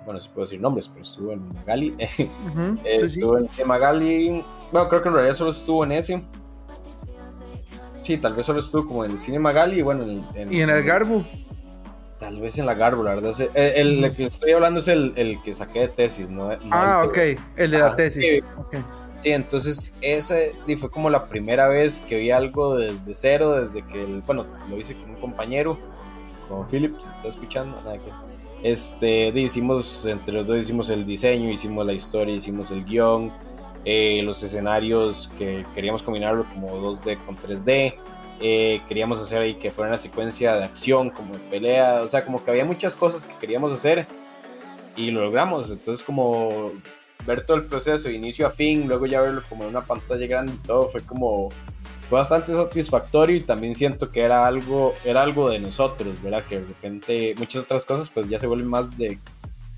[0.05, 1.95] bueno, se puede decir nombres, pero estuvo en Magali.
[2.85, 4.43] estuvo en Magali.
[4.71, 6.23] Bueno, creo que en realidad solo estuvo en ese.
[8.01, 10.69] Sí, tal vez solo estuvo como en el cine Magali y bueno, en, ¿Y en
[10.69, 11.25] el Garbo?
[12.19, 13.33] Tal vez en la Garbo, la verdad.
[13.53, 16.51] El, el, que estoy hablando es el, el, que saqué de tesis, ¿no?
[16.71, 17.17] ah, ok,
[17.55, 18.45] el de la tesis.
[19.17, 24.03] Sí, entonces ese fue como la primera vez que vi algo desde cero, desde que,
[24.03, 25.77] el, bueno, lo hice con un compañero,
[26.49, 28.32] con Philip, si está escuchando, nada que...
[28.63, 33.29] Este, hicimos, entre los dos hicimos el diseño, hicimos la historia, hicimos el guion,
[33.83, 37.95] eh, los escenarios que queríamos combinarlo como 2D con 3D.
[38.39, 42.23] Eh, queríamos hacer ahí que fuera una secuencia de acción, como de pelea, o sea,
[42.23, 44.07] como que había muchas cosas que queríamos hacer
[44.95, 45.69] y lo logramos.
[45.69, 46.71] Entonces, como
[47.25, 50.53] ver todo el proceso inicio a fin, luego ya verlo como en una pantalla grande
[50.53, 51.49] y todo, fue como
[52.09, 56.43] fue bastante satisfactorio y también siento que era algo, era algo de nosotros, ¿verdad?
[56.47, 59.19] Que de repente muchas otras cosas pues ya se vuelven más de,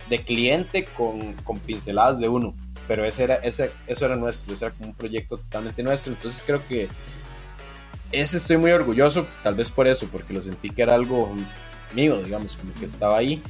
[0.10, 2.54] de cliente con, con pinceladas de uno
[2.88, 6.44] pero ese era, ese, eso era nuestro, ese era como un proyecto totalmente nuestro, entonces
[6.46, 6.88] creo que
[8.12, 11.34] ese estoy muy orgulloso, tal vez por eso, porque lo sentí que era algo
[11.94, 13.42] mío, digamos, como que estaba ahí,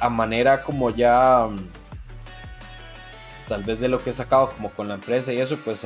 [0.00, 1.48] a manera como ya,
[3.48, 5.84] tal vez de lo que he sacado como con la empresa y eso, pues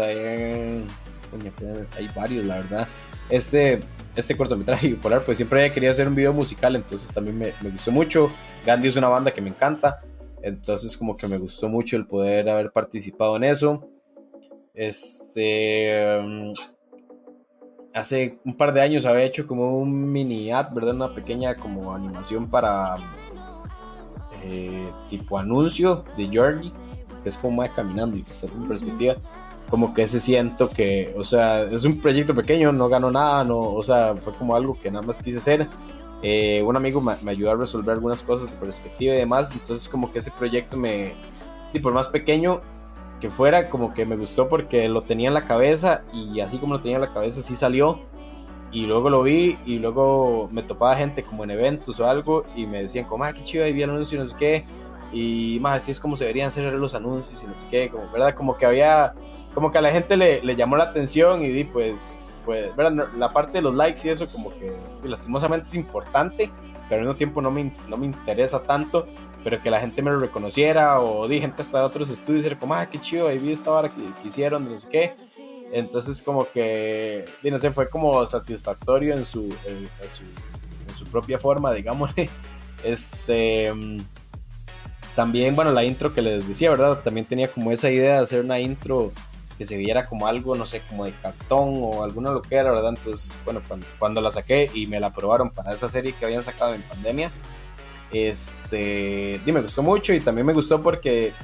[1.97, 2.89] hay, varios, la verdad.
[3.28, 3.81] Este,
[4.16, 7.93] este cortometraje bipolar, pues siempre querido hacer un video musical, entonces también me, me gustó
[7.93, 8.31] mucho.
[8.65, 10.01] Gandhi es una banda que me encanta.
[10.43, 13.89] Entonces como que me gustó mucho el poder haber participado en eso.
[14.74, 16.19] Este...
[16.23, 16.52] Mm,
[17.93, 20.94] hace un par de años había hecho como un mini ad, ¿verdad?
[20.94, 22.97] Una pequeña como animación para...
[24.43, 26.73] Eh, tipo anuncio de Journey,
[27.23, 29.16] que es como va caminando y que está en perspectiva.
[29.70, 33.59] Como que ese siento que, o sea, es un proyecto pequeño, no ganó nada, no,
[33.59, 35.68] o sea, fue como algo que nada más quise hacer
[36.22, 40.12] eh, un amigo me, ayudó a resolver algunas cosas de perspectiva y demás, entonces como
[40.12, 41.12] que ese proyecto me,
[41.72, 42.60] y por más pequeño
[43.20, 46.74] que fuera, como que me gustó porque lo tenía en la cabeza y así como
[46.74, 48.01] lo tenía en la cabeza, sí salió.
[48.72, 52.66] Y luego lo vi y luego me topaba gente como en eventos o algo y
[52.66, 54.62] me decían como, ah, qué chido, ahí vi el anuncio no sé qué.
[55.12, 58.11] Y más así es como se deberían hacer los anuncios y no sé qué, como,
[58.12, 58.35] ¿verdad?
[58.35, 59.15] Como que había,
[59.55, 62.70] como que a la gente le, le llamó la atención y di, pues pues,
[63.16, 64.73] la parte de los likes y eso como que
[65.05, 66.51] lastimosamente es importante,
[66.89, 69.07] pero al mismo tiempo no me, no me interesa tanto,
[69.45, 72.49] pero que la gente me lo reconociera o di gente hasta de otros estudios y
[72.49, 75.15] era como, ah, qué chido, ahí vi esta hora que, hicieron, no sé qué.
[75.73, 80.24] Entonces como que, no sé, fue como satisfactorio en su, en, su,
[80.89, 82.28] en su propia forma, digámosle.
[82.82, 83.70] Este...
[85.16, 87.01] También, bueno, la intro que les decía, ¿verdad?
[87.01, 89.12] También tenía como esa idea de hacer una intro
[89.61, 92.73] que se viera como algo, no sé, como de cartón o alguna lo que era,
[92.73, 92.95] ¿verdad?
[92.97, 93.61] Entonces, bueno,
[93.99, 97.31] cuando, la saqué y me la aprobaron para esa serie que habían sacado en pandemia,
[98.11, 101.35] este, y me gustó mucho y también me gustó porque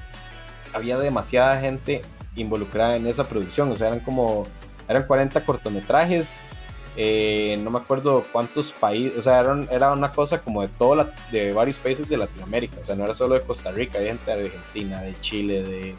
[0.73, 2.01] había demasiada gente
[2.37, 4.47] involucrada en esa producción, o sea, eran como,
[4.89, 6.43] eran 40 cortometrajes,
[6.99, 11.53] eh, no me acuerdo cuántos países, o sea, era una cosa como de todo de
[11.53, 14.47] varios países de Latinoamérica, o sea, no era solo de Costa Rica, había gente de
[14.47, 15.95] Argentina, de Chile, de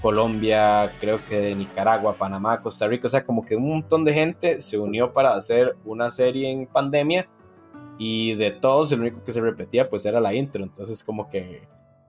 [0.00, 4.14] Colombia, creo que de Nicaragua, Panamá, Costa Rica, o sea, como que un montón de
[4.14, 7.28] gente se unió para hacer una serie en pandemia
[7.96, 11.62] y de todos el único que se repetía pues era la intro, entonces como que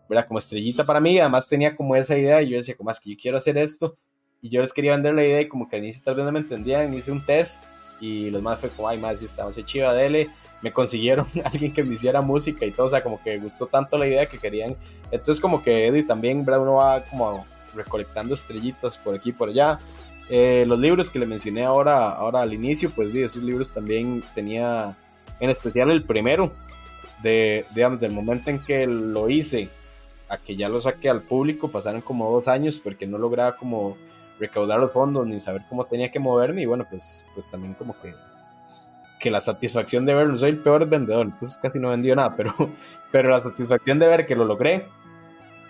[0.09, 2.99] era como estrellita para mí, además tenía como esa idea y yo decía como es
[2.99, 3.95] que yo quiero hacer esto
[4.41, 6.31] y yo les quería vender la idea y como que al inicio tal vez no
[6.31, 7.65] me entendían, hice un test
[8.03, 10.29] y los más fue como, ay más, si estamos chiva, dele,
[10.61, 13.97] me consiguieron alguien que me hiciera música y todo, o sea, como que gustó tanto
[13.97, 14.75] la idea que querían,
[15.09, 16.63] entonces como que Eddie también, ¿verdad?
[16.63, 19.79] uno va como recolectando estrellitas por aquí y por allá.
[20.29, 24.21] Eh, los libros que le mencioné ahora, ahora al inicio, pues de esos libros también
[24.35, 24.97] tenía,
[25.39, 26.51] en especial el primero,
[27.21, 29.69] de, digamos, del momento en que lo hice
[30.27, 33.95] a que ya lo saqué al público, pasaron como dos años porque no lograba como
[34.47, 37.99] recaudar los fondos ni saber cómo tenía que moverme y bueno, pues, pues también como
[37.99, 38.13] que
[39.19, 42.53] que la satisfacción de verlo, soy el peor vendedor, entonces casi no vendió nada, pero,
[43.09, 44.85] pero la satisfacción de ver que lo logré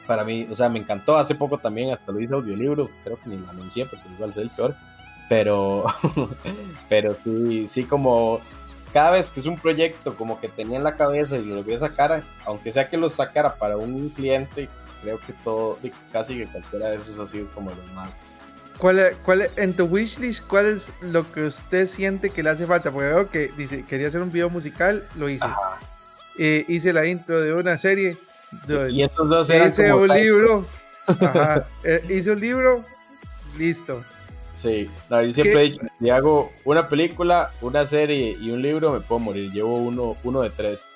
[0.08, 1.18] para mí, o sea, me encantó.
[1.18, 4.44] Hace poco también hasta lo hice audiolibro, creo que ni lo anuncié porque igual soy
[4.44, 4.76] el peor.
[5.30, 5.86] Pero,
[6.90, 8.42] pero sí, sí, como
[8.92, 11.80] cada vez que es un proyecto como que tenía en la cabeza y lo a
[11.80, 14.68] sacar, aunque sea que lo sacara para un cliente,
[15.02, 15.78] creo que todo,
[16.12, 18.40] casi que cualquiera de esos ha sido como lo más.
[18.78, 22.92] ¿Cuál, cuál, en tu wishlist, ¿cuál es lo que usted siente que le hace falta?
[22.92, 25.46] Porque veo que dice, quería hacer un video musical, lo hice.
[26.38, 28.18] Eh, hice la intro de una serie,
[28.90, 30.66] y estos dos eran hice un libro.
[31.84, 32.82] Eh, hice un libro,
[33.58, 34.02] listo.
[34.56, 39.02] Sí, yo siempre he dicho, si hago una película, una serie y un libro, me
[39.02, 39.52] puedo morir.
[39.52, 40.96] Llevo uno, uno de tres.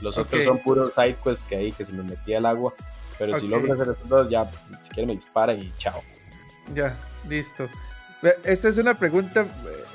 [0.00, 2.74] Los otros son puros sidequests que ahí, que se me metía el agua.
[3.18, 4.50] Pero si logro hacer esos dos, ya,
[4.80, 6.02] si quieren me dispara y chao.
[6.74, 6.96] Ya,
[7.28, 7.68] listo.
[8.44, 9.46] Esta es una pregunta,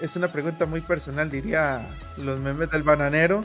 [0.01, 1.85] es una pregunta muy personal, diría
[2.17, 3.43] los memes del bananero.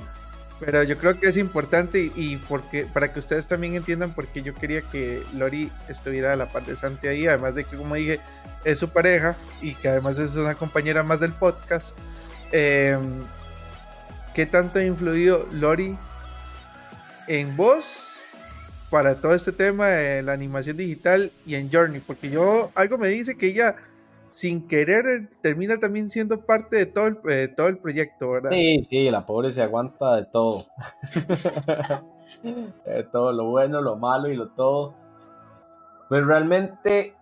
[0.59, 4.43] Pero yo creo que es importante y, porque para que ustedes también entiendan por qué
[4.43, 7.95] yo quería que Lori estuviera a la par de Santi ahí, además de que como
[7.95, 8.21] dije,
[8.65, 11.97] es su pareja y que además es una compañera más del podcast.
[12.53, 13.23] Em,
[14.35, 15.97] ¿Qué tanto ha influido Lori
[17.27, 18.20] en vos
[18.91, 22.01] para todo este tema de la animación digital y en Journey?
[22.01, 23.77] Porque yo, algo me dice que ella
[24.29, 28.51] sin querer termina también siendo parte de todo el, todo el proyecto, ¿verdad?
[28.51, 30.67] Sí, sí, la pobre se aguanta de todo.
[32.43, 34.95] de todo, lo bueno, lo malo y lo todo.
[36.09, 37.15] Pero realmente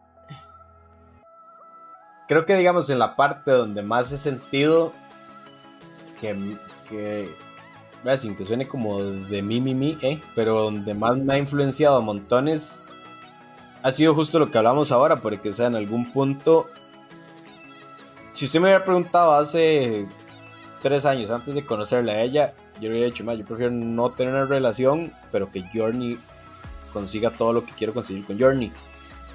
[2.28, 4.92] creo que digamos en la parte donde más he sentido
[6.20, 6.56] que,
[6.88, 7.30] que
[8.16, 12.00] sin que suene como de mí, mí, mí, eh, pero donde más me ha influenciado
[12.00, 12.82] montones
[13.82, 16.66] ha sido justo lo que hablamos ahora, porque o sea, en algún punto
[18.38, 20.06] si usted me hubiera preguntado hace
[20.80, 24.10] tres años antes de conocerla a ella, yo le hubiera dicho, más, yo prefiero no
[24.10, 26.20] tener una relación, pero que Journey
[26.92, 28.70] consiga todo lo que quiero conseguir con Journey.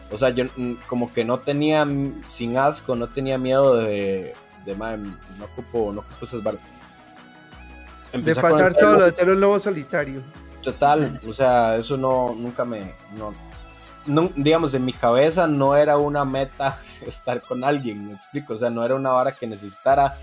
[0.10, 1.85] O sea, yo mm, como que no tenía,
[2.30, 4.35] sin asco, no tenía miedo de,
[4.65, 6.69] de no ocupo, no ocupo esas barras.
[8.14, 10.22] De pasar solo, de ser un lobo solitario.
[10.61, 13.34] Total, o sea, eso no, nunca me, no,
[14.35, 18.69] digamos, en mi cabeza no era una meta estar con alguien, me explico, o sea,
[18.69, 20.18] no era una vara que necesitara,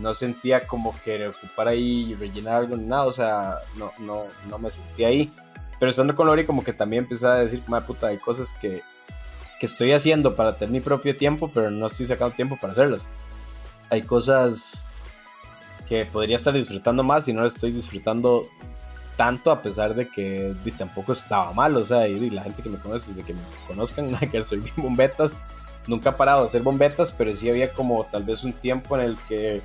[0.00, 4.24] no sentía como que ocupar ahí y rellenar algo ni nada, o sea, no, no,
[4.48, 5.32] no me sentía ahí.
[5.78, 8.82] Pero estando con Lori como que también empecé a decir, madre puta, hay cosas que,
[9.58, 13.08] que estoy haciendo para tener mi propio tiempo, pero no estoy sacando tiempo para hacerlas.
[13.88, 14.86] Hay cosas
[15.90, 18.46] que podría estar disfrutando más y no lo estoy disfrutando
[19.16, 22.78] tanto a pesar de que tampoco estaba mal, o sea, y, la gente que me
[22.78, 25.40] conoce, de que me conozcan, que soy bien bombetas,
[25.88, 29.02] nunca he parado de hacer bombetas, pero sí había como tal vez un tiempo en
[29.02, 29.60] el que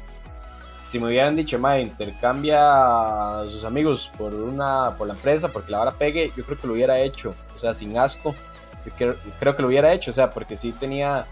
[0.79, 5.71] si me hubieran dicho, madre, intercambia a sus amigos por una, por la empresa, porque
[5.71, 8.35] la vara pegue, yo creo que lo hubiera hecho, o sea, sin asco,
[8.83, 11.27] yo creo, creo que lo hubiera hecho, o sea, porque sí tenía,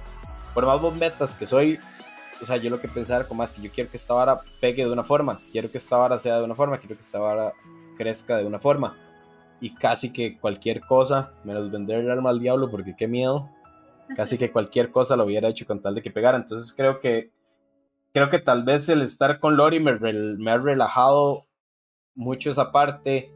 [0.54, 1.80] por más bombetas que soy,
[2.44, 4.86] o sea, yo lo que pensaba como más que yo quiero que esta vara pegue
[4.86, 7.54] de una forma, quiero que esta vara sea de una forma, quiero que esta vara
[7.98, 8.98] crezca de una forma.
[9.62, 13.50] Y casi que cualquier cosa, menos vender el alma al diablo, porque qué miedo,
[14.18, 16.38] casi que cualquier cosa lo hubiera hecho con tal de que pegara.
[16.38, 17.32] Entonces creo que,
[18.12, 21.46] creo que tal vez el estar con Lori me, me ha relajado
[22.14, 23.32] mucho esa parte.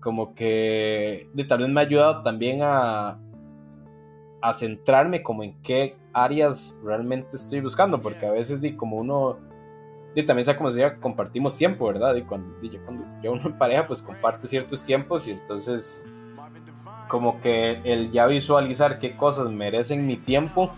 [0.00, 3.20] Como que de, tal vez me ha ayudado también a,
[4.42, 9.38] a centrarme como en qué áreas realmente estoy buscando, porque a veces di como uno
[10.14, 12.14] y también sea como decía, compartimos tiempo, ¿verdad?
[12.16, 16.06] Y cuando, y cuando ya uno en pareja, pues comparte ciertos tiempos y entonces
[17.08, 20.74] como que el ya visualizar qué cosas merecen mi tiempo,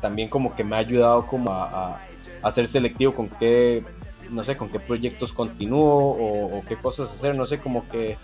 [0.00, 2.00] también como que me ha ayudado como a,
[2.42, 3.84] a, ser selectivo con qué,
[4.32, 8.18] no sé, con qué proyectos continúo o, qué cosas hacer, no sé, como que,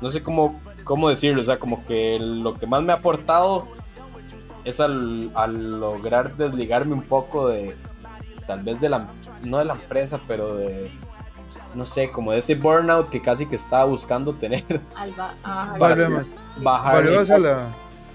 [0.00, 3.68] no sé cómo, cómo decirlo, o sea, como que lo que más me ha aportado
[4.64, 7.76] es al, al lograr desligarme un poco de,
[8.46, 9.08] tal vez de la,
[9.42, 10.90] no de la empresa, pero de,
[11.74, 14.64] no sé, como de ese burnout que casi que estaba buscando tener.
[15.78, 16.30] volvemos.
[16.60, 17.66] volvemos a la,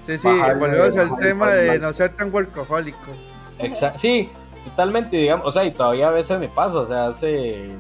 [0.04, 0.30] sí, sí,
[0.60, 3.12] volvemos al tema de no ser tan workahólico.
[3.60, 4.30] Exacto, sí,
[4.70, 7.76] totalmente, digamos, o sea, y todavía a veces me pasa, o sea, hace,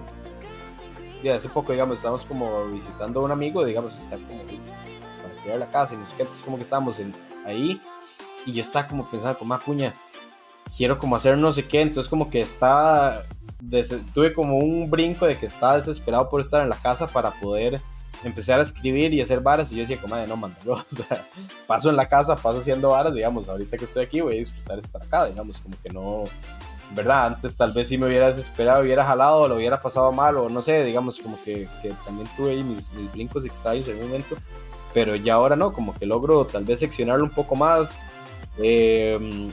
[1.23, 5.59] ya hace poco, digamos, estamos como visitando a un amigo, digamos, está como para cuidar
[5.59, 7.13] la casa y no sé qué, entonces como que estábamos en,
[7.45, 7.81] ahí
[8.45, 9.93] y yo estaba como pensando, como, ah, puña,
[10.75, 13.23] quiero como hacer no sé qué, entonces como que estaba,
[14.13, 17.81] tuve como un brinco de que estaba desesperado por estar en la casa para poder
[18.23, 21.27] empezar a escribir y hacer varas y yo decía como, no, mándalo, o sea,
[21.65, 24.79] paso en la casa, paso haciendo varas, digamos, ahorita que estoy aquí voy a disfrutar
[24.79, 26.23] estar acá, digamos, como que no,
[26.91, 27.27] ¿verdad?
[27.27, 30.61] Antes tal vez si me hubiera desesperado, hubiera jalado, lo hubiera pasado mal o no
[30.61, 34.35] sé, digamos, como que, que también tuve ahí mis, mis brincos extraños en un momento,
[34.93, 37.97] pero ya ahora no, como que logro tal vez seccionarlo un poco más,
[38.57, 39.49] eh,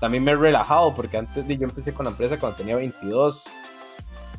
[0.00, 3.46] también me he relajado porque antes de, yo empecé con la empresa cuando tenía 22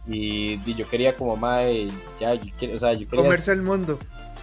[0.08, 1.90] y, yo quería como mae,
[2.20, 3.26] ya, yo, o sea, yo quería...
[3.26, 4.00] Comerse el mundo.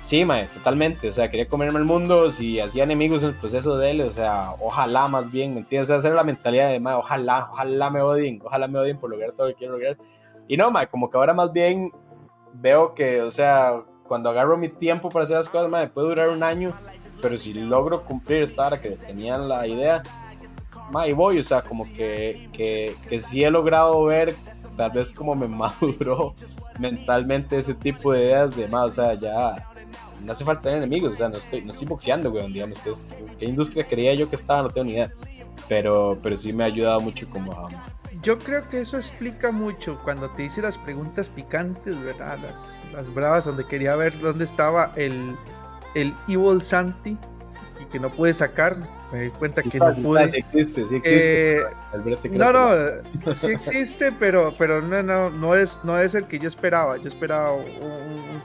[0.06, 3.76] Sí, mae, totalmente, o sea, quería comerme el mundo, si hacía enemigos en el proceso
[3.76, 5.90] de él, o sea, ojalá más bien, ¿me entiendes?
[5.90, 9.32] O sea, la mentalidad de mae, ojalá, ojalá me odien, ojalá me odien por lograr
[9.32, 9.98] todo lo que quiero lograr.
[10.46, 11.90] Y no, mae, como que ahora más bien
[12.52, 16.28] veo que, o sea, cuando agarro mi tiempo para hacer las cosas, mae, puede durar
[16.28, 16.72] un año,
[17.20, 20.04] pero si logro cumplir esta hora que tenían la idea,
[20.94, 24.36] ahí voy, o sea, como que, que, que sí he logrado ver
[24.76, 26.32] tal vez como me maduró
[26.78, 29.65] mentalmente ese tipo de ideas de más, o sea, ya
[30.24, 32.90] no hace falta tener enemigos, o sea, no estoy, no estoy boxeando, weón, digamos, que
[32.90, 33.06] es,
[33.38, 35.12] qué industria quería yo que estaba, no tengo ni idea,
[35.68, 37.68] pero, pero sí me ha ayudado mucho como a...
[38.22, 42.38] Yo creo que eso explica mucho cuando te hice las preguntas picantes, ¿verdad?
[42.38, 45.36] Las, las bravas, donde quería ver dónde estaba el,
[45.94, 47.16] el Evil Santi
[47.80, 48.78] y que no pude sacar
[49.12, 50.28] me di cuenta que no pude.
[50.28, 51.58] Sí existe, sí existe.
[51.58, 51.64] Eh,
[52.32, 56.48] no, no, sí existe, pero, pero no, no, no es, no es el que yo
[56.48, 56.96] esperaba.
[56.96, 58.42] Yo esperaba un, un,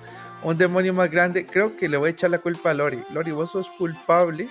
[0.58, 1.46] demonio más grande.
[1.46, 3.00] Creo que le voy a echar la culpa a Lori.
[3.14, 4.48] Lori, vos sos culpable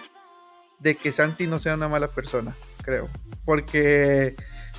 [0.79, 3.09] de que Santi no sea una mala persona, creo.
[3.45, 4.35] Porque,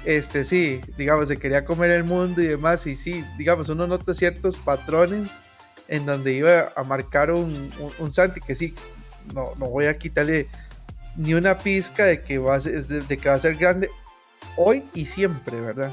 [0.05, 2.87] este, sí, digamos, se quería comer el mundo y demás.
[2.87, 5.41] Y sí, digamos, uno nota ciertos patrones
[5.87, 8.73] en donde iba a marcar un, un Santi que sí,
[9.33, 10.47] no, no voy a quitarle
[11.15, 13.89] ni una pizca de que de que va a ser grande
[14.55, 15.91] hoy y siempre, ¿verdad?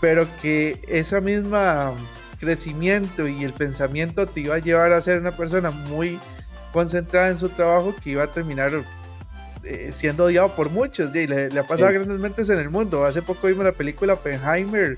[0.00, 1.92] Pero que esa misma
[2.38, 6.18] crecimiento y el pensamiento te iba a llevar a ser una persona muy
[6.72, 8.70] concentrada en su trabajo que iba a terminar
[9.64, 11.14] eh, siendo odiado por muchos.
[11.14, 13.04] Y le, ha pasado a grandes mentes en el mundo.
[13.04, 14.96] Hace poco vimos la película Oppenheimer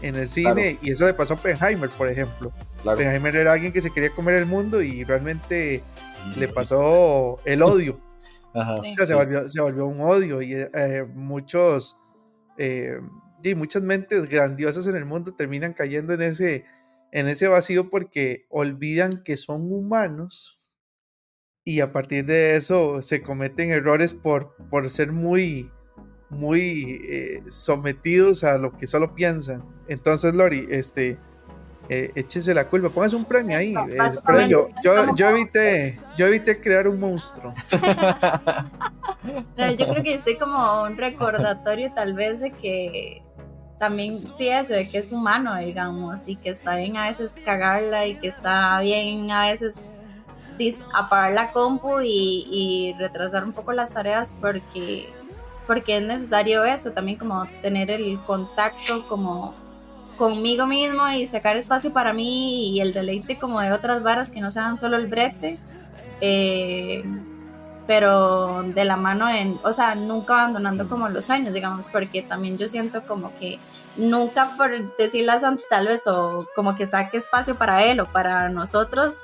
[0.00, 2.52] en el cine y eso le pasó a Oppenheimer, por ejemplo.
[2.84, 5.82] Oppenheimer era alguien que se quería comer el mundo y realmente
[6.36, 8.00] le pasó el odio
[9.04, 11.98] se, volvió, se volvió un odio y eh, muchos
[12.56, 12.98] eh,
[13.42, 16.64] y muchas mentes grandiosas en el mundo terminan cayendo en ese,
[17.12, 20.72] en ese vacío porque olvidan que son humanos
[21.64, 25.70] y a partir de eso se cometen errores por, por ser muy,
[26.30, 29.62] muy eh, sometidos a lo que solo piensan.
[29.86, 31.18] Entonces, Lori, este,
[31.90, 33.74] eh, échese la culpa, póngase un premio ahí.
[33.74, 37.52] Eh, yo, yo, evité, yo evité crear un monstruo.
[39.78, 43.22] yo creo que soy como un recordatorio tal vez de que
[43.78, 48.06] también sí eso, de que es humano, digamos, y que está bien a veces cagarla
[48.06, 49.92] y que está bien a veces
[50.92, 55.08] apagar la compu y, retrasar un poco las tareas porque
[55.66, 59.54] porque es necesario eso, también como tener el contacto como
[60.16, 64.40] conmigo mismo y sacar espacio para mí y el deleite como de otras varas que
[64.40, 65.58] no sean solo el brete.
[66.22, 67.04] Eh,
[67.88, 72.58] pero de la mano en, o sea, nunca abandonando como los sueños, digamos, porque también
[72.58, 73.58] yo siento como que
[73.96, 75.40] nunca por decirle a
[75.70, 79.22] tal vez o como que saque espacio para él o para nosotros,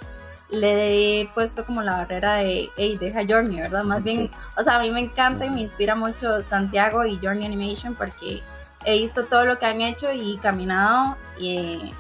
[0.49, 3.85] le he puesto como la barrera de, hey, deja Journey, ¿verdad?
[3.85, 7.45] Más bien, o sea, a mí me encanta y me inspira mucho Santiago y Journey
[7.45, 8.43] Animation porque
[8.87, 11.93] he visto todo lo que han hecho y caminado y,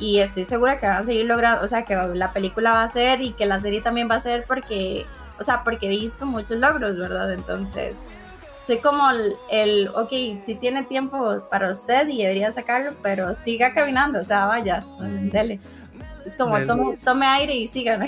[0.00, 2.88] y estoy segura que van a seguir logrando, o sea, que la película va a
[2.88, 5.06] ser y que la serie también va a ser porque,
[5.38, 7.32] o sea, porque he visto muchos logros, ¿verdad?
[7.32, 8.10] Entonces,
[8.58, 13.72] soy como el, el ok, si tiene tiempo para usted y debería sacarlo, pero siga
[13.72, 14.84] caminando, o sea, vaya,
[15.32, 15.60] dele.
[16.26, 17.98] Es como tome, tome aire y siga.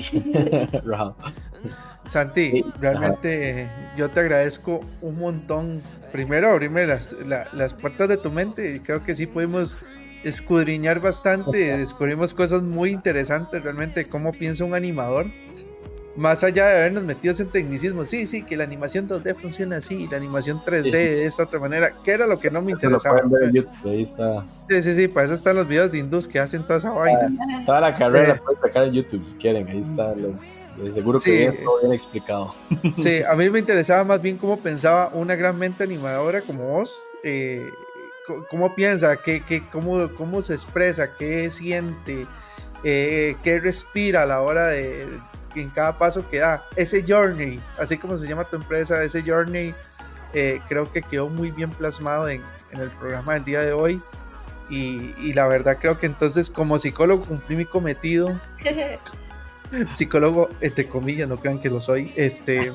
[2.04, 7.14] Santi, realmente yo te agradezco un montón primero abrirme las,
[7.52, 9.78] las puertas de tu mente y creo que sí pudimos
[10.24, 15.26] escudriñar bastante, descubrimos cosas muy interesantes realmente, cómo piensa un animador
[16.20, 20.06] más allá de habernos metido en tecnicismo, sí, sí, que la animación 2D funciona así,
[20.06, 23.22] la animación 3D de esta otra manera, que era lo que no me interesaba.
[24.68, 26.92] Sí, sí, sí, para eso están los videos de Indus que hacen toda esa ah,
[26.92, 27.64] vaina.
[27.64, 31.30] Toda la carrera la pueden sacar en YouTube si quieren, ahí está, los, seguro que
[31.30, 32.54] bien, todo bien explicado.
[32.96, 37.02] Sí, a mí me interesaba más bien cómo pensaba una gran mente animadora como vos,
[37.24, 37.66] eh,
[38.50, 42.26] cómo piensa, qué, qué, cómo, cómo se expresa, qué siente,
[42.84, 45.06] eh, qué respira a la hora de
[45.56, 46.64] en cada paso que da.
[46.76, 49.74] Ese journey, así como se llama tu empresa, ese journey
[50.32, 54.00] eh, creo que quedó muy bien plasmado en, en, el programa del día de hoy.
[54.68, 58.40] Y, y, la verdad creo que entonces como psicólogo cumplí mi cometido.
[59.92, 62.72] psicólogo, entre comillas, no crean que lo soy, este,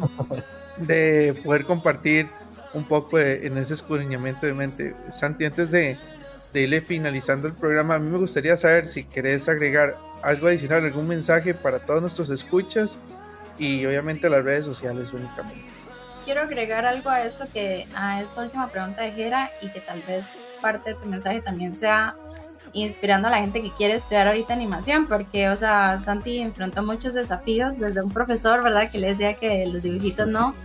[0.78, 2.30] de poder compartir
[2.74, 4.96] un poco en ese escudriñamiento de mente.
[5.10, 5.98] Santi, antes de,
[6.52, 10.84] de irle finalizando el programa, a mí me gustaría saber si querés agregar algo adicional,
[10.84, 12.98] algún mensaje para todos nuestros escuchas
[13.58, 15.66] y obviamente las redes sociales únicamente.
[16.26, 20.02] Quiero agregar algo a eso que a esta última pregunta de Jera y que tal
[20.02, 22.16] vez parte de tu mensaje también sea
[22.74, 27.14] inspirando a la gente que quiere estudiar ahorita animación, porque, o sea, Santi enfrentó muchos
[27.14, 28.92] desafíos desde un profesor, ¿verdad?
[28.92, 30.56] Que le decía que los dibujitos no,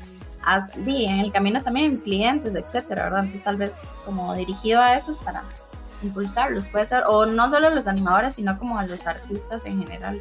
[0.86, 3.20] y en el camino también clientes, etcétera, ¿verdad?
[3.20, 5.44] Entonces, tal vez como dirigido a esos para
[6.02, 10.20] impulsarlos, puede ser, o no solo los animadores, sino como a los artistas en general.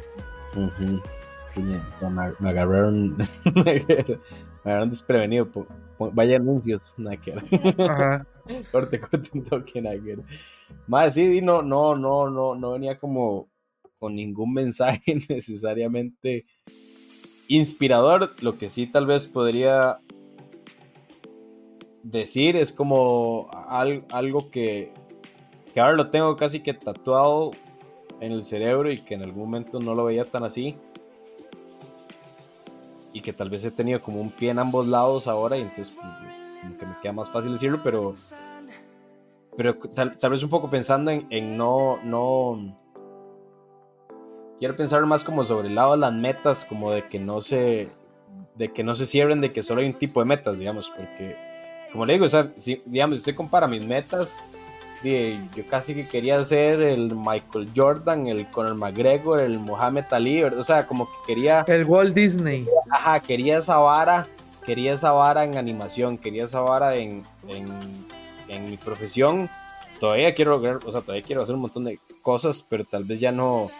[1.56, 3.16] me, agarraron,
[3.54, 3.84] me
[4.64, 5.48] agarraron desprevenido.
[5.98, 6.94] vaya anuncios,
[7.78, 8.26] Ajá.
[8.72, 9.82] corte, corte un toque,
[10.86, 13.48] Más sí, no, no, no, no, no venía como
[13.98, 16.46] con ningún mensaje necesariamente
[17.48, 18.30] inspirador.
[18.40, 19.98] Lo que sí tal vez podría
[22.02, 23.50] decir es como
[24.10, 24.92] algo que,
[25.72, 27.52] que ahora lo tengo casi que tatuado
[28.20, 30.76] en el cerebro y que en algún momento no lo veía tan así.
[33.12, 35.94] Y que tal vez he tenido como un pie en ambos lados ahora y entonces
[35.94, 38.14] como que me queda más fácil decirlo, pero,
[39.56, 42.76] pero tal, vez un poco pensando en, no, no...
[44.58, 47.88] Quiero pensar más como sobre el lado de las metas, como de que no se,
[48.56, 51.34] de que no se cierren, de que solo hay un tipo de metas, digamos, porque,
[51.92, 54.44] como le digo, o si, digamos, usted compara mis metas
[55.02, 60.64] yo casi que quería ser el Michael Jordan, el Conor McGregor, el Mohamed Ali, o
[60.64, 61.64] sea, como que quería...
[61.66, 62.66] El Walt Disney.
[62.90, 64.26] Ajá, quería esa vara,
[64.66, 69.48] quería esa vara en animación, quería esa vara en, en, mi profesión.
[69.98, 73.32] Todavía quiero o sea, todavía quiero hacer un montón de cosas, pero tal vez ya
[73.32, 73.70] no,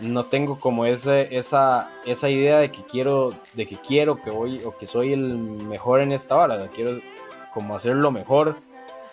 [0.00, 4.62] no tengo como ese, esa, esa idea de que quiero, de que quiero que voy,
[4.64, 6.98] o que soy el mejor en esta vara, quiero
[7.52, 8.56] como hacer lo mejor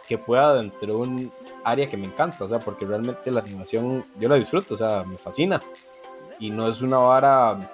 [0.08, 1.32] que pueda dentro de un
[1.64, 5.04] área que me encanta, o sea, porque realmente la animación yo la disfruto, o sea,
[5.04, 5.62] me fascina.
[6.40, 7.72] Y no es una vara,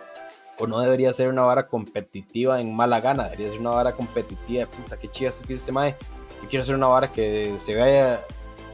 [0.57, 4.65] o no debería ser una vara competitiva en mala gana, debería ser una vara competitiva,
[4.65, 5.95] puta, qué chida esto que este mae.
[6.41, 8.23] Yo quiero hacer una vara que se vea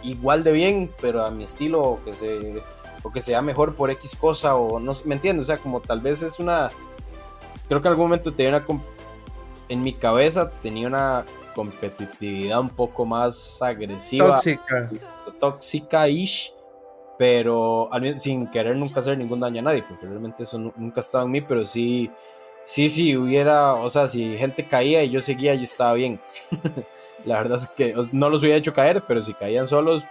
[0.01, 2.63] igual de bien, pero a mi estilo, o que se
[3.03, 5.43] o que sea mejor por X cosa, o no sé, ¿me entiendes?
[5.43, 6.71] O sea, como tal vez es una.
[7.67, 8.65] Creo que en algún momento tenía una.
[9.69, 14.27] En mi cabeza tenía una competitividad un poco más agresiva.
[14.27, 14.89] Tóxica.
[15.39, 16.53] Tóxica-ish,
[17.17, 21.31] pero sin querer nunca hacer ningún daño a nadie, porque realmente eso nunca estaba en
[21.31, 22.11] mí, pero sí,
[22.65, 26.19] sí, sí, hubiera, o sea, si gente caía y yo seguía, yo estaba bien.
[27.25, 30.03] La verdad es que no los hubiera hecho caer, pero si caían solos,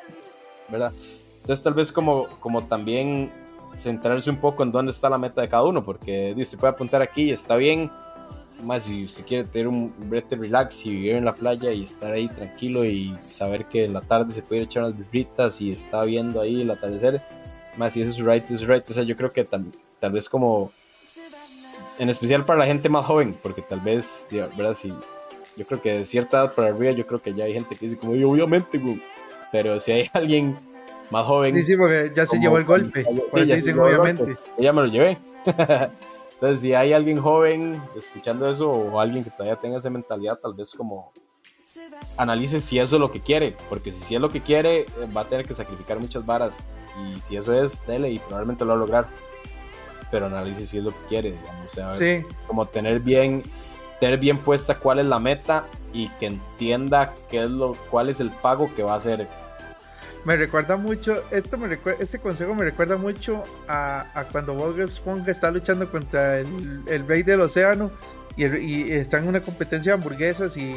[0.69, 0.93] ¿verdad?
[1.41, 3.31] Entonces tal vez como, como también
[3.77, 6.73] centrarse un poco en dónde está la meta de cada uno, porque Dios, se puede
[6.73, 7.91] apuntar aquí, está bien,
[8.63, 12.13] más si usted quiere tener un brete relax y vivir en la playa y estar
[12.13, 16.05] ahí tranquilo y saber que en la tarde se puede echar unas birritas y está
[16.05, 17.21] viendo ahí el atardecer,
[17.77, 18.89] más si ese es right, es right.
[18.89, 19.67] O sea, yo creo que tal,
[20.01, 20.73] tal vez como,
[21.99, 24.75] en especial para la gente más joven, porque tal vez, ¿verdad?
[24.75, 24.89] Si,
[25.57, 27.87] yo creo que de cierta edad para arriba, yo creo que ya hay gente que
[27.87, 28.81] dice como, obviamente,
[29.51, 30.57] pero si hay alguien
[31.11, 31.55] más joven.
[31.57, 34.37] Sí, sí, porque ya se llevó el golpe, por dicen obviamente.
[34.59, 35.19] Ya me lo llevé.
[36.43, 40.55] Entonces, si hay alguien joven escuchando eso o alguien que todavía tenga esa mentalidad, tal
[40.55, 41.13] vez como
[42.17, 44.87] analice si eso es lo que quiere, porque si, es lo que quiere, eh,
[45.17, 46.71] va a tener que sacrificar muchas varas.
[47.01, 49.07] Y si eso es, dele y probablemente lo va a lograr.
[50.11, 51.79] Pero analice si es lo que quiere, digamos.
[51.79, 53.45] O sea, como tener bien,
[54.01, 58.19] tener bien puesta cuál es la meta y que entienda qué es lo, cuál es
[58.19, 59.29] el pago que va a hacer
[60.25, 64.79] me recuerda mucho, esto me recuerda, este consejo me recuerda mucho a, a cuando Bob
[64.81, 67.91] Esponja está luchando contra el, el rey del océano
[68.37, 70.77] y, y, está en una competencia de hamburguesas y,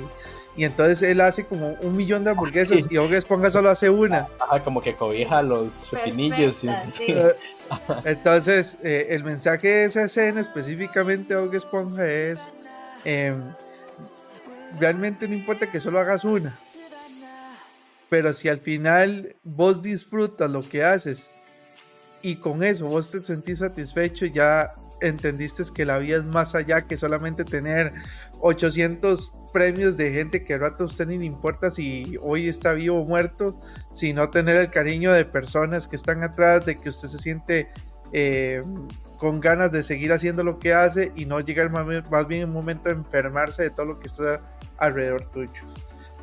[0.58, 4.28] y, entonces él hace como un millón de hamburguesas y Bob Esponja solo hace una.
[4.40, 6.64] Ajá, como que cobija los pepinillos.
[8.04, 12.52] Entonces, eh, el mensaje de esa escena específicamente de Bob Esponja es,
[13.06, 13.42] em,
[14.80, 16.54] realmente no importa que solo hagas una
[18.16, 21.30] pero si al final vos disfrutas lo que haces
[22.22, 26.88] y con eso vos te sentís satisfecho, ya entendiste que la vida es más allá
[26.88, 27.92] que solamente tener
[28.40, 33.02] 800 premios de gente que a rato a usted ni importa si hoy está vivo
[33.02, 33.60] o muerto,
[33.92, 37.68] sino tener el cariño de personas que están atrás, de que usted se siente
[38.14, 38.64] eh,
[39.18, 42.88] con ganas de seguir haciendo lo que hace y no llegar más bien un momento
[42.88, 44.40] de enfermarse de todo lo que está
[44.78, 45.66] alrededor tuyo.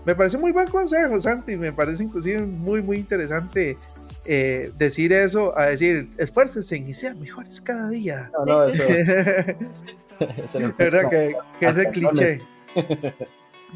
[0.04, 1.56] Me parece muy buen consejo, Santi.
[1.56, 3.76] Me parece inclusive muy, muy interesante
[4.24, 8.30] eh, decir eso, a decir, esfuércense y sean mejores cada día.
[8.32, 8.82] No, no, eso.
[10.44, 12.42] eso no ¿Verdad que, que es el cliché?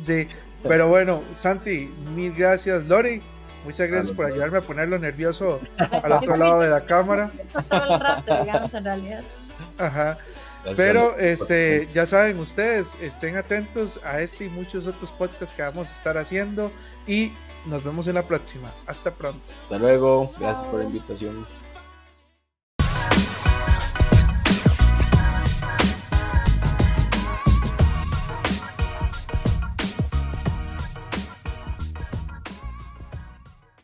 [0.01, 0.29] sí,
[0.63, 2.85] pero bueno, Santi, mil gracias.
[2.87, 3.23] Lori,
[3.65, 7.31] muchas gracias por ayudarme a ponerlo nervioso al otro lado de la cámara.
[7.69, 9.25] Todo el rato, digamos, en realidad.
[9.79, 10.19] Ajá.
[10.75, 15.91] Pero este, ya saben ustedes, estén atentos a este y muchos otros podcasts que vamos
[15.91, 16.73] a estar haciendo
[17.07, 17.33] y
[17.67, 18.75] nos vemos en la próxima.
[18.87, 19.47] Hasta pronto.
[19.63, 20.33] Hasta luego.
[20.39, 21.47] Gracias por la invitación.